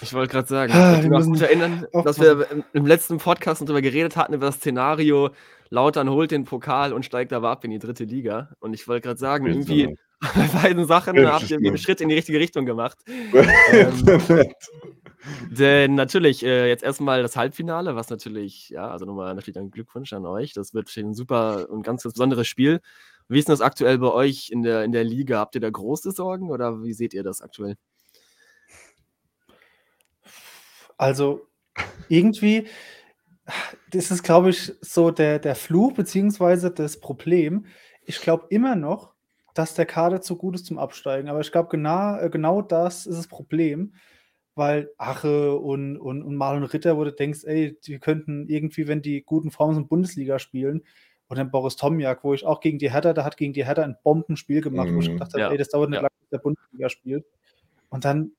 ich 0.00 0.12
wollte 0.12 0.32
gerade 0.32 0.48
sagen, 0.48 0.72
ah, 0.72 0.98
ich 1.00 1.08
kann 1.08 1.30
mich 1.30 1.42
erinnern, 1.42 1.86
dass 2.04 2.20
wir 2.20 2.46
im 2.72 2.86
letzten 2.86 3.18
Podcast 3.18 3.62
darüber 3.62 3.82
geredet 3.82 4.16
hatten, 4.16 4.34
über 4.34 4.46
das 4.46 4.56
Szenario, 4.56 5.30
Lautern 5.70 6.10
holt 6.10 6.32
den 6.32 6.44
Pokal 6.44 6.92
und 6.92 7.04
steigt 7.04 7.32
aber 7.32 7.50
ab 7.50 7.64
in 7.64 7.70
die 7.70 7.78
dritte 7.78 8.04
Liga. 8.04 8.50
Und 8.58 8.74
ich 8.74 8.88
wollte 8.88 9.06
gerade 9.06 9.20
sagen, 9.20 9.46
irgendwie 9.46 9.96
bei 10.34 10.48
beiden 10.62 10.86
Sachen 10.86 11.16
habt 11.24 11.48
ihr 11.50 11.58
einen 11.58 11.78
Schritt 11.78 12.00
in 12.00 12.08
die 12.08 12.16
richtige 12.16 12.40
Richtung 12.40 12.66
gemacht. 12.66 12.98
ähm, 13.06 14.44
denn 15.50 15.94
natürlich, 15.94 16.44
äh, 16.44 16.68
jetzt 16.68 16.82
erstmal 16.82 17.22
das 17.22 17.36
Halbfinale, 17.36 17.96
was 17.96 18.10
natürlich, 18.10 18.70
ja, 18.70 18.88
also 18.88 19.04
nochmal 19.04 19.34
natürlich 19.34 19.58
ein 19.58 19.70
Glückwunsch 19.70 20.12
an 20.12 20.26
euch. 20.26 20.52
Das 20.52 20.74
wird 20.74 20.94
ein 20.96 21.14
super 21.14 21.68
und 21.70 21.82
ganz, 21.82 22.02
ganz 22.02 22.14
besonderes 22.14 22.46
Spiel. 22.46 22.80
Wie 23.28 23.38
ist 23.38 23.48
das 23.48 23.60
aktuell 23.60 23.98
bei 23.98 24.10
euch 24.12 24.50
in 24.50 24.62
der, 24.62 24.84
in 24.84 24.92
der 24.92 25.04
Liga? 25.04 25.38
Habt 25.38 25.54
ihr 25.54 25.60
da 25.60 25.70
große 25.70 26.12
Sorgen 26.12 26.50
oder 26.50 26.82
wie 26.82 26.92
seht 26.92 27.14
ihr 27.14 27.22
das 27.22 27.42
aktuell? 27.42 27.76
Also, 30.96 31.46
irgendwie, 32.08 32.66
das 33.90 34.10
ist, 34.10 34.22
glaube 34.22 34.50
ich, 34.50 34.72
so 34.80 35.10
der, 35.10 35.38
der 35.38 35.54
Fluch 35.54 35.92
beziehungsweise 35.92 36.70
das 36.70 37.00
Problem. 37.00 37.66
Ich 38.02 38.20
glaube 38.20 38.46
immer 38.50 38.76
noch, 38.76 39.14
dass 39.54 39.74
der 39.74 39.86
Kader 39.86 40.20
zu 40.20 40.36
gut 40.36 40.54
ist 40.54 40.66
zum 40.66 40.78
Absteigen. 40.78 41.28
Aber 41.28 41.40
ich 41.40 41.52
glaube, 41.52 41.68
genau, 41.68 42.16
genau 42.30 42.62
das 42.62 43.06
ist 43.06 43.18
das 43.18 43.26
Problem 43.26 43.92
weil 44.58 44.90
Ache 44.98 45.56
und, 45.56 45.96
und, 45.96 46.22
und 46.22 46.36
Marlon 46.36 46.64
Ritter, 46.64 46.96
wo 46.96 47.04
du 47.04 47.12
denkst, 47.12 47.44
ey, 47.44 47.78
die 47.86 47.98
könnten 47.98 48.48
irgendwie, 48.48 48.86
wenn 48.86 49.00
die 49.00 49.22
guten 49.22 49.50
Formen 49.50 49.74
sind, 49.74 49.88
Bundesliga 49.88 50.38
spielen. 50.38 50.82
Und 51.28 51.38
dann 51.38 51.50
Boris 51.50 51.76
Tomjak, 51.76 52.24
wo 52.24 52.34
ich 52.34 52.44
auch 52.44 52.60
gegen 52.60 52.78
die 52.78 52.92
Hertha, 52.92 53.12
da 53.12 53.24
hat 53.24 53.36
gegen 53.36 53.52
die 53.52 53.64
Hertha 53.64 53.82
ein 53.82 53.96
Bombenspiel 54.02 54.60
gemacht, 54.60 54.88
mhm. 54.88 54.96
wo 54.96 55.00
ich 55.00 55.08
mhm. 55.08 55.14
gedacht 55.14 55.32
habe, 55.32 55.40
ja. 55.40 55.50
ey, 55.50 55.58
das 55.58 55.68
dauert 55.68 55.90
nicht 55.90 55.98
ja. 55.98 56.02
lange, 56.02 56.14
bis 56.20 56.30
der 56.30 56.38
Bundesliga 56.38 56.88
spielt. 56.88 57.24
Und 57.90 58.04
dann 58.04 58.32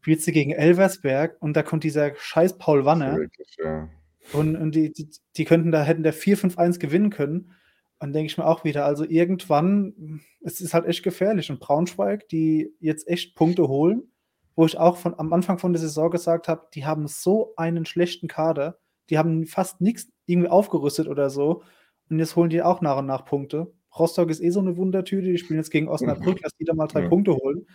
spielst 0.00 0.26
du 0.26 0.32
gegen 0.32 0.52
Elversberg 0.52 1.36
und 1.40 1.56
da 1.56 1.62
kommt 1.62 1.84
dieser 1.84 2.14
scheiß 2.16 2.58
Paul 2.58 2.84
Wanner. 2.84 3.16
Wirklich, 3.16 3.56
ja. 3.62 3.88
Und, 4.32 4.56
und 4.56 4.74
die, 4.74 4.92
die, 4.92 5.08
die, 5.36 5.44
könnten 5.44 5.70
da, 5.70 5.82
hätten 5.82 6.02
da 6.02 6.10
4-5-1 6.10 6.78
gewinnen 6.78 7.10
können. 7.10 7.52
Und 7.98 8.12
denke 8.12 8.26
ich 8.26 8.36
mir 8.36 8.46
auch 8.46 8.64
wieder, 8.64 8.84
also 8.84 9.04
irgendwann, 9.04 10.20
es 10.42 10.60
ist 10.60 10.74
halt 10.74 10.86
echt 10.86 11.02
gefährlich. 11.02 11.50
Und 11.50 11.60
Braunschweig, 11.60 12.28
die 12.28 12.74
jetzt 12.80 13.08
echt 13.08 13.34
Punkte 13.34 13.68
holen, 13.68 14.10
wo 14.56 14.64
ich 14.64 14.78
auch 14.78 14.96
von, 14.96 15.16
am 15.18 15.32
Anfang 15.32 15.58
von 15.58 15.72
der 15.72 15.80
Saison 15.80 16.10
gesagt 16.10 16.48
habe, 16.48 16.66
die 16.74 16.86
haben 16.86 17.06
so 17.06 17.52
einen 17.56 17.84
schlechten 17.84 18.26
Kader, 18.26 18.78
die 19.10 19.18
haben 19.18 19.46
fast 19.46 19.80
nichts 19.80 20.08
irgendwie 20.24 20.48
aufgerüstet 20.48 21.06
oder 21.06 21.30
so. 21.30 21.62
Und 22.08 22.18
jetzt 22.18 22.34
holen 22.36 22.50
die 22.50 22.62
auch 22.62 22.80
nach 22.80 22.98
und 22.98 23.06
nach 23.06 23.24
Punkte. 23.24 23.72
Rostock 23.96 24.30
ist 24.30 24.42
eh 24.42 24.50
so 24.50 24.60
eine 24.60 24.76
Wundertüte, 24.76 25.30
die 25.30 25.38
spielen 25.38 25.58
jetzt 25.58 25.70
gegen 25.70 25.88
Osnabrück, 25.88 26.40
lass 26.42 26.56
die 26.56 26.64
da 26.64 26.74
mal 26.74 26.86
drei 26.86 27.02
ja. 27.02 27.08
Punkte 27.08 27.34
holen. 27.34 27.66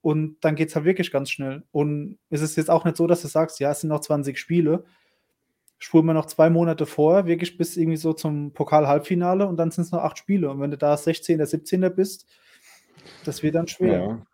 Und 0.00 0.36
dann 0.40 0.54
geht 0.54 0.68
es 0.68 0.76
halt 0.76 0.84
wirklich 0.84 1.10
ganz 1.10 1.30
schnell. 1.30 1.64
Und 1.70 2.18
es 2.30 2.42
ist 2.42 2.56
jetzt 2.56 2.70
auch 2.70 2.84
nicht 2.84 2.96
so, 2.96 3.06
dass 3.06 3.22
du 3.22 3.28
sagst, 3.28 3.60
ja, 3.60 3.70
es 3.70 3.80
sind 3.80 3.90
noch 3.90 4.00
20 4.00 4.38
Spiele. 4.38 4.84
Spuren 5.78 6.06
wir 6.06 6.14
noch 6.14 6.26
zwei 6.26 6.50
Monate 6.50 6.86
vor, 6.86 7.26
wirklich 7.26 7.56
bis 7.56 7.76
irgendwie 7.76 7.96
so 7.96 8.12
zum 8.12 8.52
Pokal-Halbfinale 8.52 9.46
und 9.46 9.56
dann 9.56 9.70
sind 9.70 9.84
es 9.84 9.92
noch 9.92 10.02
acht 10.02 10.18
Spiele. 10.18 10.50
Und 10.50 10.60
wenn 10.60 10.72
du 10.72 10.78
da 10.78 10.96
16. 10.96 11.36
oder 11.36 11.46
17. 11.46 11.94
bist, 11.94 12.26
das 13.24 13.42
wird 13.42 13.54
dann 13.54 13.68
schwer. 13.68 14.00
Ja. 14.00 14.26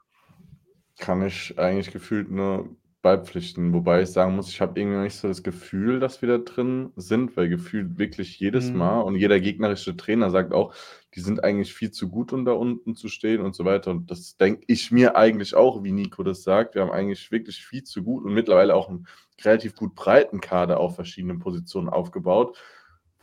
Kann 0.98 1.26
ich 1.26 1.58
eigentlich 1.58 1.92
gefühlt 1.92 2.30
nur 2.30 2.68
beipflichten, 3.04 3.74
wobei 3.74 4.02
ich 4.02 4.08
sagen 4.08 4.34
muss, 4.34 4.48
ich 4.48 4.62
habe 4.62 4.80
irgendwie 4.80 5.02
nicht 5.02 5.16
so 5.16 5.28
das 5.28 5.42
Gefühl, 5.42 6.00
dass 6.00 6.22
wir 6.22 6.28
da 6.28 6.38
drin 6.38 6.90
sind, 6.96 7.36
weil 7.36 7.50
gefühlt 7.50 7.98
wirklich 7.98 8.40
jedes 8.40 8.70
mhm. 8.70 8.78
Mal 8.78 9.00
und 9.02 9.16
jeder 9.16 9.38
gegnerische 9.40 9.94
Trainer 9.94 10.30
sagt 10.30 10.54
auch, 10.54 10.74
die 11.14 11.20
sind 11.20 11.44
eigentlich 11.44 11.74
viel 11.74 11.90
zu 11.90 12.08
gut, 12.08 12.32
um 12.32 12.46
da 12.46 12.52
unten 12.52 12.96
zu 12.96 13.08
stehen 13.08 13.42
und 13.42 13.54
so 13.54 13.66
weiter. 13.66 13.90
Und 13.90 14.10
das 14.10 14.38
denke 14.38 14.64
ich 14.68 14.90
mir 14.90 15.16
eigentlich 15.16 15.54
auch, 15.54 15.84
wie 15.84 15.92
Nico 15.92 16.22
das 16.22 16.42
sagt. 16.42 16.74
Wir 16.74 16.82
haben 16.82 16.90
eigentlich 16.90 17.30
wirklich 17.30 17.64
viel 17.64 17.84
zu 17.84 18.02
gut 18.02 18.24
und 18.24 18.32
mittlerweile 18.32 18.74
auch 18.74 18.88
einen 18.88 19.06
relativ 19.42 19.76
gut 19.76 19.94
breiten 19.94 20.40
Kader 20.40 20.80
auf 20.80 20.94
verschiedenen 20.94 21.40
Positionen 21.40 21.90
aufgebaut, 21.90 22.56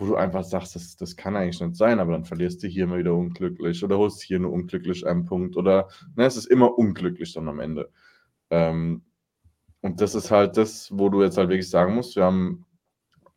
wo 0.02 0.08
du 0.08 0.16
einfach 0.16 0.44
sagst, 0.44 0.76
das, 0.76 0.98
das 0.98 1.16
kann 1.16 1.36
eigentlich 1.36 1.62
nicht 1.62 1.76
sein, 1.76 2.00
aber 2.00 2.14
dann 2.14 2.26
verlierst 2.26 2.64
du 2.64 2.68
hier 2.68 2.88
mal 2.88 3.00
wieder 3.00 3.14
unglücklich 3.14 3.84
oder 3.84 4.00
holst 4.00 4.24
hier 4.24 4.40
nur 4.40 4.52
unglücklich 4.52 5.06
einen 5.06 5.26
Punkt 5.26 5.56
oder 5.56 5.90
ne, 6.16 6.26
es 6.26 6.38
ist 6.38 6.48
immer 6.48 6.78
unglücklich 6.78 7.34
dann 7.34 7.48
am 7.48 7.60
Ende. 7.60 7.92
Ähm, 8.50 9.04
und 9.82 10.02
das 10.02 10.16
ist 10.16 10.32
halt 10.32 10.58
das, 10.58 10.90
wo 10.92 11.10
du 11.10 11.22
jetzt 11.22 11.38
halt 11.38 11.50
wirklich 11.50 11.70
sagen 11.70 11.94
musst, 11.94 12.16
wir 12.16 12.26
haben 12.26 12.66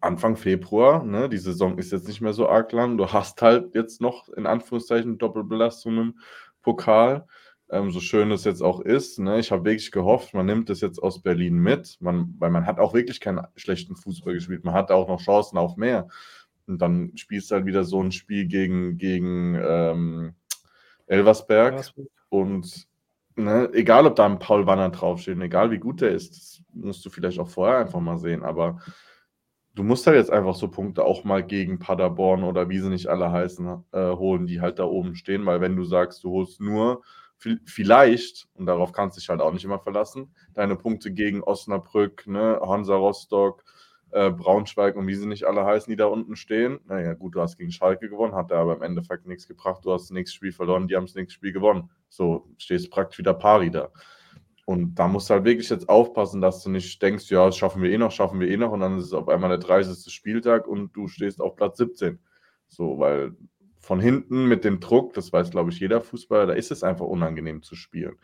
Anfang 0.01 0.37
Februar, 0.37 1.05
ne, 1.05 1.29
die 1.29 1.39
Saison 1.39 1.77
ist 1.77 1.93
jetzt 1.93 2.09
nicht 2.09 2.23
mehr 2.23 2.33
so 2.33 2.49
arg 2.49 2.73
lang. 2.73 2.97
Du 2.97 3.13
hast 3.13 3.43
halt 3.43 3.75
jetzt 3.75 4.01
noch 4.01 4.29
in 4.31 4.47
Anführungszeichen 4.47 5.19
Doppelbelastung 5.19 5.99
im 5.99 6.19
Pokal. 6.63 7.27
Ähm, 7.71 7.91
so 7.91 8.01
schön 8.01 8.31
es 8.31 8.45
jetzt 8.45 8.63
auch 8.63 8.81
ist. 8.81 9.19
Ne, 9.19 9.39
ich 9.39 9.51
habe 9.51 9.65
wirklich 9.65 9.91
gehofft, 9.91 10.33
man 10.33 10.47
nimmt 10.47 10.71
das 10.71 10.81
jetzt 10.81 11.03
aus 11.03 11.23
Berlin 11.23 11.57
mit, 11.57 11.99
man, 12.01 12.35
weil 12.39 12.51
man 12.51 12.67
hat 12.67 12.79
auch 12.79 12.95
wirklich 12.95 13.21
keinen 13.21 13.47
schlechten 13.57 13.97
Fußball 13.97 14.35
gespielt. 14.35 14.65
Man 14.65 14.75
hat 14.75 14.91
auch 14.91 15.09
noch 15.09 15.21
Chancen 15.21 15.59
auf 15.59 15.77
mehr. 15.77 16.09
Und 16.67 16.81
dann 16.81 17.13
spielst 17.17 17.51
du 17.51 17.57
halt 17.57 17.67
wieder 17.67 17.85
so 17.85 18.03
ein 18.03 18.13
Spiel 18.13 18.47
gegen, 18.47 18.97
gegen 18.97 19.55
ähm, 19.55 20.35
Elversberg. 21.07 21.73
Elversberg. 21.73 22.09
Und 22.29 22.89
ne, 23.37 23.71
egal, 23.73 24.07
ob 24.07 24.17
da 24.17 24.27
ein 24.27 24.39
Paul 24.39 24.67
Wanner 24.67 24.91
draufsteht, 24.91 25.39
egal 25.41 25.71
wie 25.71 25.79
gut 25.79 26.01
der 26.01 26.11
ist, 26.11 26.31
das 26.31 26.63
musst 26.73 27.05
du 27.05 27.11
vielleicht 27.11 27.39
auch 27.39 27.49
vorher 27.49 27.79
einfach 27.79 28.01
mal 28.01 28.19
sehen. 28.19 28.43
Aber 28.43 28.81
du 29.75 29.83
musst 29.83 30.07
halt 30.07 30.17
jetzt 30.17 30.31
einfach 30.31 30.55
so 30.55 30.69
Punkte 30.69 31.05
auch 31.05 31.25
mal 31.25 31.43
gegen 31.43 31.79
Paderborn 31.79 32.45
oder 32.45 32.69
wie 32.69 32.79
sie 32.79 32.89
nicht 32.89 33.09
alle 33.09 33.31
heißen, 33.31 33.85
äh, 33.93 34.11
holen, 34.13 34.47
die 34.47 34.61
halt 34.61 34.79
da 34.79 34.85
oben 34.85 35.15
stehen, 35.15 35.45
weil 35.47 35.61
wenn 35.61 35.77
du 35.77 35.85
sagst, 35.85 36.25
du 36.25 36.31
holst 36.31 36.61
nur 36.61 37.03
vielleicht, 37.67 38.47
und 38.55 38.67
darauf 38.67 38.93
kannst 38.93 39.17
du 39.17 39.21
dich 39.21 39.29
halt 39.29 39.41
auch 39.41 39.53
nicht 39.53 39.65
immer 39.65 39.81
verlassen, 39.81 40.35
deine 40.55 40.77
Punkte 40.77 41.13
gegen 41.13 41.43
Osnabrück, 41.43 42.27
ne, 42.27 42.61
Hansa 42.65 42.95
Rostock, 42.95 43.65
äh, 44.15 44.31
Braunschweig 44.31 44.95
und 44.95 45.09
wie 45.09 45.15
sie 45.17 45.27
nicht 45.27 45.45
alle 45.45 45.65
heißen, 45.65 45.91
die 45.91 45.97
da 45.97 46.07
unten 46.07 46.37
stehen. 46.37 46.79
Naja, 46.87 47.15
gut, 47.15 47.35
du 47.35 47.41
hast 47.41 47.59
gegen 47.59 47.73
Schalke 47.73 48.09
gewonnen, 48.09 48.37
hat 48.37 48.53
da 48.53 48.61
aber 48.61 48.77
im 48.77 48.83
Endeffekt 48.83 49.27
nichts 49.27 49.49
gebracht. 49.49 49.85
Du 49.85 49.93
hast 49.93 50.03
das 50.03 50.11
nächste 50.11 50.37
Spiel 50.37 50.53
verloren, 50.53 50.87
die 50.87 50.95
haben 50.95 51.07
das 51.07 51.17
nächste 51.17 51.35
Spiel 51.35 51.53
gewonnen. 51.53 51.91
So 52.09 52.49
stehst 52.57 52.93
praktisch 52.93 53.19
wieder 53.19 53.35
pari 53.35 53.73
da. 53.73 53.91
Und 54.67 54.95
da 54.95 55.09
musst 55.09 55.29
du 55.29 55.35
halt 55.35 55.45
wirklich 55.45 55.69
jetzt 55.69 55.89
aufpassen, 55.89 56.41
dass 56.41 56.63
du 56.63 56.71
nicht 56.71 57.03
denkst, 57.03 57.29
ja, 57.29 57.45
das 57.45 57.57
schaffen 57.57 57.83
wir 57.83 57.91
eh 57.91 57.99
noch, 57.99 58.13
schaffen 58.13 58.39
wir 58.39 58.49
eh 58.49 58.57
noch. 58.57 58.71
Und 58.71 58.81
dann 58.81 58.99
ist 58.99 59.07
es 59.07 59.13
auf 59.13 59.29
einmal 59.29 59.51
der 59.51 59.59
30. 59.59 60.13
Spieltag 60.13 60.69
und 60.69 60.93
du 60.97 61.09
stehst 61.09 61.41
auf 61.41 61.57
Platz 61.57 61.79
17. 61.79 62.21
So, 62.69 63.01
weil 63.01 63.35
von 63.81 63.99
hinten 63.99 64.47
mit 64.47 64.65
dem 64.65 64.79
Druck, 64.79 65.13
das 65.15 65.33
weiß, 65.33 65.51
glaube 65.51 65.71
ich, 65.71 65.81
jeder 65.81 66.01
Fußballer, 66.01 66.47
da 66.47 66.53
ist 66.53 66.71
es 66.71 66.85
einfach 66.85 67.05
unangenehm 67.05 67.63
zu 67.63 67.75
spielen. 67.75 68.17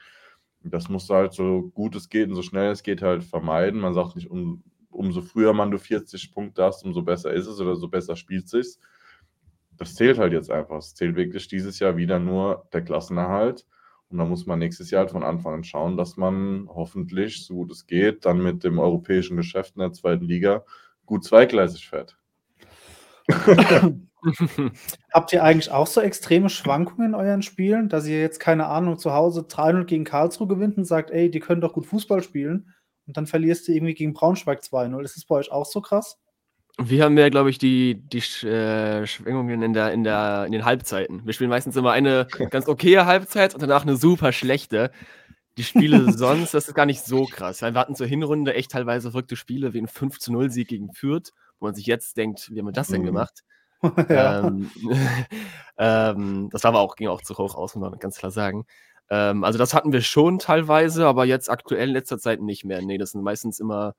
Das 0.62 0.88
musst 0.88 1.10
du 1.10 1.14
halt 1.14 1.32
so 1.32 1.62
gut 1.74 1.96
es 1.96 2.08
geht 2.08 2.28
und 2.28 2.36
so 2.36 2.42
schnell 2.42 2.70
es 2.70 2.84
geht 2.84 3.02
halt 3.02 3.24
vermeiden. 3.24 3.80
Man 3.80 3.92
sagt 3.92 4.14
nicht, 4.14 4.30
um, 4.30 4.62
umso 4.90 5.22
früher 5.22 5.52
man 5.52 5.70
du 5.70 5.78
40 5.78 6.32
Punkte 6.32 6.64
hast, 6.64 6.84
umso 6.84 7.02
besser 7.02 7.32
ist 7.32 7.46
es 7.46 7.60
oder 7.60 7.76
so 7.76 7.88
besser 7.88 8.16
spielt 8.16 8.44
es 8.44 8.50
sich. 8.50 8.78
Das 9.76 9.94
zählt 9.94 10.18
halt 10.18 10.32
jetzt 10.32 10.50
einfach. 10.50 10.78
Es 10.78 10.94
zählt 10.94 11.16
wirklich 11.16 11.48
dieses 11.48 11.78
Jahr 11.78 11.96
wieder 11.96 12.18
nur 12.18 12.68
der 12.72 12.82
Klassenerhalt. 12.82 13.66
Und 14.10 14.18
da 14.18 14.24
muss 14.24 14.44
man 14.44 14.58
nächstes 14.58 14.90
Jahr 14.90 15.02
halt 15.02 15.12
von 15.12 15.22
Anfang 15.22 15.54
an 15.54 15.64
schauen, 15.64 15.96
dass 15.96 16.16
man 16.16 16.68
hoffentlich, 16.68 17.46
so 17.46 17.54
gut 17.54 17.70
es 17.70 17.86
geht, 17.86 18.24
dann 18.24 18.42
mit 18.42 18.64
dem 18.64 18.78
europäischen 18.78 19.36
Geschäft 19.36 19.76
in 19.76 19.80
der 19.80 19.92
zweiten 19.92 20.24
Liga 20.24 20.64
gut 21.06 21.24
zweigleisig 21.24 21.88
fährt. 21.88 22.18
Habt 25.14 25.32
ihr 25.32 25.44
eigentlich 25.44 25.70
auch 25.70 25.86
so 25.86 26.00
extreme 26.00 26.50
Schwankungen 26.50 27.10
in 27.10 27.14
euren 27.14 27.42
Spielen, 27.42 27.88
dass 27.88 28.06
ihr 28.06 28.20
jetzt, 28.20 28.40
keine 28.40 28.66
Ahnung, 28.66 28.98
zu 28.98 29.12
Hause 29.14 29.42
3-0 29.42 29.84
gegen 29.84 30.04
Karlsruhe 30.04 30.48
gewinnt 30.48 30.76
und 30.76 30.84
sagt, 30.84 31.10
ey, 31.10 31.30
die 31.30 31.40
können 31.40 31.60
doch 31.60 31.72
gut 31.72 31.86
Fußball 31.86 32.22
spielen 32.22 32.74
und 33.10 33.16
dann 33.16 33.26
verlierst 33.26 33.66
du 33.66 33.72
irgendwie 33.72 33.94
gegen 33.94 34.12
Braunschweig 34.12 34.60
2-0. 34.60 35.02
Ist 35.02 35.16
das 35.16 35.24
bei 35.24 35.34
euch 35.34 35.50
auch 35.50 35.66
so 35.66 35.80
krass? 35.80 36.16
Wir 36.78 37.02
haben 37.02 37.18
ja, 37.18 37.28
glaube 37.28 37.50
ich, 37.50 37.58
die, 37.58 37.96
die 37.96 38.18
äh, 38.46 39.04
Schwingungen 39.04 39.62
in, 39.62 39.72
der, 39.72 39.92
in, 39.92 40.04
der, 40.04 40.44
in 40.46 40.52
den 40.52 40.64
Halbzeiten. 40.64 41.26
Wir 41.26 41.32
spielen 41.32 41.50
meistens 41.50 41.74
immer 41.74 41.90
eine 41.90 42.28
ganz 42.50 42.68
okaye 42.68 43.06
Halbzeit 43.06 43.52
und 43.52 43.62
danach 43.62 43.82
eine 43.82 43.96
super 43.96 44.30
schlechte. 44.30 44.92
Die 45.56 45.64
Spiele 45.64 46.12
sonst, 46.16 46.54
das 46.54 46.68
ist 46.68 46.74
gar 46.74 46.86
nicht 46.86 47.04
so 47.04 47.24
krass. 47.24 47.62
Wir 47.62 47.74
hatten 47.74 47.96
zur 47.96 48.06
Hinrunde 48.06 48.54
echt 48.54 48.70
teilweise 48.70 49.10
verrückte 49.10 49.34
Spiele, 49.34 49.74
wie 49.74 49.80
ein 49.80 49.88
5-0-Sieg 49.88 50.68
gegen 50.68 50.92
Fürth, 50.92 51.32
wo 51.58 51.66
man 51.66 51.74
sich 51.74 51.86
jetzt 51.86 52.16
denkt, 52.16 52.48
wie 52.52 52.60
haben 52.60 52.66
wir 52.66 52.72
das 52.72 52.86
denn 52.86 53.02
mhm. 53.02 53.06
gemacht? 53.06 53.42
ähm, 54.08 54.70
ähm, 55.78 56.48
das 56.52 56.62
war 56.62 56.68
aber 56.68 56.80
auch, 56.80 56.94
ging 56.94 57.08
auch 57.08 57.22
zu 57.22 57.36
hoch 57.36 57.56
aus, 57.56 57.74
muss 57.74 57.90
man 57.90 57.98
ganz 57.98 58.18
klar 58.18 58.30
sagen. 58.30 58.66
Ähm, 59.10 59.44
also 59.44 59.58
das 59.58 59.74
hatten 59.74 59.92
wir 59.92 60.00
schon 60.02 60.38
teilweise, 60.38 61.06
aber 61.06 61.24
jetzt 61.24 61.50
aktuell 61.50 61.88
in 61.88 61.94
letzter 61.94 62.18
Zeit 62.18 62.40
nicht 62.40 62.64
mehr. 62.64 62.80
Nee, 62.80 62.98
das 62.98 63.12
sind 63.12 63.22
meistens 63.22 63.60
immer 63.60 63.94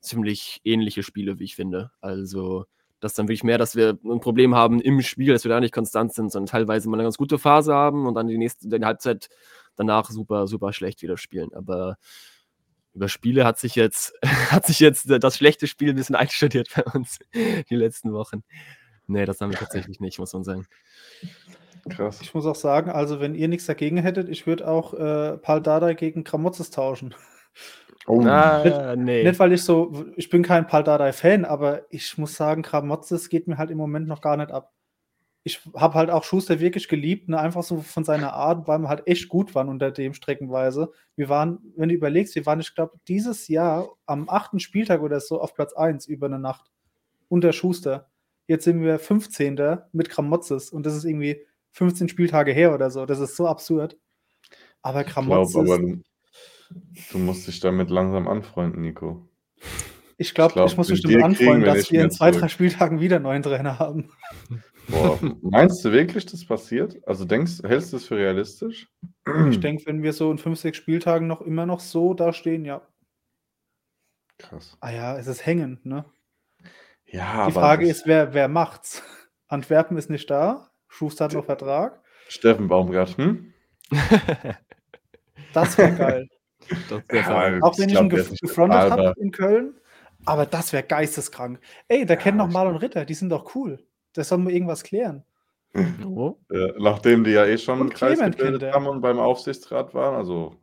ziemlich 0.00 0.60
ähnliche 0.64 1.02
Spiele, 1.02 1.38
wie 1.38 1.44
ich 1.44 1.56
finde. 1.56 1.90
Also, 2.00 2.66
das 3.00 3.12
ist 3.12 3.18
dann 3.18 3.28
wirklich 3.28 3.44
mehr, 3.44 3.58
dass 3.58 3.76
wir 3.76 3.98
ein 4.04 4.20
Problem 4.20 4.54
haben 4.54 4.80
im 4.80 5.00
Spiel, 5.02 5.32
dass 5.32 5.44
wir 5.44 5.48
da 5.50 5.60
nicht 5.60 5.74
konstant 5.74 6.12
sind, 6.12 6.30
sondern 6.30 6.50
teilweise 6.50 6.88
mal 6.88 6.96
eine 6.96 7.04
ganz 7.04 7.16
gute 7.16 7.38
Phase 7.38 7.74
haben 7.74 8.06
und 8.06 8.14
dann 8.14 8.28
die 8.28 8.38
nächste, 8.38 8.68
die 8.68 8.84
Halbzeit 8.84 9.28
danach 9.76 10.10
super, 10.10 10.46
super 10.46 10.72
schlecht 10.72 11.02
wieder 11.02 11.16
spielen. 11.16 11.52
Aber 11.54 11.96
über 12.94 13.08
Spiele 13.08 13.44
hat 13.44 13.58
sich 13.58 13.74
jetzt, 13.74 14.12
hat 14.50 14.66
sich 14.66 14.80
jetzt 14.80 15.06
das 15.08 15.36
schlechte 15.36 15.66
Spiel 15.66 15.90
ein 15.90 15.96
bisschen 15.96 16.16
einstudiert 16.16 16.68
bei 16.74 16.84
uns 16.84 17.18
die 17.32 17.76
letzten 17.76 18.12
Wochen. 18.12 18.42
Nee, 19.06 19.24
das 19.24 19.40
haben 19.40 19.50
wir 19.50 19.58
tatsächlich 19.58 20.00
nicht, 20.00 20.18
muss 20.18 20.32
man 20.32 20.44
sagen. 20.44 20.66
Krass. 21.88 22.20
Ich 22.20 22.34
muss 22.34 22.46
auch 22.46 22.54
sagen, 22.54 22.90
also 22.90 23.20
wenn 23.20 23.34
ihr 23.34 23.48
nichts 23.48 23.66
dagegen 23.66 23.96
hättet, 23.96 24.28
ich 24.28 24.46
würde 24.46 24.68
auch 24.68 24.94
äh, 24.94 25.38
Paul 25.38 25.62
Dada 25.62 25.92
gegen 25.94 26.24
Kramotzes 26.24 26.70
tauschen. 26.70 27.14
Oh. 28.06 28.20
Na, 28.22 28.64
nicht, 28.64 29.04
nee. 29.04 29.22
nicht, 29.24 29.38
weil 29.38 29.52
ich 29.52 29.62
so, 29.62 30.06
ich 30.16 30.30
bin 30.30 30.42
kein 30.42 30.66
Paldadei-Fan, 30.66 31.44
aber 31.44 31.82
ich 31.90 32.16
muss 32.18 32.34
sagen, 32.34 32.62
Kramotzes 32.62 33.28
geht 33.28 33.46
mir 33.46 33.58
halt 33.58 33.70
im 33.70 33.78
Moment 33.78 34.08
noch 34.08 34.20
gar 34.20 34.36
nicht 34.36 34.50
ab. 34.50 34.72
Ich 35.42 35.60
habe 35.74 35.94
halt 35.94 36.10
auch 36.10 36.24
Schuster 36.24 36.60
wirklich 36.60 36.88
geliebt, 36.88 37.28
ne? 37.28 37.38
einfach 37.38 37.62
so 37.62 37.80
von 37.80 38.04
seiner 38.04 38.34
Art, 38.34 38.68
weil 38.68 38.80
wir 38.80 38.88
halt 38.88 39.06
echt 39.06 39.28
gut 39.28 39.54
waren 39.54 39.68
unter 39.68 39.90
dem 39.90 40.12
streckenweise. 40.12 40.92
Wir 41.16 41.28
waren, 41.28 41.60
wenn 41.76 41.88
du 41.88 41.94
überlegst, 41.94 42.34
wir 42.34 42.44
waren, 42.46 42.60
ich 42.60 42.74
glaube, 42.74 42.98
dieses 43.08 43.48
Jahr 43.48 43.88
am 44.06 44.28
achten 44.28 44.60
Spieltag 44.60 45.00
oder 45.02 45.20
so 45.20 45.40
auf 45.40 45.54
Platz 45.54 45.72
1 45.72 46.06
über 46.06 46.26
eine 46.26 46.38
Nacht 46.38 46.70
unter 47.28 47.52
Schuster. 47.52 48.10
Jetzt 48.48 48.64
sind 48.64 48.82
wir 48.82 48.98
15. 48.98 49.78
mit 49.92 50.10
Kramotzes 50.10 50.70
und 50.70 50.84
das 50.84 50.94
ist 50.94 51.04
irgendwie 51.04 51.46
15 51.72 52.08
Spieltage 52.08 52.52
her 52.52 52.74
oder 52.74 52.90
so. 52.90 53.06
Das 53.06 53.20
ist 53.20 53.36
so 53.36 53.46
absurd. 53.46 53.96
Aber 54.82 55.04
Kramotzes. 55.04 55.56
Ich 55.56 55.64
glaub, 55.64 55.78
aber 55.78 55.98
Du 57.10 57.18
musst 57.18 57.46
dich 57.48 57.60
damit 57.60 57.90
langsam 57.90 58.28
anfreunden, 58.28 58.82
Nico. 58.82 59.28
Ich 60.16 60.34
glaube, 60.34 60.50
ich, 60.50 60.54
glaub, 60.54 60.68
ich 60.68 60.76
muss 60.76 60.88
mich 60.88 61.02
damit 61.02 61.22
anfreunden, 61.22 61.64
dass 61.64 61.90
wir 61.90 62.04
in 62.04 62.10
zwei, 62.10 62.30
drei 62.30 62.48
Spieltagen 62.48 63.00
wieder 63.00 63.16
einen 63.16 63.24
neuen 63.24 63.42
Trainer 63.42 63.78
haben. 63.78 64.12
Boah, 64.88 65.18
meinst 65.42 65.84
du 65.84 65.92
wirklich, 65.92 66.26
das 66.26 66.44
passiert? 66.44 66.96
Also 67.06 67.24
denkst, 67.24 67.62
hältst 67.62 67.92
du 67.92 67.96
es 67.96 68.06
für 68.06 68.16
realistisch? 68.16 68.88
Ich 69.50 69.60
denke, 69.60 69.86
wenn 69.86 70.02
wir 70.02 70.12
so 70.12 70.30
in 70.30 70.38
fünf, 70.38 70.58
sechs 70.58 70.78
Spieltagen 70.78 71.26
noch 71.26 71.40
immer 71.40 71.66
noch 71.66 71.80
so 71.80 72.14
da 72.14 72.32
stehen, 72.32 72.64
ja. 72.64 72.82
Krass. 74.38 74.76
Ah 74.80 74.90
ja, 74.90 75.18
es 75.18 75.26
ist 75.26 75.46
hängend, 75.46 75.86
ne? 75.86 76.04
Ja, 77.06 77.46
Die 77.46 77.52
Frage 77.52 77.88
ist, 77.88 78.06
wer, 78.06 78.34
wer 78.34 78.48
macht's? 78.48 79.02
Antwerpen 79.48 79.96
ist 79.96 80.10
nicht 80.10 80.30
da, 80.30 80.69
Schuster 80.90 81.24
hat 81.24 81.32
noch 81.32 81.44
Vertrag. 81.44 82.02
Steffen 82.28 82.68
Baumgart, 82.68 83.16
hm? 83.16 83.54
das 85.54 85.78
wäre 85.78 85.96
geil. 85.96 86.28
Ja, 87.12 87.58
auch 87.62 87.78
wenn 87.78 87.88
ich, 87.88 87.98
ihn 87.98 88.08
gefrontet 88.08 88.90
habe 88.90 89.14
in 89.16 89.30
Köln, 89.32 89.74
aber 90.24 90.46
das 90.46 90.72
wäre 90.72 90.82
geisteskrank. 90.82 91.58
Ey, 91.88 92.04
da 92.04 92.14
ja, 92.14 92.20
kennen 92.20 92.38
noch 92.38 92.50
Marlon 92.50 92.76
Ritter, 92.76 93.04
die 93.04 93.14
sind 93.14 93.30
doch 93.30 93.54
cool. 93.54 93.82
Da 94.12 94.24
sollen 94.24 94.46
wir 94.46 94.52
irgendwas 94.52 94.82
klären. 94.82 95.24
Oh. 96.04 96.36
Ja, 96.50 96.68
nachdem 96.78 97.24
die 97.24 97.30
ja 97.30 97.46
eh 97.46 97.56
schon 97.56 97.80
einen 97.80 97.90
Kreis 97.90 98.18
gebildet 98.18 98.74
haben 98.74 98.86
und 98.86 99.00
beim 99.00 99.18
Aufsichtsrat 99.18 99.94
waren, 99.94 100.16
also. 100.16 100.56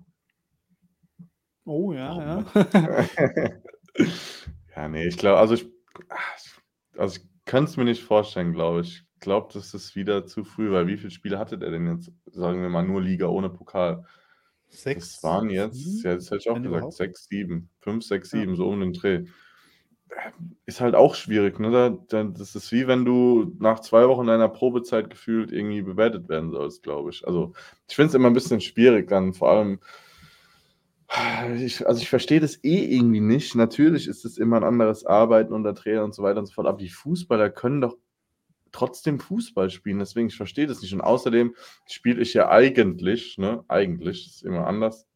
Oh 1.66 1.94
ja, 1.94 2.44
ja. 2.54 2.64
ja, 4.76 4.88
nee, 4.88 5.08
ich 5.08 5.18
glaube, 5.18 5.40
also 5.40 5.56
ich, 5.56 5.66
also 6.98 7.18
ich 7.18 7.28
kann 7.46 7.64
es 7.64 7.78
mir 7.78 7.86
nicht 7.86 8.04
vorstellen, 8.04 8.54
glaube 8.54 8.82
ich. 8.82 9.07
Ich 9.18 9.22
glaube, 9.22 9.50
das 9.52 9.74
ist 9.74 9.96
wieder 9.96 10.28
zu 10.28 10.44
früh, 10.44 10.72
weil 10.72 10.86
wie 10.86 10.96
viele 10.96 11.10
Spiele 11.10 11.40
hatte 11.40 11.58
der 11.58 11.72
denn 11.72 11.88
jetzt? 11.88 12.12
Sagen 12.28 12.62
wir 12.62 12.70
mal 12.70 12.84
nur 12.84 13.02
Liga 13.02 13.26
ohne 13.26 13.50
Pokal. 13.50 14.06
Sechs. 14.68 15.14
Das 15.14 15.24
waren 15.24 15.50
jetzt, 15.50 15.76
sieben? 15.76 16.04
ja, 16.04 16.14
das 16.14 16.26
hätte 16.26 16.38
ich 16.38 16.50
auch 16.50 16.54
gesagt, 16.54 16.68
überhaupt? 16.68 16.94
sechs, 16.94 17.28
sieben, 17.28 17.70
fünf, 17.80 18.06
sechs, 18.06 18.30
sieben, 18.30 18.52
ja. 18.52 18.56
so 18.58 18.70
um 18.70 18.80
den 18.80 18.94
Dreh. 18.94 19.26
Ist 20.68 20.82
halt 20.82 20.94
auch 20.94 21.16
schwierig, 21.16 21.60
ne? 21.60 21.98
Das 22.10 22.56
ist 22.56 22.72
wie 22.72 22.88
wenn 22.88 23.06
du 23.06 23.56
nach 23.58 23.80
zwei 23.80 24.08
Wochen 24.08 24.28
deiner 24.28 24.50
Probezeit 24.50 25.10
gefühlt 25.10 25.52
irgendwie 25.52 25.82
bewertet 25.82 26.30
werden 26.30 26.52
sollst, 26.52 26.84
glaube 26.84 27.10
ich. 27.10 27.26
Also, 27.26 27.54
ich 27.90 27.96
finde 27.96 28.10
es 28.10 28.14
immer 28.14 28.28
ein 28.28 28.34
bisschen 28.34 28.62
schwierig 28.62 29.08
dann, 29.08 29.34
vor 29.34 29.50
allem, 29.50 29.80
ich, 31.58 31.88
also 31.88 32.02
ich 32.02 32.10
verstehe 32.10 32.40
das 32.40 32.64
eh 32.64 32.86
irgendwie 32.86 33.22
nicht. 33.22 33.56
Natürlich 33.56 34.08
ist 34.08 34.26
es 34.26 34.38
immer 34.38 34.58
ein 34.58 34.64
anderes 34.64 35.06
Arbeiten 35.08 35.54
unter 35.54 35.74
Trainer 35.74 36.04
und 36.04 36.14
so 36.14 36.22
weiter 36.22 36.40
und 36.40 36.46
so 36.46 36.54
fort, 36.54 36.68
aber 36.68 36.78
die 36.78 36.90
Fußballer 36.90 37.50
können 37.50 37.82
doch 37.82 37.98
trotzdem 38.72 39.20
Fußball 39.20 39.70
spielen. 39.70 40.00
Deswegen, 40.00 40.28
ich 40.28 40.38
verstehe 40.38 40.68
das 40.68 40.82
nicht. 40.82 40.94
Und 40.94 41.02
außerdem 41.02 41.56
spiele 41.88 42.22
ich 42.22 42.34
ja 42.34 42.50
eigentlich, 42.50 43.38
ne, 43.38 43.64
eigentlich, 43.68 44.28
ist 44.28 44.44
immer 44.44 44.68
anders, 44.68 45.08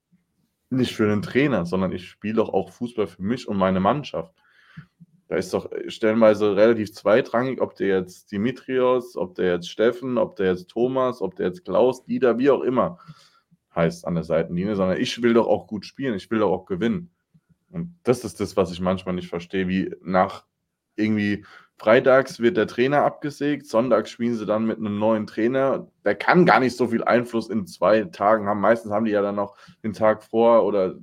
nicht 0.70 0.96
für 0.96 1.04
einen 1.04 1.22
Trainer, 1.22 1.66
sondern 1.66 1.92
ich 1.92 2.08
spiele 2.08 2.36
doch 2.36 2.50
auch 2.50 2.72
Fußball 2.72 3.08
für 3.08 3.22
mich 3.22 3.48
und 3.48 3.58
meine 3.58 3.80
Mannschaft. 3.80 4.34
Da 5.28 5.38
ist 5.38 5.54
doch 5.54 5.70
stellenweise 5.88 6.56
relativ 6.56 6.94
zweitrangig, 6.94 7.62
ob 7.62 7.76
der 7.76 8.00
jetzt 8.00 8.32
Dimitrios, 8.32 9.16
ob 9.16 9.36
der 9.36 9.54
jetzt 9.54 9.70
Steffen, 9.70 10.18
ob 10.18 10.36
der 10.36 10.48
jetzt 10.52 10.70
Thomas, 10.70 11.22
ob 11.22 11.36
der 11.36 11.48
jetzt 11.48 11.64
Klaus, 11.64 12.04
Dieter, 12.06 12.38
wie 12.38 12.50
auch 12.50 12.62
immer 12.62 13.00
heißt 13.76 14.06
an 14.06 14.16
der 14.16 14.24
Seitenlinie, 14.24 14.76
sondern 14.76 15.00
ich 15.00 15.22
will 15.22 15.34
doch 15.34 15.48
auch 15.48 15.68
gut 15.68 15.86
spielen, 15.86 16.16
ich 16.16 16.30
will 16.30 16.40
doch 16.40 16.52
auch 16.52 16.66
gewinnen. 16.66 17.12
Und 17.70 17.98
das 18.04 18.24
ist 18.26 18.40
das, 18.40 18.58
was 18.58 18.72
ich 18.72 18.82
manchmal 18.82 19.16
nicht 19.16 19.30
verstehe, 19.30 19.68
wie 19.68 19.96
nach 20.02 20.46
irgendwie 20.96 21.46
freitags 21.82 22.40
wird 22.40 22.58
der 22.58 22.68
Trainer 22.68 23.04
abgesägt, 23.04 23.66
sonntags 23.66 24.12
spielen 24.12 24.36
sie 24.36 24.46
dann 24.46 24.68
mit 24.68 24.78
einem 24.78 25.00
neuen 25.00 25.26
Trainer. 25.26 25.88
Der 26.06 26.14
kann 26.14 26.46
gar 26.46 26.60
nicht 26.60 26.78
so 26.78 26.88
viel 26.88 27.04
Einfluss 27.04 27.50
in 27.50 27.66
zwei 27.66 28.04
Tagen 28.04 28.46
haben. 28.46 28.62
Meistens 28.62 28.92
haben 28.92 29.06
die 29.06 29.12
ja 29.12 29.24
dann 29.24 29.34
noch 29.34 29.56
den 29.84 29.94
Tag 29.94 30.22
vor 30.22 30.64
oder 30.64 30.94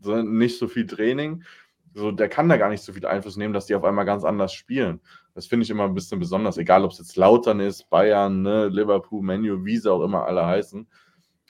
nicht 0.00 0.58
so 0.58 0.66
viel 0.66 0.86
Training. 0.86 1.44
So, 1.92 2.10
der 2.10 2.30
kann 2.30 2.48
da 2.48 2.56
gar 2.56 2.70
nicht 2.70 2.82
so 2.82 2.94
viel 2.94 3.04
Einfluss 3.04 3.36
nehmen, 3.36 3.52
dass 3.52 3.66
die 3.66 3.74
auf 3.74 3.84
einmal 3.84 4.06
ganz 4.06 4.24
anders 4.24 4.54
spielen. 4.54 4.98
Das 5.34 5.46
finde 5.46 5.64
ich 5.64 5.70
immer 5.70 5.84
ein 5.84 5.94
bisschen 5.94 6.18
besonders, 6.18 6.56
egal 6.56 6.84
ob 6.84 6.92
es 6.92 6.98
jetzt 6.98 7.16
Lautern 7.16 7.60
ist, 7.60 7.90
Bayern, 7.90 8.40
ne, 8.40 8.68
Liverpool, 8.68 9.22
Menu, 9.22 9.62
wie 9.66 9.76
sie 9.76 9.92
auch 9.92 10.02
immer 10.02 10.24
alle 10.24 10.46
heißen. 10.46 10.88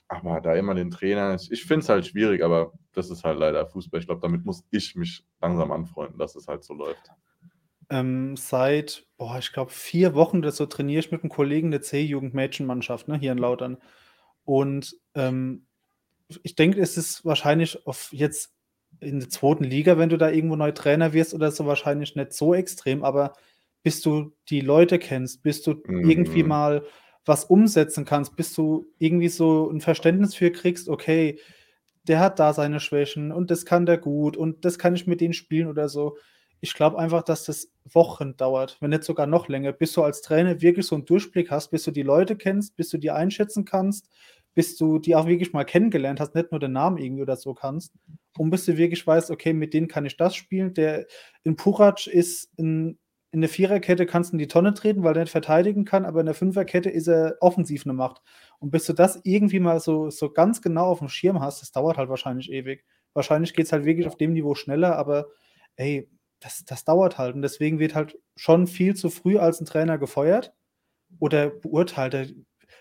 Aber 0.08 0.40
da 0.40 0.54
immer 0.54 0.74
den 0.74 0.90
Trainer, 0.90 1.36
ich 1.48 1.64
finde 1.64 1.84
es 1.84 1.88
halt 1.88 2.06
schwierig, 2.06 2.42
aber 2.42 2.72
das 2.92 3.08
ist 3.08 3.22
halt 3.22 3.38
leider 3.38 3.68
Fußball. 3.68 4.00
Ich 4.00 4.06
glaube, 4.06 4.20
damit 4.20 4.44
muss 4.44 4.64
ich 4.72 4.96
mich 4.96 5.24
langsam 5.40 5.70
anfreunden, 5.70 6.18
dass 6.18 6.34
es 6.34 6.48
halt 6.48 6.64
so 6.64 6.74
läuft. 6.74 7.12
Ähm, 7.90 8.36
seit, 8.36 9.06
boah, 9.16 9.38
ich 9.38 9.52
glaube, 9.52 9.70
vier 9.70 10.14
Wochen 10.14 10.38
oder 10.38 10.52
so 10.52 10.66
trainiere 10.66 11.00
ich 11.00 11.10
mit 11.10 11.22
einem 11.22 11.30
Kollegen 11.30 11.70
der 11.70 11.82
C-Jugend-Mädchenmannschaft, 11.82 13.08
ne, 13.08 13.18
hier 13.18 13.32
in 13.32 13.38
Lautern. 13.38 13.78
Und 14.44 14.96
ähm, 15.14 15.66
ich 16.42 16.54
denke, 16.54 16.80
es 16.80 16.96
ist 16.96 17.24
wahrscheinlich 17.24 17.86
auf 17.86 18.12
jetzt 18.12 18.54
in 19.00 19.20
der 19.20 19.28
zweiten 19.28 19.64
Liga, 19.64 19.98
wenn 19.98 20.08
du 20.08 20.16
da 20.16 20.30
irgendwo 20.30 20.56
neu 20.56 20.72
Trainer 20.72 21.12
wirst 21.12 21.34
oder 21.34 21.50
so, 21.50 21.66
wahrscheinlich 21.66 22.16
nicht 22.16 22.32
so 22.32 22.54
extrem, 22.54 23.04
aber 23.04 23.32
bis 23.82 24.00
du 24.00 24.32
die 24.48 24.60
Leute 24.60 24.98
kennst, 24.98 25.42
bis 25.42 25.62
du 25.62 25.80
mhm. 25.86 26.08
irgendwie 26.10 26.42
mal 26.42 26.84
was 27.24 27.44
umsetzen 27.44 28.04
kannst, 28.04 28.36
bis 28.36 28.54
du 28.54 28.86
irgendwie 28.98 29.28
so 29.28 29.70
ein 29.70 29.80
Verständnis 29.80 30.34
für 30.34 30.50
kriegst, 30.50 30.88
okay, 30.88 31.38
der 32.04 32.20
hat 32.20 32.38
da 32.38 32.54
seine 32.54 32.80
Schwächen 32.80 33.32
und 33.32 33.50
das 33.50 33.66
kann 33.66 33.86
der 33.86 33.98
gut 33.98 34.36
und 34.36 34.64
das 34.64 34.78
kann 34.78 34.94
ich 34.94 35.06
mit 35.06 35.20
denen 35.20 35.34
spielen 35.34 35.68
oder 35.68 35.88
so 35.88 36.16
ich 36.60 36.74
glaube 36.74 36.98
einfach, 36.98 37.22
dass 37.22 37.44
das 37.44 37.70
Wochen 37.84 38.36
dauert, 38.36 38.76
wenn 38.80 38.90
nicht 38.90 39.04
sogar 39.04 39.26
noch 39.26 39.48
länger, 39.48 39.72
bis 39.72 39.92
du 39.92 40.02
als 40.02 40.22
Trainer 40.22 40.60
wirklich 40.60 40.86
so 40.86 40.96
einen 40.96 41.04
Durchblick 41.04 41.50
hast, 41.50 41.70
bis 41.70 41.84
du 41.84 41.90
die 41.90 42.02
Leute 42.02 42.36
kennst, 42.36 42.76
bis 42.76 42.88
du 42.90 42.98
die 42.98 43.10
einschätzen 43.10 43.64
kannst, 43.64 44.08
bis 44.54 44.76
du 44.76 44.98
die 44.98 45.14
auch 45.14 45.26
wirklich 45.26 45.52
mal 45.52 45.64
kennengelernt 45.64 46.20
hast, 46.20 46.34
nicht 46.34 46.50
nur 46.50 46.58
den 46.58 46.72
Namen 46.72 46.98
irgendwie 46.98 47.22
oder 47.22 47.36
so 47.36 47.54
kannst. 47.54 47.94
Und 48.36 48.50
bis 48.50 48.64
du 48.64 48.76
wirklich 48.76 49.06
weißt, 49.06 49.30
okay, 49.30 49.52
mit 49.52 49.72
denen 49.72 49.88
kann 49.88 50.04
ich 50.04 50.16
das 50.16 50.34
spielen. 50.34 50.74
Der 50.74 51.06
in 51.44 51.56
Purac 51.56 52.06
ist 52.08 52.50
in, 52.56 52.98
in 53.30 53.40
der 53.40 53.50
Viererkette 53.50 54.06
kannst 54.06 54.32
du 54.32 54.34
in 54.34 54.38
die 54.38 54.48
Tonne 54.48 54.74
treten, 54.74 55.04
weil 55.04 55.16
er 55.16 55.22
nicht 55.22 55.30
verteidigen 55.30 55.84
kann, 55.84 56.04
aber 56.04 56.20
in 56.20 56.26
der 56.26 56.34
Fünferkette 56.34 56.90
ist 56.90 57.06
er 57.06 57.36
offensiv 57.40 57.86
eine 57.86 57.92
Macht. 57.92 58.20
Und 58.58 58.70
bis 58.70 58.86
du 58.86 58.94
das 58.94 59.20
irgendwie 59.22 59.60
mal 59.60 59.80
so, 59.80 60.10
so 60.10 60.30
ganz 60.30 60.60
genau 60.60 60.86
auf 60.86 60.98
dem 60.98 61.08
Schirm 61.08 61.40
hast, 61.40 61.62
das 61.62 61.70
dauert 61.70 61.98
halt 61.98 62.08
wahrscheinlich 62.08 62.50
ewig. 62.50 62.84
Wahrscheinlich 63.14 63.54
geht 63.54 63.66
es 63.66 63.72
halt 63.72 63.84
wirklich 63.84 64.06
auf 64.06 64.16
dem 64.16 64.32
Niveau 64.32 64.54
schneller, 64.54 64.96
aber 64.96 65.28
ey, 65.76 66.10
das, 66.40 66.64
das 66.64 66.84
dauert 66.84 67.18
halt. 67.18 67.34
Und 67.34 67.42
deswegen 67.42 67.78
wird 67.78 67.94
halt 67.94 68.18
schon 68.36 68.66
viel 68.66 68.94
zu 68.94 69.10
früh 69.10 69.38
als 69.38 69.60
ein 69.60 69.66
Trainer 69.66 69.98
gefeuert 69.98 70.54
oder 71.18 71.50
beurteilt. 71.50 72.36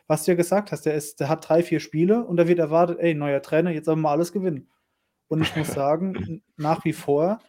Was 0.07 0.23
du 0.23 0.31
ja 0.31 0.35
gesagt 0.35 0.71
hast, 0.71 0.85
der, 0.85 0.93
ist, 0.93 1.19
der 1.19 1.29
hat 1.29 1.47
drei, 1.47 1.63
vier 1.63 1.79
Spiele 1.79 2.23
und 2.25 2.37
da 2.37 2.47
wird 2.47 2.59
erwartet, 2.59 2.99
ey, 2.99 3.13
neuer 3.13 3.41
Trainer, 3.41 3.71
jetzt 3.71 3.85
sollen 3.85 3.99
wir 3.99 4.03
mal 4.03 4.11
alles 4.11 4.31
gewinnen. 4.31 4.69
Und 5.27 5.41
ich 5.41 5.55
muss 5.55 5.67
sagen, 5.73 6.43
nach 6.55 6.85
wie 6.85 6.93
vor, 6.93 7.39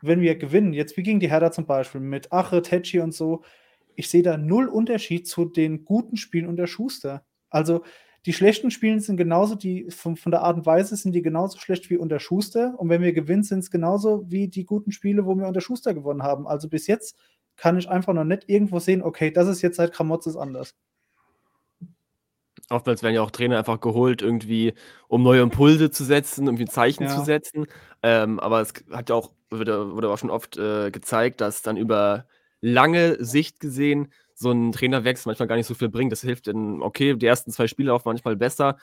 wenn 0.00 0.20
wir 0.20 0.36
gewinnen, 0.36 0.72
jetzt 0.72 0.96
wie 0.96 1.02
gegen 1.02 1.20
die 1.20 1.30
Hertha 1.30 1.50
zum 1.50 1.66
Beispiel, 1.66 2.00
mit 2.00 2.32
Ache, 2.32 2.62
Tetschi 2.62 3.00
und 3.00 3.12
so, 3.12 3.42
ich 3.96 4.08
sehe 4.08 4.22
da 4.22 4.36
null 4.36 4.68
Unterschied 4.68 5.26
zu 5.26 5.44
den 5.44 5.84
guten 5.84 6.16
Spielen 6.16 6.46
unter 6.46 6.68
Schuster. 6.68 7.26
Also 7.50 7.82
die 8.26 8.32
schlechten 8.32 8.70
Spiele 8.70 9.00
sind 9.00 9.16
genauso, 9.16 9.54
die 9.54 9.90
von, 9.90 10.16
von, 10.16 10.32
der 10.32 10.42
Art 10.42 10.56
und 10.56 10.66
Weise 10.66 10.96
sind 10.96 11.12
die 11.12 11.22
genauso 11.22 11.58
schlecht 11.58 11.88
wie 11.88 11.96
unter 11.96 12.18
Schuster. 12.18 12.74
Und 12.78 12.88
wenn 12.88 13.02
wir 13.02 13.12
gewinnen, 13.12 13.44
sind 13.44 13.60
es 13.60 13.70
genauso 13.70 14.24
wie 14.28 14.48
die 14.48 14.64
guten 14.64 14.92
Spiele, 14.92 15.24
wo 15.24 15.34
wir 15.36 15.46
unter 15.46 15.60
Schuster 15.60 15.94
gewonnen 15.94 16.22
haben. 16.22 16.46
Also 16.46 16.68
bis 16.68 16.86
jetzt 16.86 17.16
kann 17.56 17.78
ich 17.78 17.88
einfach 17.88 18.14
noch 18.14 18.24
nicht 18.24 18.44
irgendwo 18.48 18.78
sehen, 18.80 19.02
okay, 19.02 19.30
das 19.30 19.48
ist 19.48 19.62
jetzt 19.62 19.76
seit 19.76 19.92
Kramotzes 19.92 20.36
anders. 20.36 20.74
Oftmals 22.70 23.02
werden 23.02 23.14
ja 23.14 23.22
auch 23.22 23.30
Trainer 23.30 23.58
einfach 23.58 23.80
geholt, 23.80 24.20
irgendwie, 24.20 24.74
um 25.08 25.22
neue 25.22 25.40
Impulse 25.40 25.90
zu 25.90 26.04
setzen, 26.04 26.46
irgendwie 26.46 26.66
Zeichen 26.66 27.04
ja. 27.04 27.16
zu 27.16 27.24
setzen. 27.24 27.66
Ähm, 28.02 28.38
aber 28.40 28.60
es 28.60 28.74
hat 28.90 29.08
ja 29.08 29.14
auch, 29.14 29.32
wurde, 29.48 29.92
wurde 29.94 30.10
auch 30.10 30.18
schon 30.18 30.30
oft 30.30 30.58
äh, 30.58 30.90
gezeigt, 30.90 31.40
dass 31.40 31.62
dann 31.62 31.76
über 31.76 32.26
lange 32.60 33.24
Sicht 33.24 33.60
gesehen 33.60 34.12
so 34.38 34.52
ein 34.52 34.70
Trainerwechsel 34.72 35.28
manchmal 35.28 35.48
gar 35.48 35.56
nicht 35.56 35.66
so 35.66 35.74
viel 35.74 35.88
bringt. 35.88 36.12
Das 36.12 36.20
hilft 36.20 36.46
in, 36.46 36.80
okay, 36.80 37.14
die 37.14 37.26
ersten 37.26 37.50
zwei 37.50 37.66
Spiele 37.66 37.92
auch 37.92 38.04
manchmal 38.04 38.36
besser, 38.36 38.76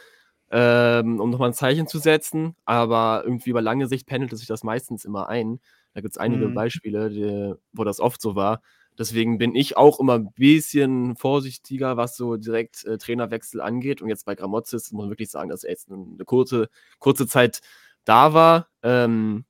ähm, 0.51 1.19
um 1.21 1.29
nochmal 1.29 1.49
ein 1.49 1.53
Zeichen 1.53 1.87
zu 1.87 1.97
setzen, 1.97 2.55
aber 2.65 3.21
irgendwie 3.23 3.51
über 3.51 3.61
lange 3.61 3.87
Sicht 3.87 4.05
pendelt 4.05 4.37
sich 4.37 4.47
das 4.47 4.63
meistens 4.63 5.05
immer 5.05 5.29
ein. 5.29 5.59
Da 5.93 6.01
gibt 6.01 6.13
es 6.13 6.17
einige 6.17 6.49
mhm. 6.49 6.55
Beispiele, 6.55 7.09
die, 7.09 7.53
wo 7.71 7.85
das 7.85 8.01
oft 8.01 8.21
so 8.21 8.35
war. 8.35 8.61
Deswegen 8.97 9.37
bin 9.37 9.55
ich 9.55 9.77
auch 9.77 9.99
immer 9.99 10.15
ein 10.15 10.33
bisschen 10.33 11.15
vorsichtiger, 11.15 11.97
was 11.97 12.17
so 12.17 12.35
direkt 12.35 12.85
äh, 12.85 12.97
Trainerwechsel 12.97 13.61
angeht. 13.61 14.01
Und 14.01 14.09
jetzt 14.09 14.25
bei 14.25 14.35
Gramozis 14.35 14.91
muss 14.91 15.03
man 15.03 15.09
wirklich 15.09 15.29
sagen, 15.29 15.49
dass 15.49 15.63
er 15.63 15.71
jetzt 15.71 15.89
eine 15.89 16.25
kurze, 16.25 16.69
kurze 16.99 17.27
Zeit 17.27 17.61
da 18.03 18.33
war. 18.33 18.67
Ähm, 18.83 19.45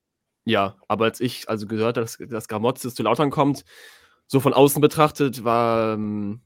ja, 0.45 0.77
aber 0.87 1.05
als 1.05 1.19
ich 1.19 1.49
also 1.49 1.67
gehört 1.67 1.97
habe, 1.97 2.05
dass, 2.05 2.17
dass 2.17 2.47
Gramozis 2.47 2.93
zu 2.95 3.03
Lautern 3.03 3.31
kommt, 3.31 3.65
so 4.27 4.39
von 4.39 4.53
außen 4.53 4.81
betrachtet 4.81 5.43
war, 5.43 5.93
ähm, 5.93 6.41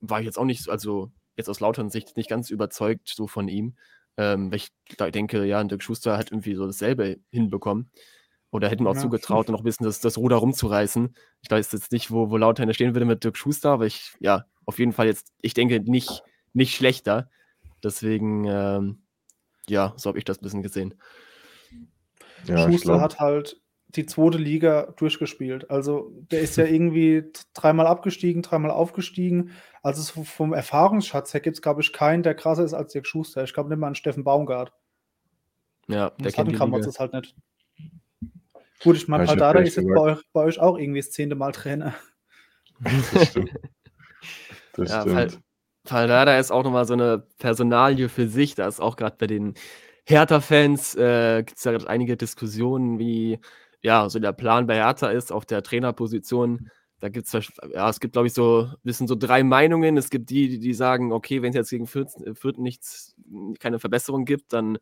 war 0.00 0.20
ich 0.20 0.26
jetzt 0.26 0.38
auch 0.38 0.44
nicht, 0.44 0.68
also 0.68 1.10
jetzt 1.36 1.48
aus 1.48 1.60
Lautern 1.60 1.90
Sicht 1.90 2.16
nicht 2.16 2.28
ganz 2.28 2.50
überzeugt 2.50 3.08
so 3.14 3.26
von 3.26 3.48
ihm. 3.48 3.76
Ähm, 4.16 4.50
weil 4.50 4.58
ich 4.58 4.68
da 4.96 5.10
denke, 5.10 5.44
ja, 5.44 5.62
Dirk 5.64 5.82
Schuster 5.82 6.16
hat 6.16 6.30
irgendwie 6.30 6.54
so 6.54 6.66
dasselbe 6.66 7.18
hinbekommen. 7.30 7.90
Oder 8.50 8.68
hätten 8.68 8.84
wir 8.84 8.90
auch 8.90 8.94
ja. 8.94 9.00
zugetraut, 9.00 9.48
noch 9.48 9.60
ein 9.60 9.64
bisschen 9.64 9.84
das, 9.86 9.98
das 9.98 10.16
Ruder 10.16 10.36
rumzureißen. 10.36 11.16
Ich 11.42 11.50
weiß 11.50 11.72
jetzt 11.72 11.90
nicht, 11.90 12.12
wo, 12.12 12.30
wo 12.30 12.36
Lautern 12.36 12.72
stehen 12.72 12.94
würde 12.94 13.06
mit 13.06 13.24
Dirk 13.24 13.36
Schuster, 13.36 13.70
aber 13.70 13.86
ich, 13.86 14.14
ja, 14.20 14.44
auf 14.64 14.78
jeden 14.78 14.92
Fall 14.92 15.06
jetzt, 15.06 15.32
ich 15.42 15.54
denke, 15.54 15.80
nicht, 15.80 16.22
nicht 16.52 16.76
schlechter. 16.76 17.28
Deswegen, 17.82 18.44
ähm, 18.44 19.02
ja, 19.68 19.92
so 19.96 20.08
habe 20.08 20.18
ich 20.18 20.24
das 20.24 20.38
ein 20.38 20.42
bisschen 20.42 20.62
gesehen. 20.62 20.94
Ja, 22.46 22.70
Schuster 22.70 23.00
hat 23.00 23.18
halt 23.18 23.60
die 23.96 24.06
zweite 24.06 24.38
Liga 24.38 24.92
durchgespielt. 24.96 25.70
Also 25.70 26.12
der 26.30 26.40
ist 26.40 26.56
ja 26.56 26.64
irgendwie 26.66 27.24
dreimal 27.54 27.86
abgestiegen, 27.86 28.42
dreimal 28.42 28.70
aufgestiegen. 28.70 29.50
Also 29.82 30.24
vom 30.24 30.52
Erfahrungsschatz 30.52 31.34
her 31.34 31.40
gibt 31.40 31.56
es, 31.56 31.62
glaube 31.62 31.82
ich, 31.82 31.92
keinen, 31.92 32.22
der 32.22 32.34
krasser 32.34 32.64
ist 32.64 32.74
als 32.74 32.92
Dirk 32.92 33.06
Schuster. 33.06 33.44
Ich 33.44 33.54
glaube 33.54 33.68
nicht 33.68 33.78
mal 33.78 33.88
an 33.88 33.94
Steffen 33.94 34.24
Baumgart. 34.24 34.72
Ja, 35.88 36.10
der 36.10 36.24
das 36.24 36.32
kennt 36.32 36.48
die 36.48 36.56
Liga. 36.56 36.78
das 36.78 36.98
halt 36.98 37.12
nicht. 37.12 37.36
Gut, 38.82 38.96
ich 38.96 39.08
meine, 39.08 39.24
Paldada 39.24 39.60
ist 39.60 39.76
jetzt 39.76 39.86
bei 39.86 40.00
euch, 40.00 40.18
bei 40.32 40.42
euch, 40.42 40.60
auch 40.60 40.78
irgendwie 40.78 41.00
das 41.00 41.10
zehnte 41.10 41.36
Mal 41.36 41.52
Trainer. 41.52 41.94
Das 42.80 43.28
stimmt. 43.30 43.52
Das 44.74 44.90
ja, 44.90 45.02
stimmt. 45.02 45.40
Paldada 45.84 46.38
ist 46.38 46.50
auch 46.50 46.64
nochmal 46.64 46.86
so 46.86 46.94
eine 46.94 47.26
Personalie 47.38 48.08
für 48.08 48.26
sich. 48.26 48.54
Da 48.54 48.66
ist 48.66 48.80
auch 48.80 48.96
gerade 48.96 49.16
bei 49.18 49.26
den 49.26 49.54
Hertha-Fans 50.06 50.96
äh, 50.96 51.42
gibt 51.44 51.58
es 51.58 51.64
ja 51.64 51.76
einige 51.86 52.16
Diskussionen, 52.16 52.98
wie 52.98 53.38
ja, 53.84 54.08
so 54.08 54.18
der 54.18 54.32
Plan 54.32 54.66
bei 54.66 54.76
Hertha 54.76 55.08
ist 55.08 55.30
auf 55.30 55.44
der 55.44 55.62
Trainerposition. 55.62 56.70
Da 57.00 57.10
gibt 57.10 57.26
es, 57.26 57.50
ja, 57.70 57.90
es 57.90 58.00
gibt, 58.00 58.14
glaube 58.14 58.28
ich, 58.28 58.32
so 58.32 58.62
ein 58.62 58.76
bisschen 58.82 59.06
so 59.06 59.14
drei 59.14 59.42
Meinungen. 59.44 59.98
Es 59.98 60.08
gibt 60.08 60.30
die, 60.30 60.48
die, 60.48 60.58
die 60.58 60.72
sagen, 60.72 61.12
okay, 61.12 61.42
wenn 61.42 61.50
es 61.50 61.54
jetzt 61.54 61.68
gegen 61.68 61.86
Fürth, 61.86 62.12
Fürth 62.32 62.56
nichts, 62.56 63.14
keine 63.60 63.78
Verbesserung 63.78 64.24
gibt, 64.24 64.54
dann 64.54 64.78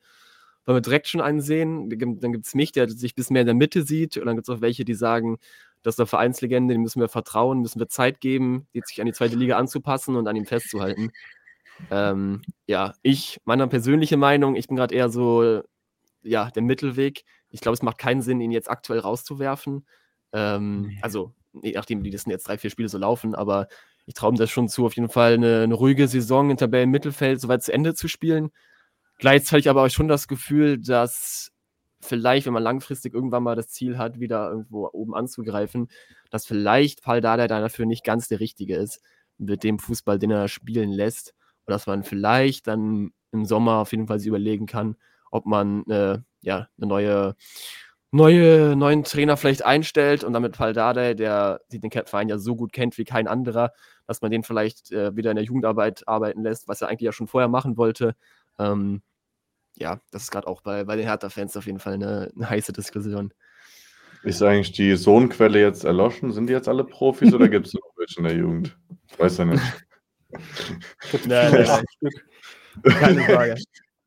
wollen 0.64 0.76
wir 0.76 0.82
direkt 0.82 1.08
schon 1.08 1.20
einen 1.20 1.40
sehen. 1.40 1.90
Dann 1.90 2.32
gibt 2.32 2.46
es 2.46 2.54
mich, 2.54 2.70
der 2.70 2.88
sich 2.88 3.12
ein 3.12 3.14
bisschen 3.16 3.34
mehr 3.34 3.42
in 3.42 3.46
der 3.46 3.56
Mitte 3.56 3.82
sieht. 3.82 4.16
Und 4.18 4.26
dann 4.26 4.36
gibt 4.36 4.48
es 4.48 4.54
auch 4.54 4.60
welche, 4.60 4.84
die 4.84 4.94
sagen, 4.94 5.38
das 5.82 5.96
ist 5.96 5.98
eine 5.98 6.06
Vereinslegende, 6.06 6.72
dem 6.72 6.82
müssen 6.82 7.00
wir 7.00 7.08
vertrauen, 7.08 7.58
müssen 7.60 7.80
wir 7.80 7.88
Zeit 7.88 8.20
geben, 8.20 8.68
sich 8.72 9.00
an 9.00 9.06
die 9.06 9.12
zweite 9.12 9.34
Liga 9.34 9.58
anzupassen 9.58 10.14
und 10.14 10.28
an 10.28 10.36
ihm 10.36 10.46
festzuhalten. 10.46 11.10
Ähm, 11.90 12.42
ja, 12.68 12.94
ich, 13.02 13.40
meiner 13.44 13.66
persönliche 13.66 14.16
Meinung, 14.16 14.54
ich 14.54 14.68
bin 14.68 14.76
gerade 14.76 14.94
eher 14.94 15.08
so, 15.08 15.62
ja, 16.22 16.52
der 16.52 16.62
Mittelweg. 16.62 17.24
Ich 17.52 17.60
glaube, 17.60 17.74
es 17.74 17.82
macht 17.82 17.98
keinen 17.98 18.22
Sinn, 18.22 18.40
ihn 18.40 18.50
jetzt 18.50 18.70
aktuell 18.70 18.98
rauszuwerfen. 18.98 19.86
Ähm, 20.32 20.98
also, 21.02 21.34
nachdem 21.52 22.02
die 22.02 22.10
das 22.10 22.26
jetzt 22.26 22.48
drei, 22.48 22.58
vier 22.58 22.70
Spiele 22.70 22.88
so 22.88 22.98
laufen, 22.98 23.34
aber 23.34 23.68
ich 24.06 24.14
traue 24.14 24.32
ihm 24.32 24.36
das 24.36 24.50
schon 24.50 24.68
zu, 24.68 24.86
auf 24.86 24.96
jeden 24.96 25.08
Fall 25.08 25.34
eine, 25.34 25.62
eine 25.62 25.74
ruhige 25.74 26.08
Saison 26.08 26.50
im 26.50 26.56
Tabellenmittelfeld 26.56 27.40
soweit 27.40 27.62
zu 27.62 27.72
Ende 27.72 27.94
zu 27.94 28.08
spielen. 28.08 28.50
Gleichzeitig 29.18 29.68
aber 29.68 29.84
auch 29.84 29.90
schon 29.90 30.08
das 30.08 30.26
Gefühl, 30.26 30.78
dass 30.78 31.52
vielleicht, 32.00 32.46
wenn 32.46 32.52
man 32.52 32.62
langfristig 32.62 33.14
irgendwann 33.14 33.44
mal 33.44 33.54
das 33.54 33.68
Ziel 33.68 33.96
hat, 33.96 34.18
wieder 34.18 34.50
irgendwo 34.50 34.88
oben 34.92 35.14
anzugreifen, 35.14 35.88
dass 36.30 36.46
vielleicht 36.46 37.02
Paul 37.02 37.20
Dada 37.20 37.46
dafür 37.46 37.86
nicht 37.86 38.04
ganz 38.04 38.26
der 38.26 38.40
Richtige 38.40 38.76
ist, 38.76 39.00
mit 39.38 39.62
dem 39.62 39.78
Fußball, 39.78 40.18
den 40.18 40.30
er 40.30 40.48
spielen 40.48 40.90
lässt. 40.90 41.34
Und 41.64 41.72
dass 41.72 41.86
man 41.86 42.02
vielleicht 42.02 42.66
dann 42.66 43.12
im 43.30 43.44
Sommer 43.44 43.76
auf 43.76 43.92
jeden 43.92 44.08
Fall 44.08 44.18
sich 44.18 44.28
überlegen 44.28 44.66
kann, 44.66 44.96
ob 45.32 45.46
man 45.46 45.84
äh, 45.86 46.18
ja, 46.42 46.68
eine 46.78 46.86
neue, 46.86 47.34
neue, 48.12 48.76
neuen 48.76 49.02
Trainer 49.02 49.36
vielleicht 49.36 49.64
einstellt 49.64 50.22
und 50.22 50.32
damit 50.34 50.56
Paul 50.56 50.72
Dada, 50.72 51.14
der 51.14 51.60
den 51.72 51.90
Verein 51.90 52.28
ja 52.28 52.38
so 52.38 52.54
gut 52.54 52.72
kennt 52.72 52.98
wie 52.98 53.04
kein 53.04 53.26
anderer, 53.26 53.72
dass 54.06 54.20
man 54.20 54.30
den 54.30 54.42
vielleicht 54.44 54.92
äh, 54.92 55.16
wieder 55.16 55.30
in 55.30 55.36
der 55.36 55.44
Jugendarbeit 55.44 56.06
arbeiten 56.06 56.42
lässt, 56.42 56.68
was 56.68 56.82
er 56.82 56.88
eigentlich 56.88 57.06
ja 57.06 57.12
schon 57.12 57.26
vorher 57.26 57.48
machen 57.48 57.76
wollte. 57.76 58.14
Ähm, 58.58 59.02
ja, 59.76 60.00
das 60.10 60.24
ist 60.24 60.30
gerade 60.30 60.46
auch 60.46 60.60
bei, 60.60 60.84
bei 60.84 60.96
den 60.96 61.06
Hertha-Fans 61.06 61.56
auf 61.56 61.66
jeden 61.66 61.78
Fall 61.78 61.94
eine, 61.94 62.30
eine, 62.36 62.50
heiße 62.50 62.74
Diskussion. 62.74 63.32
Ist 64.22 64.42
eigentlich 64.42 64.72
die 64.72 64.94
Sohnquelle 64.96 65.60
jetzt 65.60 65.84
erloschen? 65.84 66.30
Sind 66.30 66.48
die 66.48 66.52
jetzt 66.52 66.68
alle 66.68 66.84
Profis 66.84 67.32
oder 67.32 67.48
gibt 67.48 67.68
es 67.68 67.74
noch 67.74 67.80
welche 67.96 68.18
in 68.18 68.24
der 68.24 68.36
Jugend? 68.36 68.76
Ich 69.10 69.18
weiß 69.18 69.38
ja 69.38 69.44
nicht. 69.46 69.62
nein, 71.26 71.52
nein, 71.52 71.84
nein. 72.00 72.12
Keine 72.94 73.22
Frage. 73.24 73.54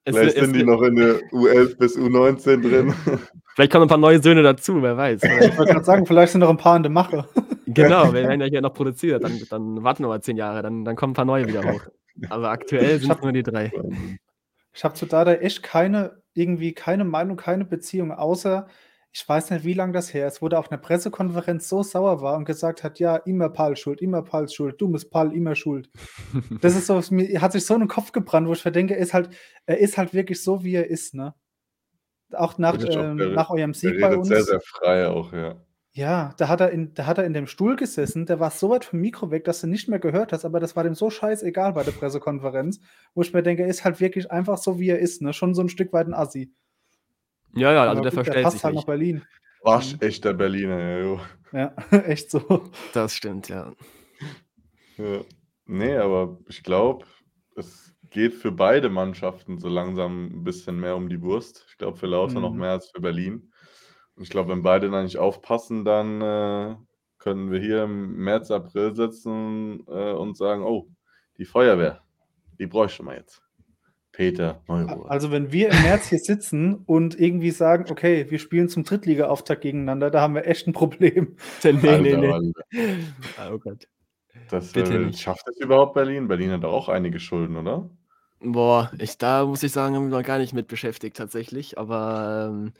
Vielleicht 0.05 0.35
es, 0.37 0.45
sind 0.45 0.55
es, 0.55 0.61
die 0.61 0.63
noch 0.63 0.81
in 0.83 0.95
der 0.95 1.15
U11 1.31 1.77
bis 1.77 1.97
U19 1.97 2.61
drin. 2.61 2.93
Vielleicht 3.55 3.71
kommen 3.71 3.83
ein 3.83 3.89
paar 3.89 3.97
neue 3.97 4.21
Söhne 4.21 4.43
dazu, 4.43 4.81
wer 4.81 4.97
weiß. 4.97 5.23
Ich 5.23 5.57
wollte 5.57 5.71
gerade 5.71 5.85
sagen, 5.85 6.05
vielleicht 6.05 6.33
sind 6.33 6.41
noch 6.41 6.49
ein 6.49 6.57
paar 6.57 6.75
in 6.75 6.83
der 6.83 6.91
Mache. 6.91 7.27
Genau, 7.67 8.13
wir 8.13 8.21
werden 8.21 8.39
ja 8.39 8.45
hier 8.45 8.61
noch 8.61 8.73
produziert, 8.75 9.23
dann, 9.23 9.41
dann 9.49 9.83
warten 9.83 10.03
wir 10.03 10.07
mal 10.07 10.21
zehn 10.21 10.37
Jahre, 10.37 10.61
dann, 10.61 10.85
dann 10.85 10.95
kommen 10.95 11.11
ein 11.11 11.15
paar 11.15 11.25
neue 11.25 11.47
wieder 11.47 11.63
hoch. 11.63 11.81
Aber 12.29 12.51
aktuell 12.51 12.99
sind 12.99 13.11
es 13.11 13.21
nur 13.21 13.31
die 13.31 13.41
drei. 13.41 13.71
Ich 14.71 14.83
habe 14.83 14.93
zu 14.93 15.07
Dada 15.07 15.33
echt 15.33 15.63
keine, 15.63 16.21
irgendwie 16.35 16.73
keine 16.73 17.05
Meinung, 17.05 17.37
keine 17.37 17.65
Beziehung, 17.65 18.11
außer 18.11 18.67
ich 19.15 19.27
weiß 19.27 19.51
nicht, 19.51 19.63
wie 19.63 19.71
lange 19.71 19.93
das 19.93 20.13
her 20.13 20.27
ist, 20.27 20.41
wo 20.41 20.49
der 20.49 20.59
auf 20.59 20.69
einer 20.69 20.81
Pressekonferenz 20.81 21.69
so 21.69 21.83
sauer 21.83 22.21
war 22.21 22.35
und 22.35 22.43
gesagt 22.43 22.83
hat, 22.83 22.99
ja, 22.99 23.15
immer 23.15 23.47
Paul 23.47 23.77
schuld, 23.77 24.01
immer 24.01 24.21
Paul 24.23 24.49
schuld, 24.49 24.81
dummes 24.81 25.09
Paul, 25.09 25.33
immer 25.33 25.55
schuld. 25.55 25.89
Das 26.61 26.75
ist 26.75 26.87
so, 26.87 27.01
mir 27.11 27.41
hat 27.41 27.53
sich 27.53 27.65
so 27.65 27.75
in 27.75 27.79
den 27.79 27.87
Kopf 27.87 28.11
gebrannt, 28.11 28.49
wo 28.49 28.51
ich 28.51 28.61
verdenke, 28.61 28.93
er 28.93 28.99
ist 28.99 29.13
halt, 29.13 29.29
er 29.65 29.77
ist 29.77 29.97
halt 29.97 30.13
wirklich 30.13 30.43
so, 30.43 30.65
wie 30.65 30.75
er 30.75 30.89
ist, 30.89 31.13
ne? 31.13 31.33
Auch 32.33 32.57
nach, 32.57 32.77
äh, 32.77 33.13
nach 33.13 33.49
eurem 33.51 33.73
Sieg 33.73 34.01
bei 34.01 34.17
uns. 34.17 34.27
sehr, 34.27 34.43
sehr 34.43 34.59
frei 34.59 35.07
auch, 35.07 35.31
ja. 35.31 35.61
Ja, 35.93 36.33
da 36.35 36.49
hat 36.49 36.59
er 36.59 36.71
in 36.71 36.93
da 36.93 37.05
hat 37.05 37.17
er 37.17 37.23
in 37.23 37.31
dem 37.31 37.47
Stuhl 37.47 37.77
gesessen, 37.77 38.25
der 38.25 38.41
war 38.41 38.51
so 38.51 38.69
weit 38.69 38.83
vom 38.83 38.99
Mikro 38.99 39.31
weg, 39.31 39.45
dass 39.45 39.61
du 39.61 39.67
nicht 39.67 39.87
mehr 39.87 39.99
gehört 39.99 40.33
hast, 40.33 40.43
aber 40.43 40.59
das 40.59 40.75
war 40.75 40.83
dem 40.83 40.93
so 40.93 41.09
scheißegal 41.09 41.71
bei 41.71 41.83
der 41.83 41.93
Pressekonferenz, 41.93 42.81
wo 43.13 43.21
ich 43.21 43.31
mir 43.31 43.43
denke, 43.43 43.63
er 43.63 43.69
ist 43.69 43.85
halt 43.85 44.01
wirklich 44.01 44.29
einfach 44.29 44.57
so, 44.57 44.77
wie 44.77 44.89
er 44.89 44.99
ist, 44.99 45.21
ne? 45.21 45.31
Schon 45.31 45.55
so 45.55 45.61
ein 45.61 45.69
Stück 45.69 45.93
weit 45.93 46.07
ein 46.07 46.13
Assi. 46.13 46.51
Ja, 47.55 47.71
ja, 47.71 47.83
also 47.83 48.01
der 48.01 48.11
gut, 48.11 48.13
verstellt 48.13 48.37
der 48.37 48.43
passt 48.43 48.57
sich 48.57 48.63
halt 48.63 48.75
nicht. 48.75 48.81
nach 48.81 48.87
Berlin. 48.87 49.23
Waschechter 49.61 50.33
Berliner, 50.33 50.79
ja, 50.79 50.99
jo. 50.99 51.19
Ja, 51.51 51.73
echt 52.05 52.29
so. 52.29 52.69
Das 52.93 53.15
stimmt, 53.15 53.49
ja. 53.49 53.73
Ja. 54.97 55.21
Ne, 55.65 56.01
aber 56.01 56.37
ich 56.47 56.61
glaube, 56.63 57.05
es 57.55 57.95
geht 58.09 58.33
für 58.33 58.51
beide 58.51 58.89
Mannschaften 58.89 59.57
so 59.57 59.67
langsam 59.67 60.27
ein 60.27 60.43
bisschen 60.43 60.79
mehr 60.79 60.95
um 60.95 61.09
die 61.09 61.21
Wurst. 61.21 61.65
Ich 61.69 61.77
glaube, 61.77 61.97
für 61.97 62.07
Lauter 62.07 62.39
noch 62.39 62.51
mhm. 62.51 62.59
mehr 62.59 62.71
als 62.71 62.89
für 62.89 63.01
Berlin. 63.01 63.51
Ich 64.17 64.29
glaube, 64.29 64.51
wenn 64.51 64.61
beide 64.61 64.89
da 64.89 65.01
nicht 65.01 65.17
aufpassen, 65.17 65.83
dann 65.83 66.21
äh, 66.21 66.75
können 67.17 67.51
wir 67.51 67.59
hier 67.59 67.83
im 67.83 68.15
März, 68.17 68.51
April 68.51 68.95
sitzen 68.95 69.83
äh, 69.87 70.13
und 70.13 70.37
sagen, 70.37 70.63
oh, 70.63 70.87
die 71.37 71.45
Feuerwehr, 71.45 72.03
die 72.59 72.67
bräuchte 72.67 73.03
man 73.03 73.15
jetzt. 73.17 73.41
Peter 74.15 74.61
Neuruhr. 74.67 75.11
Also 75.11 75.31
wenn 75.31 75.51
wir 75.51 75.69
im 75.71 75.81
März 75.83 76.07
hier 76.07 76.19
sitzen 76.19 76.75
und 76.85 77.19
irgendwie 77.19 77.51
sagen, 77.51 77.85
okay, 77.89 78.25
wir 78.29 78.39
spielen 78.39 78.69
zum 78.69 78.83
Drittliga-Auftakt 78.83 79.61
gegeneinander, 79.61 80.09
da 80.09 80.21
haben 80.21 80.35
wir 80.35 80.47
echt 80.47 80.67
ein 80.67 80.73
Problem. 80.73 81.35
nee, 81.63 81.71
nee, 81.73 82.15
nee. 82.15 82.53
Oh 83.51 83.57
Gott. 83.57 83.87
Das, 84.49 84.73
äh, 84.75 85.11
schafft 85.11 85.47
es 85.49 85.57
überhaupt 85.59 85.95
Berlin? 85.95 86.27
Berlin 86.27 86.51
hat 86.51 86.63
auch 86.63 86.87
einige 86.87 87.19
Schulden, 87.19 87.57
oder? 87.57 87.89
Boah, 88.39 88.91
ich, 88.99 89.17
da 89.17 89.45
muss 89.45 89.63
ich 89.63 89.71
sagen, 89.71 89.95
haben 89.95 90.09
wir 90.09 90.17
noch 90.17 90.25
gar 90.25 90.37
nicht 90.37 90.53
mit 90.53 90.67
beschäftigt 90.67 91.17
tatsächlich, 91.17 91.77
aber 91.77 92.51
ähm, 92.51 92.73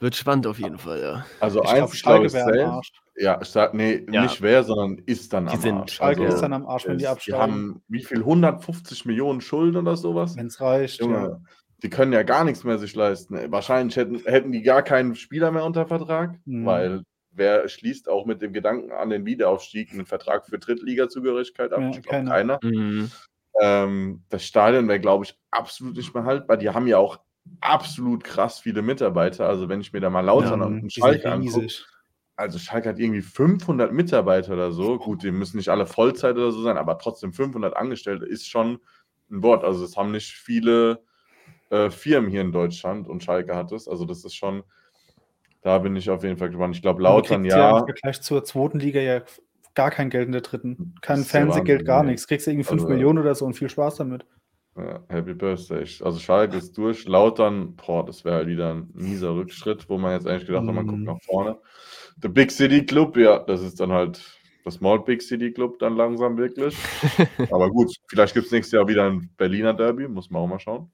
wird 0.00 0.16
spannend 0.16 0.46
auf 0.46 0.58
jeden 0.58 0.78
Fall, 0.78 1.00
ja. 1.00 1.26
Also 1.40 1.62
ich 1.62 1.70
eins 1.70 2.02
glaube 2.02 2.26
ich 2.26 2.32
safe. 2.32 2.80
Ja, 3.18 3.40
nee, 3.72 4.04
ja. 4.10 4.22
nicht 4.22 4.42
wer, 4.42 4.62
sondern 4.62 4.98
ist 5.06 5.32
dann 5.32 5.46
die 5.46 5.54
am 5.54 5.60
sind. 5.60 5.76
Arsch. 5.78 5.92
Schalke 5.94 6.22
also, 6.22 6.34
ist 6.34 6.42
dann 6.42 6.52
am 6.52 6.66
Arsch, 6.66 6.86
wenn 6.86 6.98
die 6.98 7.06
absteigen. 7.06 7.36
Die 7.36 7.42
haben 7.42 7.82
wie 7.88 8.04
viel? 8.04 8.18
150 8.18 9.06
Millionen 9.06 9.40
Schulden 9.40 9.78
oder 9.78 9.96
sowas? 9.96 10.36
Wenn 10.36 10.46
es 10.46 10.60
reicht. 10.60 11.00
Junge, 11.00 11.16
ja. 11.16 11.40
die 11.82 11.88
können 11.88 12.12
ja 12.12 12.22
gar 12.24 12.44
nichts 12.44 12.62
mehr 12.64 12.78
sich 12.78 12.94
leisten. 12.94 13.50
Wahrscheinlich 13.50 13.96
hätten, 13.96 14.18
hätten 14.26 14.52
die 14.52 14.62
gar 14.62 14.82
keinen 14.82 15.14
Spieler 15.14 15.50
mehr 15.50 15.64
unter 15.64 15.86
Vertrag, 15.86 16.38
mhm. 16.44 16.66
weil 16.66 17.02
wer 17.30 17.68
schließt 17.68 18.08
auch 18.08 18.26
mit 18.26 18.42
dem 18.42 18.52
Gedanken 18.52 18.92
an 18.92 19.08
den 19.08 19.24
Wiederaufstieg 19.24 19.92
einen 19.92 20.06
Vertrag 20.06 20.46
für 20.46 20.58
Drittliga-Zugehörigkeit 20.58 21.72
ab? 21.72 21.80
Ja, 21.80 21.90
ich 21.90 22.02
glaube 22.02 22.28
keiner. 22.28 22.58
Mhm. 22.62 23.10
Ähm, 23.62 24.24
das 24.28 24.44
Stadion 24.44 24.88
wäre, 24.88 25.00
glaube 25.00 25.24
ich, 25.24 25.38
absolut 25.50 25.96
nicht 25.96 26.14
mehr 26.14 26.24
haltbar. 26.24 26.58
Die 26.58 26.68
haben 26.68 26.86
ja 26.86 26.98
auch 26.98 27.20
absolut 27.60 28.24
krass 28.24 28.60
viele 28.60 28.82
Mitarbeiter. 28.82 29.48
Also 29.48 29.70
wenn 29.70 29.80
ich 29.80 29.92
mir 29.92 30.00
da 30.00 30.10
mal 30.10 30.20
Lautern 30.20 30.60
ja, 30.60 30.66
und 30.66 30.92
Schalke 30.92 31.32
angucke, 31.32 31.68
also 32.36 32.58
Schalke 32.58 32.90
hat 32.90 32.98
irgendwie 32.98 33.22
500 33.22 33.92
Mitarbeiter 33.92 34.52
oder 34.52 34.70
so. 34.70 34.98
Gut, 34.98 35.22
die 35.22 35.30
müssen 35.30 35.56
nicht 35.56 35.70
alle 35.70 35.86
Vollzeit 35.86 36.36
oder 36.36 36.52
so 36.52 36.62
sein, 36.62 36.76
aber 36.76 36.98
trotzdem 36.98 37.32
500 37.32 37.76
Angestellte 37.76 38.26
ist 38.26 38.48
schon 38.48 38.78
ein 39.30 39.42
Wort. 39.42 39.64
Also 39.64 39.84
es 39.84 39.96
haben 39.96 40.10
nicht 40.10 40.32
viele 40.32 41.02
äh, 41.70 41.90
Firmen 41.90 42.30
hier 42.30 42.42
in 42.42 42.52
Deutschland 42.52 43.08
und 43.08 43.24
Schalke 43.24 43.56
hat 43.56 43.72
es. 43.72 43.88
Also 43.88 44.04
das 44.04 44.24
ist 44.24 44.34
schon, 44.34 44.62
da 45.62 45.78
bin 45.78 45.96
ich 45.96 46.10
auf 46.10 46.22
jeden 46.22 46.36
Fall 46.36 46.50
gespannt. 46.50 46.76
Ich 46.76 46.82
glaube, 46.82 47.02
Lautern 47.02 47.44
ja. 47.44 47.56
ja 47.56 47.78
Im 47.78 47.86
Vergleich 47.86 48.20
zur 48.20 48.44
zweiten 48.44 48.78
Liga 48.78 49.00
ja 49.00 49.22
gar 49.74 49.90
kein 49.90 50.10
Geld 50.10 50.26
in 50.26 50.32
der 50.32 50.42
dritten. 50.42 50.94
Kein 51.00 51.24
Fernsehgeld, 51.24 51.84
gar 51.86 52.02
nichts. 52.02 52.26
Kriegst 52.26 52.46
du 52.46 52.50
irgendwie 52.50 52.64
5 52.64 52.82
also, 52.82 52.92
Millionen 52.92 53.18
oder 53.18 53.34
so 53.34 53.46
und 53.46 53.54
viel 53.54 53.70
Spaß 53.70 53.96
damit. 53.96 54.26
Ja, 54.76 55.00
Happy 55.08 55.32
Birthday. 55.32 55.86
Also 56.02 56.18
Schalke 56.18 56.56
ist 56.56 56.76
durch. 56.76 57.06
Lautern, 57.06 57.76
boah, 57.76 58.04
das 58.04 58.24
wäre 58.26 58.36
halt 58.36 58.48
wieder 58.48 58.74
ein 58.74 58.90
mieser 58.92 59.34
Rückschritt, 59.34 59.88
wo 59.88 59.96
man 59.96 60.12
jetzt 60.12 60.26
eigentlich 60.26 60.46
gedacht 60.46 60.66
hat, 60.66 60.74
man 60.74 60.86
guckt 60.86 60.98
mhm. 60.98 61.04
nach 61.04 61.22
vorne. 61.22 61.58
Der 62.16 62.28
Big 62.28 62.50
City 62.50 62.84
Club, 62.84 63.16
ja, 63.16 63.38
das 63.38 63.62
ist 63.62 63.80
dann 63.80 63.92
halt 63.92 64.20
das 64.64 64.74
Small 64.74 65.00
Big 65.00 65.22
City 65.22 65.52
Club 65.52 65.78
dann 65.78 65.96
langsam 65.96 66.36
wirklich. 66.36 66.76
Aber 67.50 67.70
gut, 67.70 67.94
vielleicht 68.08 68.34
gibt 68.34 68.46
es 68.46 68.52
nächstes 68.52 68.72
Jahr 68.72 68.88
wieder 68.88 69.04
ein 69.04 69.30
Berliner 69.36 69.74
Derby, 69.74 70.08
muss 70.08 70.30
man 70.30 70.42
auch 70.42 70.48
mal 70.48 70.58
schauen. 70.58 70.90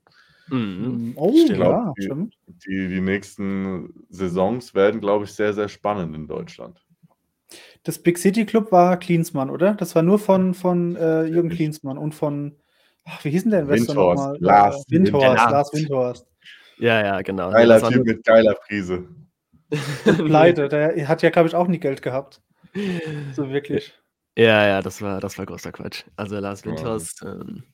Mhm. 0.48 1.12
Oh, 1.16 1.32
ich 1.34 1.52
glaub, 1.52 1.70
ja, 1.70 1.92
die, 1.96 2.02
stimmt. 2.02 2.34
Die, 2.66 2.88
die 2.88 3.00
nächsten 3.00 3.94
Saisons 4.10 4.74
werden, 4.74 5.00
glaube 5.00 5.24
ich, 5.24 5.32
sehr, 5.32 5.54
sehr 5.54 5.68
spannend 5.68 6.14
in 6.14 6.26
Deutschland. 6.26 6.84
Das 7.84 7.98
Big 7.98 8.18
City 8.18 8.44
Club 8.44 8.72
war 8.72 8.96
Klinsmann, 8.98 9.50
oder? 9.50 9.74
Das 9.74 9.94
war 9.94 10.02
nur 10.02 10.18
von, 10.18 10.54
von 10.54 10.96
äh, 10.96 11.24
Jürgen 11.24 11.48
Klinsmann 11.48 11.98
und 11.98 12.14
von 12.14 12.56
Ach, 13.04 13.24
wie 13.24 13.30
hieß 13.30 13.42
denn 13.42 13.50
der 13.50 13.60
Investor 13.60 13.94
nochmal? 13.94 14.36
Lars. 14.40 14.84
Äh, 14.88 14.92
Windhorst, 14.92 15.50
Lars 15.50 15.72
Windhorst. 15.72 16.26
Ja, 16.78 17.04
ja, 17.04 17.22
genau. 17.22 17.50
Geiler 17.50 17.88
Typ 17.88 18.04
mit 18.04 18.24
geiler 18.24 18.54
Prise. 18.66 19.04
Pleite, 20.04 20.68
der 20.68 21.08
hat 21.08 21.22
ja, 21.22 21.30
glaube 21.30 21.48
ich, 21.48 21.54
auch 21.54 21.66
nie 21.66 21.78
Geld 21.78 22.02
gehabt. 22.02 22.42
So 23.34 23.50
wirklich. 23.50 23.94
Ja, 24.36 24.66
ja, 24.66 24.82
das 24.82 25.02
war, 25.02 25.20
das 25.20 25.38
war 25.38 25.46
großer 25.46 25.72
Quatsch. 25.72 26.04
Also 26.16 26.38
Lars 26.38 26.64
Windhorst, 26.64 27.22
ja. 27.22 27.32
ähm, 27.32 27.64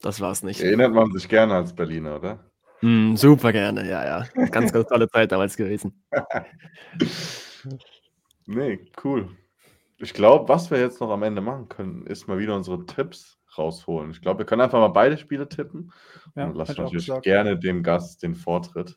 das 0.00 0.20
war 0.20 0.32
es 0.32 0.42
nicht. 0.42 0.60
Erinnert 0.60 0.92
man 0.92 1.12
sich 1.12 1.28
gerne 1.28 1.54
als 1.54 1.74
Berliner, 1.74 2.16
oder? 2.16 2.50
Mm, 2.80 3.16
super 3.16 3.52
gerne, 3.52 3.88
ja, 3.88 4.04
ja. 4.04 4.46
Ganz, 4.50 4.72
ganz 4.72 4.88
tolle 4.88 5.08
Zeit 5.08 5.32
damals 5.32 5.56
gewesen. 5.56 6.04
nee, 8.46 8.78
cool. 9.04 9.28
Ich 9.98 10.14
glaube, 10.14 10.48
was 10.48 10.70
wir 10.70 10.78
jetzt 10.78 11.00
noch 11.00 11.10
am 11.10 11.24
Ende 11.24 11.40
machen 11.40 11.68
können, 11.68 12.06
ist 12.06 12.28
mal 12.28 12.38
wieder 12.38 12.54
unsere 12.54 12.86
Tipps 12.86 13.40
rausholen. 13.58 14.12
Ich 14.12 14.22
glaube, 14.22 14.40
wir 14.40 14.46
können 14.46 14.62
einfach 14.62 14.78
mal 14.78 14.88
beide 14.88 15.18
Spiele 15.18 15.48
tippen. 15.48 15.92
Ja, 16.36 16.46
und 16.46 16.56
lassen 16.56 16.82
natürlich 16.82 17.10
gerne 17.22 17.58
dem 17.58 17.82
Gast 17.82 18.22
den 18.22 18.36
Vortritt. 18.36 18.96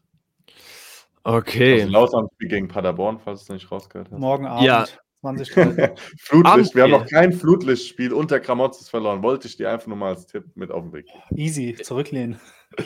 Okay. 1.24 1.82
Also 1.82 1.94
Lautern 1.94 2.28
gegen 2.40 2.68
Paderborn, 2.68 3.20
falls 3.20 3.46
du 3.46 3.54
es 3.54 3.62
nicht 3.62 3.72
rausgehört 3.72 4.10
hast. 4.12 4.20
Morgen 4.20 4.46
Abend. 4.46 4.64
Ja. 4.66 4.86
20 5.22 5.52
Flutlicht. 6.18 6.74
Wir 6.76 6.84
haben 6.84 6.92
noch 6.92 7.06
kein 7.08 7.32
Flutlichtspiel 7.32 8.12
unter 8.12 8.40
Kramotzes 8.40 8.90
verloren. 8.90 9.22
Wollte 9.22 9.48
ich 9.48 9.56
dir 9.56 9.70
einfach 9.70 9.86
nur 9.88 9.98
mal 9.98 10.10
als 10.10 10.26
Tipp 10.26 10.46
mit 10.56 10.72
auf 10.72 10.82
den 10.84 10.94
Weg. 10.94 11.06
Easy, 11.36 11.76
zurücklehnen. 11.82 12.40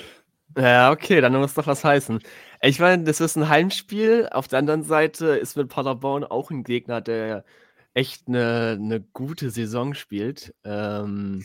Ja, 0.57 0.93
okay, 0.93 1.19
dann 1.19 1.33
muss 1.35 1.53
doch 1.53 1.67
was 1.67 1.83
heißen. 1.83 2.19
Ich 2.61 2.79
meine, 2.79 3.03
das 3.03 3.19
ist 3.19 3.35
ein 3.35 3.49
Heimspiel. 3.49 4.29
Auf 4.31 4.47
der 4.47 4.59
anderen 4.59 4.83
Seite 4.83 5.25
ist 5.35 5.57
mit 5.57 5.67
Paderborn 5.67 6.23
auch 6.23 6.49
ein 6.49 6.63
Gegner, 6.63 7.01
der 7.01 7.43
echt 7.93 8.29
eine 8.29 8.77
'ne 8.79 9.01
gute 9.11 9.49
Saison 9.49 9.93
spielt. 9.93 10.55
Ähm, 10.63 11.43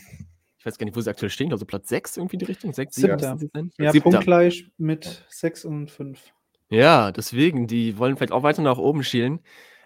ich 0.57 0.65
weiß 0.65 0.77
gar 0.77 0.85
nicht, 0.85 0.95
wo 0.95 1.01
sie 1.01 1.09
aktuell 1.09 1.29
stehen, 1.29 1.51
also 1.51 1.65
Platz 1.65 1.89
6 1.89 2.15
irgendwie 2.15 2.35
in 2.35 2.39
die 2.39 2.45
Richtung? 2.45 2.71
6, 2.71 2.95
7 2.95 3.09
Siebter. 3.09 3.33
müssen 3.33 3.39
sie 3.39 3.51
sein? 3.53 3.71
Ja, 3.79 3.91
Siebter. 3.91 4.11
punktgleich 4.11 4.71
mit 4.77 5.25
6 5.27 5.65
und 5.65 5.91
5. 5.91 6.21
Ja, 6.73 7.11
deswegen, 7.11 7.67
die 7.67 7.97
wollen 7.97 8.15
vielleicht 8.15 8.31
auch 8.31 8.43
weiter 8.43 8.61
nach 8.61 8.77
oben 8.77 9.03
schielen. 9.03 9.41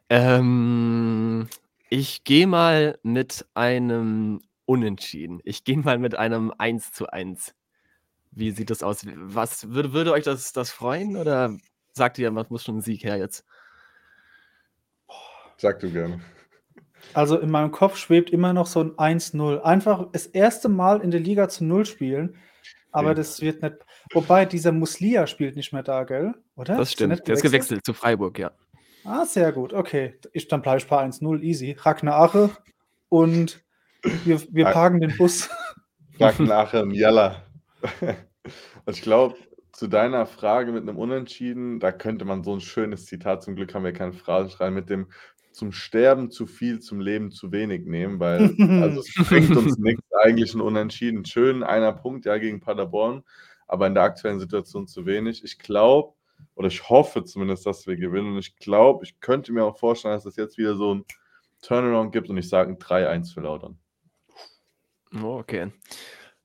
Ähm, 0.09 1.47
ich 1.91 2.23
gehe 2.25 2.47
mal 2.47 2.99
mit 3.03 3.45
einem 3.55 4.41
Unentschieden. 4.65 5.41
Ich 5.45 5.63
gehe 5.63 5.77
mal 5.77 5.99
mit 5.99 6.15
einem 6.17 6.51
1:1. 6.59 7.55
Wie 8.31 8.51
sieht 8.51 8.69
das 8.71 8.83
aus? 8.83 9.05
was 9.15 9.69
würde 9.71 9.93
würde 9.93 10.13
euch 10.13 10.25
das 10.25 10.53
das 10.53 10.71
freuen 10.71 11.17
oder 11.17 11.57
sagt 11.93 12.19
ihr, 12.19 12.31
man 12.31 12.45
muss 12.49 12.63
schon 12.65 12.77
'n 12.77 12.81
Sieg 12.81 13.03
her 13.03 13.17
jetzt? 13.17 13.43
Sag 15.59 15.79
du 15.79 15.89
gerne. 15.91 16.19
Also, 17.15 17.39
in 17.39 17.49
meinem 17.49 17.71
Kopf 17.71 17.95
schwebt 17.97 18.29
immer 18.29 18.51
noch 18.53 18.67
so 18.67 18.81
'n 18.81 18.97
1:0. 18.99 19.61
Einfach 19.61 20.11
das 20.11 20.25
erste 20.27 20.67
Mal 20.69 20.99
in 21.01 21.11
der 21.11 21.21
Liga 21.21 21.47
zu 21.47 21.63
Null 21.63 21.86
spielen, 21.86 22.36
aber 22.95 23.13
das 23.15 23.41
wird 23.41 23.61
nicht 23.61 23.75
wobei 24.13 24.45
dieser 24.45 24.71
Muslia 24.71 25.27
spielt 25.27 25.55
nicht 25.55 25.73
mehr 25.73 25.83
da, 25.83 26.03
gell? 26.03 26.33
Oder? 26.55 26.77
Das 26.77 26.89
Ist 26.89 26.93
stimmt. 26.93 27.11
nicht 27.11 27.27
Der 27.27 27.35
ist 27.35 27.41
gewechselt? 27.41 27.85
zu 27.85 27.93
Freiburg, 27.93 28.39
ja. 28.39 28.51
Ah, 29.03 29.25
sehr 29.25 29.51
gut. 29.51 29.73
Okay. 29.73 30.15
Ich 30.33 30.47
dann 30.47 30.61
bleibe 30.61 30.79
ich 30.79 30.87
bei 30.87 31.03
1:0, 31.03 31.41
easy. 31.41 31.75
Ragnar 31.79 32.19
Ache 32.19 32.49
und 33.09 33.63
wir 34.23 34.41
wir 34.51 34.65
parken 34.65 34.99
den 35.01 35.15
Bus. 35.17 35.49
Frag 36.17 36.39
nachher 36.39 36.85
Jalla. 36.87 37.43
Ich 38.87 39.01
glaube, 39.01 39.35
zu 39.73 39.87
deiner 39.87 40.27
Frage 40.27 40.71
mit 40.71 40.83
einem 40.83 40.97
Unentschieden, 40.97 41.79
da 41.79 41.91
könnte 41.91 42.23
man 42.23 42.43
so 42.43 42.53
ein 42.53 42.61
schönes 42.61 43.07
Zitat 43.07 43.41
zum 43.43 43.55
Glück 43.55 43.73
haben 43.73 43.83
wir 43.83 43.93
keinen 43.93 44.13
Phrasenschrein 44.13 44.73
mit 44.75 44.89
dem 44.91 45.07
„Zum 45.56 45.72
Sterben 45.72 46.32
zu 46.32 46.47
viel, 46.47 46.80
zum 46.82 46.99
Leben 46.99 47.32
zu 47.32 47.51
wenig“ 47.53 47.86
nehmen, 47.86 48.20
weil 48.20 48.58
also, 48.76 48.99
es 48.99 49.14
bringt 49.30 49.56
uns 49.56 49.78
nix 49.78 50.01
eigentlich 50.24 50.53
'n 50.53 50.62
Unentschieden. 50.62 51.24
Schön, 51.26 51.64
einer 51.64 51.93
Punkt, 51.93 52.26
ja, 52.26 52.38
gegen 52.38 52.60
Paderborn, 52.60 53.24
aber 53.68 53.88
in 53.88 53.93
der 53.95 54.03
aktuellen 54.03 54.39
Situation 54.41 54.88
zu 54.88 55.06
wenig. 55.06 55.43
Ich 55.45 55.58
glaube 55.60 56.14
oder 56.56 56.68
ich 56.68 56.89
hoffe 56.89 57.24
zumindest, 57.24 57.66
dass 57.66 57.88
wir 57.88 57.95
gewinnen 57.97 58.34
und 58.34 58.39
ich 58.39 58.58
glaube, 58.58 59.06
ich 59.06 59.20
könnte 59.22 59.53
mir 59.53 59.64
auch 59.66 59.78
vorstellen, 59.80 60.16
dass 60.16 60.26
es 60.26 60.36
jetzt 60.36 60.58
wieder 60.58 60.76
so 60.76 60.91
'n 60.93 61.06
Turnaround 61.62 62.12
gibt 62.12 62.30
und 62.30 62.38
ich 62.38 62.49
sage 62.49 62.72
'n 62.72 62.78
3:1 62.80 63.32
für 63.34 63.41
Lautern. 63.41 63.80
Oh, 65.14 65.38
okay. 65.39 65.72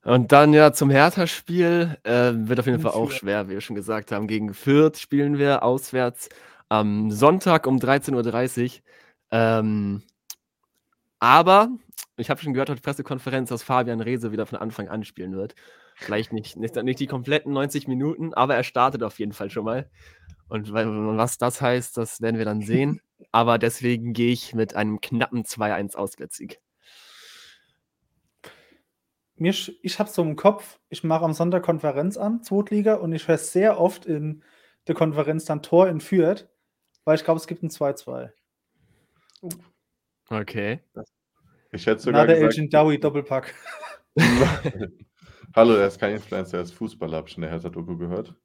Und 0.03 0.31
dann 0.31 0.53
ja 0.53 0.73
zum 0.73 0.89
Hertha-Spiel, 0.91 1.97
äh, 2.03 2.31
wird 2.35 2.59
auf 2.59 2.67
jeden 2.67 2.79
Fall 2.81 2.91
auch 2.93 3.11
schwer, 3.11 3.47
wie 3.49 3.53
wir 3.53 3.61
schon 3.61 3.75
gesagt 3.75 4.11
haben. 4.11 4.27
Gegen 4.27 4.53
Fürth 4.53 4.97
spielen 4.99 5.37
wir 5.39 5.63
auswärts 5.63 6.29
am 6.69 7.11
Sonntag 7.11 7.67
um 7.67 7.79
13:30 7.79 8.83
Ähm, 9.31 10.03
aber 11.19 11.69
ich 12.17 12.29
habe 12.29 12.41
schon 12.41 12.53
gehört 12.53 12.69
auf 12.71 12.77
der 12.77 12.83
Pressekonferenz, 12.83 13.49
dass 13.49 13.63
Fabian 13.63 14.01
Reese 14.01 14.31
wieder 14.31 14.45
von 14.47 14.59
Anfang 14.59 14.89
an 14.89 15.03
spielen 15.05 15.35
wird. 15.35 15.55
Vielleicht 15.95 16.33
nicht 16.33 16.57
nicht 16.57 16.75
nicht 16.83 16.99
die 16.99 17.07
kompletten 17.07 17.53
90 17.53 17.87
Minuten, 17.87 18.33
aber 18.33 18.55
er 18.55 18.63
startet 18.63 19.03
auf 19.03 19.19
jeden 19.19 19.33
Fall 19.33 19.49
schon 19.51 19.65
mal. 19.65 19.89
Und 20.49 20.73
was 20.73 21.37
das 21.37 21.61
heißt, 21.61 21.97
das 21.97 22.21
werden 22.21 22.37
wir 22.37 22.45
dann 22.45 22.61
sehen. 22.63 23.01
Aber 23.31 23.57
deswegen 23.59 24.13
gehe 24.13 24.31
ich 24.33 24.55
mit 24.55 24.75
einem 24.75 25.01
knappen 25.01 25.45
2:1 25.45 25.95
Auswärtssieg. 25.95 26.59
Mir 29.39 29.53
ich 29.81 29.99
habe 29.99 30.09
so 30.09 30.21
im 30.21 30.35
Kopf, 30.35 30.79
ich 30.89 31.03
mache 31.03 31.25
am 31.25 31.33
Sonntag 31.33 31.63
Konferenz 31.63 32.17
an, 32.17 32.43
Zweitliga, 32.43 32.95
und 32.95 33.13
ich 33.13 33.27
höre 33.27 33.37
sehr 33.37 33.79
oft 33.79 34.05
in 34.05 34.43
der 34.87 34.95
Konferenz 34.95 35.45
dann 35.45 35.63
Tor 35.63 35.87
in 35.87 35.99
Fürth, 36.01 36.47
weil 37.05 37.15
ich 37.15 37.23
glaube, 37.23 37.39
es 37.39 37.47
gibt 37.47 37.63
'n 37.63 37.69
2:2. 37.69 38.33
Okay. 40.29 40.79
Ich 41.71 41.85
hätte 41.85 42.01
sogar 42.01 42.21
Another 42.21 42.35
El 42.35 42.39
gesagt 42.41 42.57
Jinddawi 42.57 42.99
Doppelpack. 42.99 43.55
Hallo, 45.55 45.75
er 45.75 45.87
ist 45.87 45.99
kein 45.99 46.15
Influencer, 46.15 46.57
er 46.57 46.63
ist 46.63 46.73
Fußballer, 46.73 47.17
habe 47.17 47.27
ich 47.27 47.35
in 47.35 47.41
der 47.41 47.51
Hertha-Doku 47.51 47.97
gehört. 47.97 48.35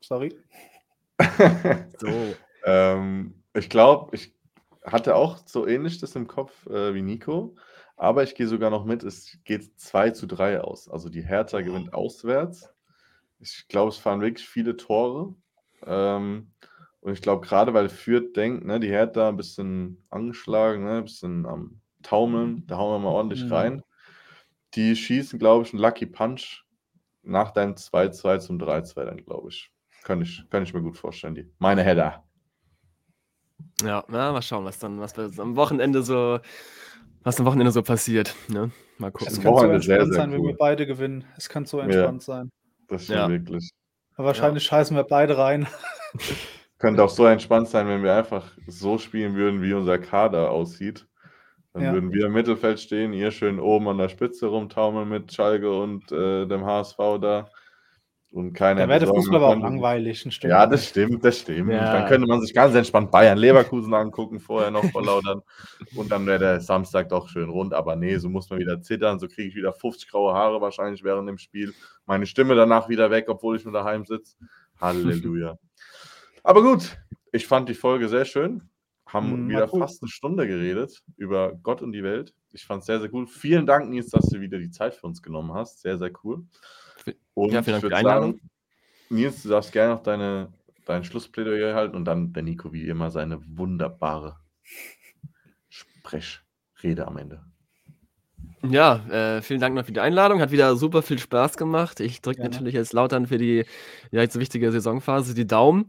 Sorry. 0.00 0.36
So. 1.98 2.34
Ähm, 2.64 3.42
ich 3.54 3.68
glaube, 3.68 4.14
ich 4.14 4.34
hatte 4.84 5.16
auch 5.16 5.38
so 5.46 5.66
ähnlich 5.66 5.98
das 5.98 6.14
im 6.14 6.28
Kopf, 6.28 6.66
äh, 6.66 6.94
wie 6.94 7.02
Nico, 7.02 7.56
aber 7.96 8.22
ich 8.22 8.34
gehe 8.34 8.46
sogar 8.46 8.70
noch 8.70 8.84
mit, 8.84 9.02
es 9.02 9.38
geht 9.44 9.78
2:3 9.78 10.58
aus. 10.58 10.88
Also, 10.88 11.08
die 11.08 11.26
Hertha 11.26 11.60
gewinnt 11.60 11.92
auswärts. 11.92 12.72
Ich 13.40 13.66
glaube, 13.68 13.90
es 13.90 13.98
fallen 13.98 14.20
wirklich 14.20 14.48
viele 14.48 14.76
Tore. 14.76 15.34
Ähm, 15.84 16.52
und 17.00 17.12
ich 17.12 17.22
glaube, 17.22 17.46
grade 17.46 17.74
weil 17.74 17.88
Fürth 17.88 18.36
denkt, 18.36 18.64
ne, 18.64 18.80
die 18.80 18.88
Hertha 18.88 19.28
'n 19.30 19.36
bisschen 19.36 20.04
angeschlagen, 20.10 20.84
ne, 20.84 21.02
bisschen 21.02 21.46
am 21.46 21.80
Taumeln, 22.02 22.66
da 22.66 22.78
hauen 22.78 22.92
wir 23.02 23.04
mal 23.10 23.14
ordentlich 23.14 23.50
Mhm. 23.50 23.50
rein. 23.50 23.82
Die 24.74 24.96
schießen, 24.96 25.38
glaube 25.38 25.64
ich, 25.66 25.74
'n 25.74 25.78
Lucky 25.80 26.06
Punch 26.06 26.64
nach 27.22 27.52
deinem 27.52 27.76
2:2 27.76 28.38
zum 28.38 28.58
3:2 28.60 29.04
dann, 29.06 29.18
glaube 29.24 29.50
ich. 29.50 29.72
Könnte 30.04 30.24
ich 30.26 30.48
könnte 30.50 30.68
ich 30.68 30.74
mir 30.74 30.82
gut 30.82 30.98
vorstellen, 30.98 31.34
die 31.36 31.52
meine 31.60 31.82
Hertha. 31.84 32.24
Ja, 33.82 34.04
na, 34.08 34.32
mal 34.32 34.42
schauen, 34.42 34.64
was 34.64 34.78
dann 34.80 35.00
was 35.00 35.16
am 35.38 35.54
Wochenende 35.56 36.02
so 36.02 36.40
was 37.24 37.40
am 37.40 37.46
Wochenende 37.46 37.72
so 37.72 37.82
passiert, 37.82 38.34
ne? 38.48 38.72
Mal 38.98 39.12
Es 39.24 39.38
gucken. 39.38 39.40
Das 39.44 39.44
könnte 39.44 39.60
so 39.60 39.66
Wochenende 39.66 39.82
sehr, 39.82 40.04
entspannt 40.04 40.06
sehr 40.06 40.22
sein, 40.22 40.32
wenn 40.32 40.42
cool. 40.42 40.46
wir 40.46 40.56
beide 40.56 40.86
gewinnen. 40.86 41.24
Es 41.36 41.48
kann 41.48 41.64
so 41.66 41.80
Ja. 41.82 42.10
entspannt 42.10 42.22
sein. 42.22 42.50
Das 42.88 43.04
stimmt 43.06 43.26
Ja. 43.26 43.28
wirklich. 43.28 43.70
Aber 44.16 44.28
wahrscheinlich 44.28 44.64
scheißen 44.64 44.96
wir 44.96 45.04
beide 45.04 45.38
rein. 45.38 45.66
Könnte 46.80 47.02
auch 47.02 47.08
so 47.10 47.26
entspannt 47.26 47.68
sein, 47.68 47.88
wenn 47.88 48.04
wir 48.04 48.14
einfach 48.14 48.52
so 48.68 48.98
spielen 48.98 49.34
würden, 49.34 49.62
wie 49.62 49.72
unser 49.72 49.98
Kader 49.98 50.50
aussieht. 50.52 51.06
Dann 51.74 51.82
Ja. 51.84 51.92
würden 51.92 52.12
wir 52.12 52.26
im 52.26 52.32
Mittelfeld 52.32 52.80
stehen, 52.80 53.12
ihr 53.12 53.30
schön 53.32 53.58
oben 53.60 53.88
an 53.88 53.98
der 53.98 54.08
Spitze 54.08 54.46
rumtaumeln 54.46 55.08
mit 55.08 55.32
Schalke 55.32 55.72
und, 55.80 56.10
äh, 56.12 56.46
dem 56.46 56.64
HSV 56.64 56.98
da 57.20 57.48
und 58.32 58.52
keiner 58.54 58.82
Da 58.82 58.88
wäre 58.88 59.00
der 59.00 59.08
Fußball 59.08 59.36
aber 59.36 59.48
auch 59.48 59.60
langweilig 59.62 60.24
'n 60.26 60.30
Stück 60.32 60.50
Ja, 60.50 60.66
das 60.66 60.88
stimmt, 60.88 61.24
das 61.24 61.40
stimmt. 61.40 61.72
Ja. 61.72 61.92
Dann 61.94 62.08
könnte 62.08 62.28
man 62.28 62.40
sich 62.42 62.54
ganz 62.54 62.74
entspannt 62.74 63.10
Bayern 63.10 63.38
Leverkusen 63.38 63.94
angucken, 63.94 64.40
vorher 64.40 64.70
noch 64.70 64.84
vor 64.92 65.02
Lautern 65.04 65.42
und 65.94 66.10
dann 66.12 66.26
wäre 66.26 66.38
der 66.38 66.60
Samstag 66.60 67.08
doch 67.10 67.28
schön 67.28 67.50
rund. 67.50 67.74
Aber 67.74 67.96
ne, 67.96 68.18
so 68.20 68.28
muss 68.30 68.50
man 68.50 68.60
wieder 68.60 68.80
zittern, 68.82 69.18
so 69.18 69.28
kriege 69.28 69.48
ich 69.48 69.56
wieder 69.56 69.72
50 69.72 70.10
graue 70.10 70.34
Haare 70.34 70.60
wahrscheinlich 70.60 71.04
während 71.04 71.28
dem 71.28 71.38
Spiel. 71.38 71.74
Meine 72.06 72.26
Stimme 72.26 72.54
danach 72.54 72.88
wieder 72.88 73.10
weg, 73.10 73.26
obwohl 73.28 73.56
ich 73.56 73.64
nur 73.64 73.74
daheim 73.74 74.04
sitze. 74.06 74.36
Halleluja. 74.80 75.58
Aber 76.48 76.62
gut, 76.62 76.96
ich 77.30 77.46
fand 77.46 77.68
die 77.68 77.74
Folge 77.74 78.08
sehr 78.08 78.24
schön. 78.24 78.62
Haben 79.06 79.44
Mhm, 79.44 79.48
wieder 79.50 79.70
cool. 79.70 79.80
fast 79.80 80.02
'ne 80.02 80.08
Stunde 80.08 80.46
geredet 80.48 81.02
über 81.18 81.52
Gott 81.62 81.82
und 81.82 81.92
die 81.92 82.02
Welt. 82.02 82.34
Ich 82.52 82.64
fand's 82.64 82.86
sehr, 82.86 83.00
sehr 83.00 83.10
gut. 83.10 83.28
Vielen 83.28 83.66
Dank, 83.66 83.90
Nils, 83.90 84.08
dass 84.08 84.30
du 84.30 84.40
wieder 84.40 84.56
die 84.58 84.70
Zeit 84.70 84.94
für 84.94 85.06
uns 85.06 85.20
genommen 85.20 85.52
hast. 85.52 85.82
Sehr, 85.82 85.98
sehr 85.98 86.10
cool. 86.24 86.46
Und 87.34 87.52
ja, 87.52 87.62
vielen 87.62 87.74
Dank 87.74 87.82
für 87.82 87.88
die 87.90 87.96
Einladung. 87.96 88.32
sagen, 88.32 88.50
Nils, 89.10 89.42
du 89.42 89.50
darfst 89.50 89.72
gerne 89.72 89.92
noch 89.94 90.02
deine 90.02 90.54
dein 90.86 91.04
Schlussplädoyer 91.04 91.74
halten 91.74 91.94
und 91.94 92.06
dann 92.06 92.32
der 92.32 92.42
Nico 92.42 92.72
wie 92.72 92.88
immer 92.88 93.10
seine 93.10 93.40
wunderbare 93.46 94.38
Sprechrede 95.68 97.06
am 97.06 97.18
Ende. 97.18 97.44
Ja, 98.62 98.96
äh, 99.36 99.42
vielen 99.42 99.60
Dank 99.60 99.74
noch 99.74 99.84
für 99.84 99.92
die 99.92 100.00
Einladung. 100.00 100.40
Hat 100.40 100.50
wieder 100.50 100.74
super 100.76 101.02
viel 101.02 101.18
Spaß 101.18 101.56
gemacht. 101.56 102.00
Ich 102.00 102.22
drücke 102.22 102.42
natürlich 102.42 102.74
jetzt 102.74 102.92
Lautern 102.92 103.26
für 103.26 103.38
die 103.38 103.64
ja, 104.10 104.20
jetzt 104.22 104.38
wichtige 104.38 104.72
Saisonphase 104.72 105.34
die 105.34 105.46
Daumen. 105.46 105.86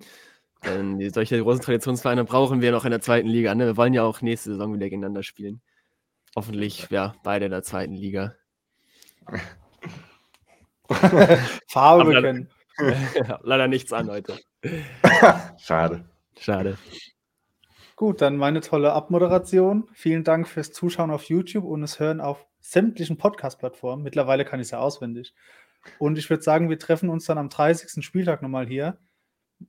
Denn 0.65 1.09
solche 1.11 1.41
großen 1.41 1.61
Traditionsvereine 1.61 2.25
brauchen 2.25 2.61
wir 2.61 2.71
noch 2.71 2.83
in 2.85 2.91
der 2.91 3.01
2. 3.01 3.21
Liga, 3.21 3.55
ne? 3.55 3.65
Wir 3.67 3.77
wollen 3.77 3.93
ja 3.93 4.03
auch 4.03 4.21
nächste 4.21 4.51
Saison 4.51 4.73
wieder 4.73 4.85
gegeneinander 4.87 5.23
spielen. 5.23 5.61
Hoffentlich, 6.35 6.87
ja, 6.89 7.15
beide 7.23 7.45
in 7.45 7.51
der 7.51 7.63
2. 7.63 7.85
Liga. 7.87 8.35
Farbe 10.87 12.01
Aber- 12.01 12.05
bekennen. 12.05 12.49
Ja, 13.15 13.39
leider 13.43 13.67
nichts 13.67 13.91
an 13.93 14.09
heute. 14.09 14.39
Schade. 15.57 16.05
Schade. 16.39 16.77
Gut, 17.95 18.21
dann 18.21 18.37
meine 18.37 18.61
tolle 18.61 18.93
Abmoderation. 18.93 19.89
Vielen 19.93 20.23
Dank 20.23 20.47
fürs 20.47 20.71
Zuschauen 20.71 21.11
auf 21.11 21.23
YouTube 21.25 21.65
und 21.65 21.81
das 21.81 21.99
Hören 21.99 22.21
auf 22.21 22.45
sämtlichen 22.61 23.17
Podcast-Plattformen. 23.17 24.03
Mittlerweile 24.03 24.45
kann 24.45 24.59
ich's 24.61 24.71
ja 24.71 24.79
auswendig. 24.79 25.33
Und 25.97 26.17
ich 26.17 26.29
würde 26.29 26.43
sagen, 26.43 26.69
wir 26.69 26.79
treffen 26.79 27.09
uns 27.09 27.25
dann 27.25 27.37
am 27.37 27.49
30. 27.49 28.03
Spieltag 28.05 28.41
noch 28.41 28.49
mal 28.49 28.67
hier. 28.67 28.97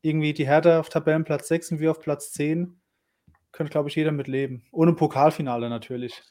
Irgendwie 0.02 0.32
die 0.32 0.46
Hertha 0.46 0.80
auf 0.80 0.88
Tabellenplatz 0.88 1.48
6 1.48 1.72
und 1.72 1.80
wir 1.80 1.90
auf 1.90 2.00
Platz 2.00 2.32
10. 2.32 2.80
Könnte, 3.52 3.72
glaube 3.72 3.88
ich, 3.88 3.96
jeder 3.96 4.12
mit 4.12 4.28
leben. 4.28 4.62
Ohne 4.70 4.92
Pokalfinale 4.92 5.68
natürlich. 5.68 6.22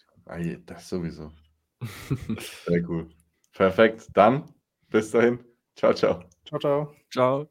Das 0.66 0.88
sowieso. 0.88 1.32
Sehr 2.66 2.88
cool. 2.90 3.10
Perfekt. 3.54 4.08
Dann 4.14 4.44
bis 4.90 5.12
dahin. 5.12 5.44
Ciao, 5.76 5.94
ciao. 5.94 6.24
Ciao, 6.46 6.60
ciao. 6.60 6.96
Ciao. 7.12 7.50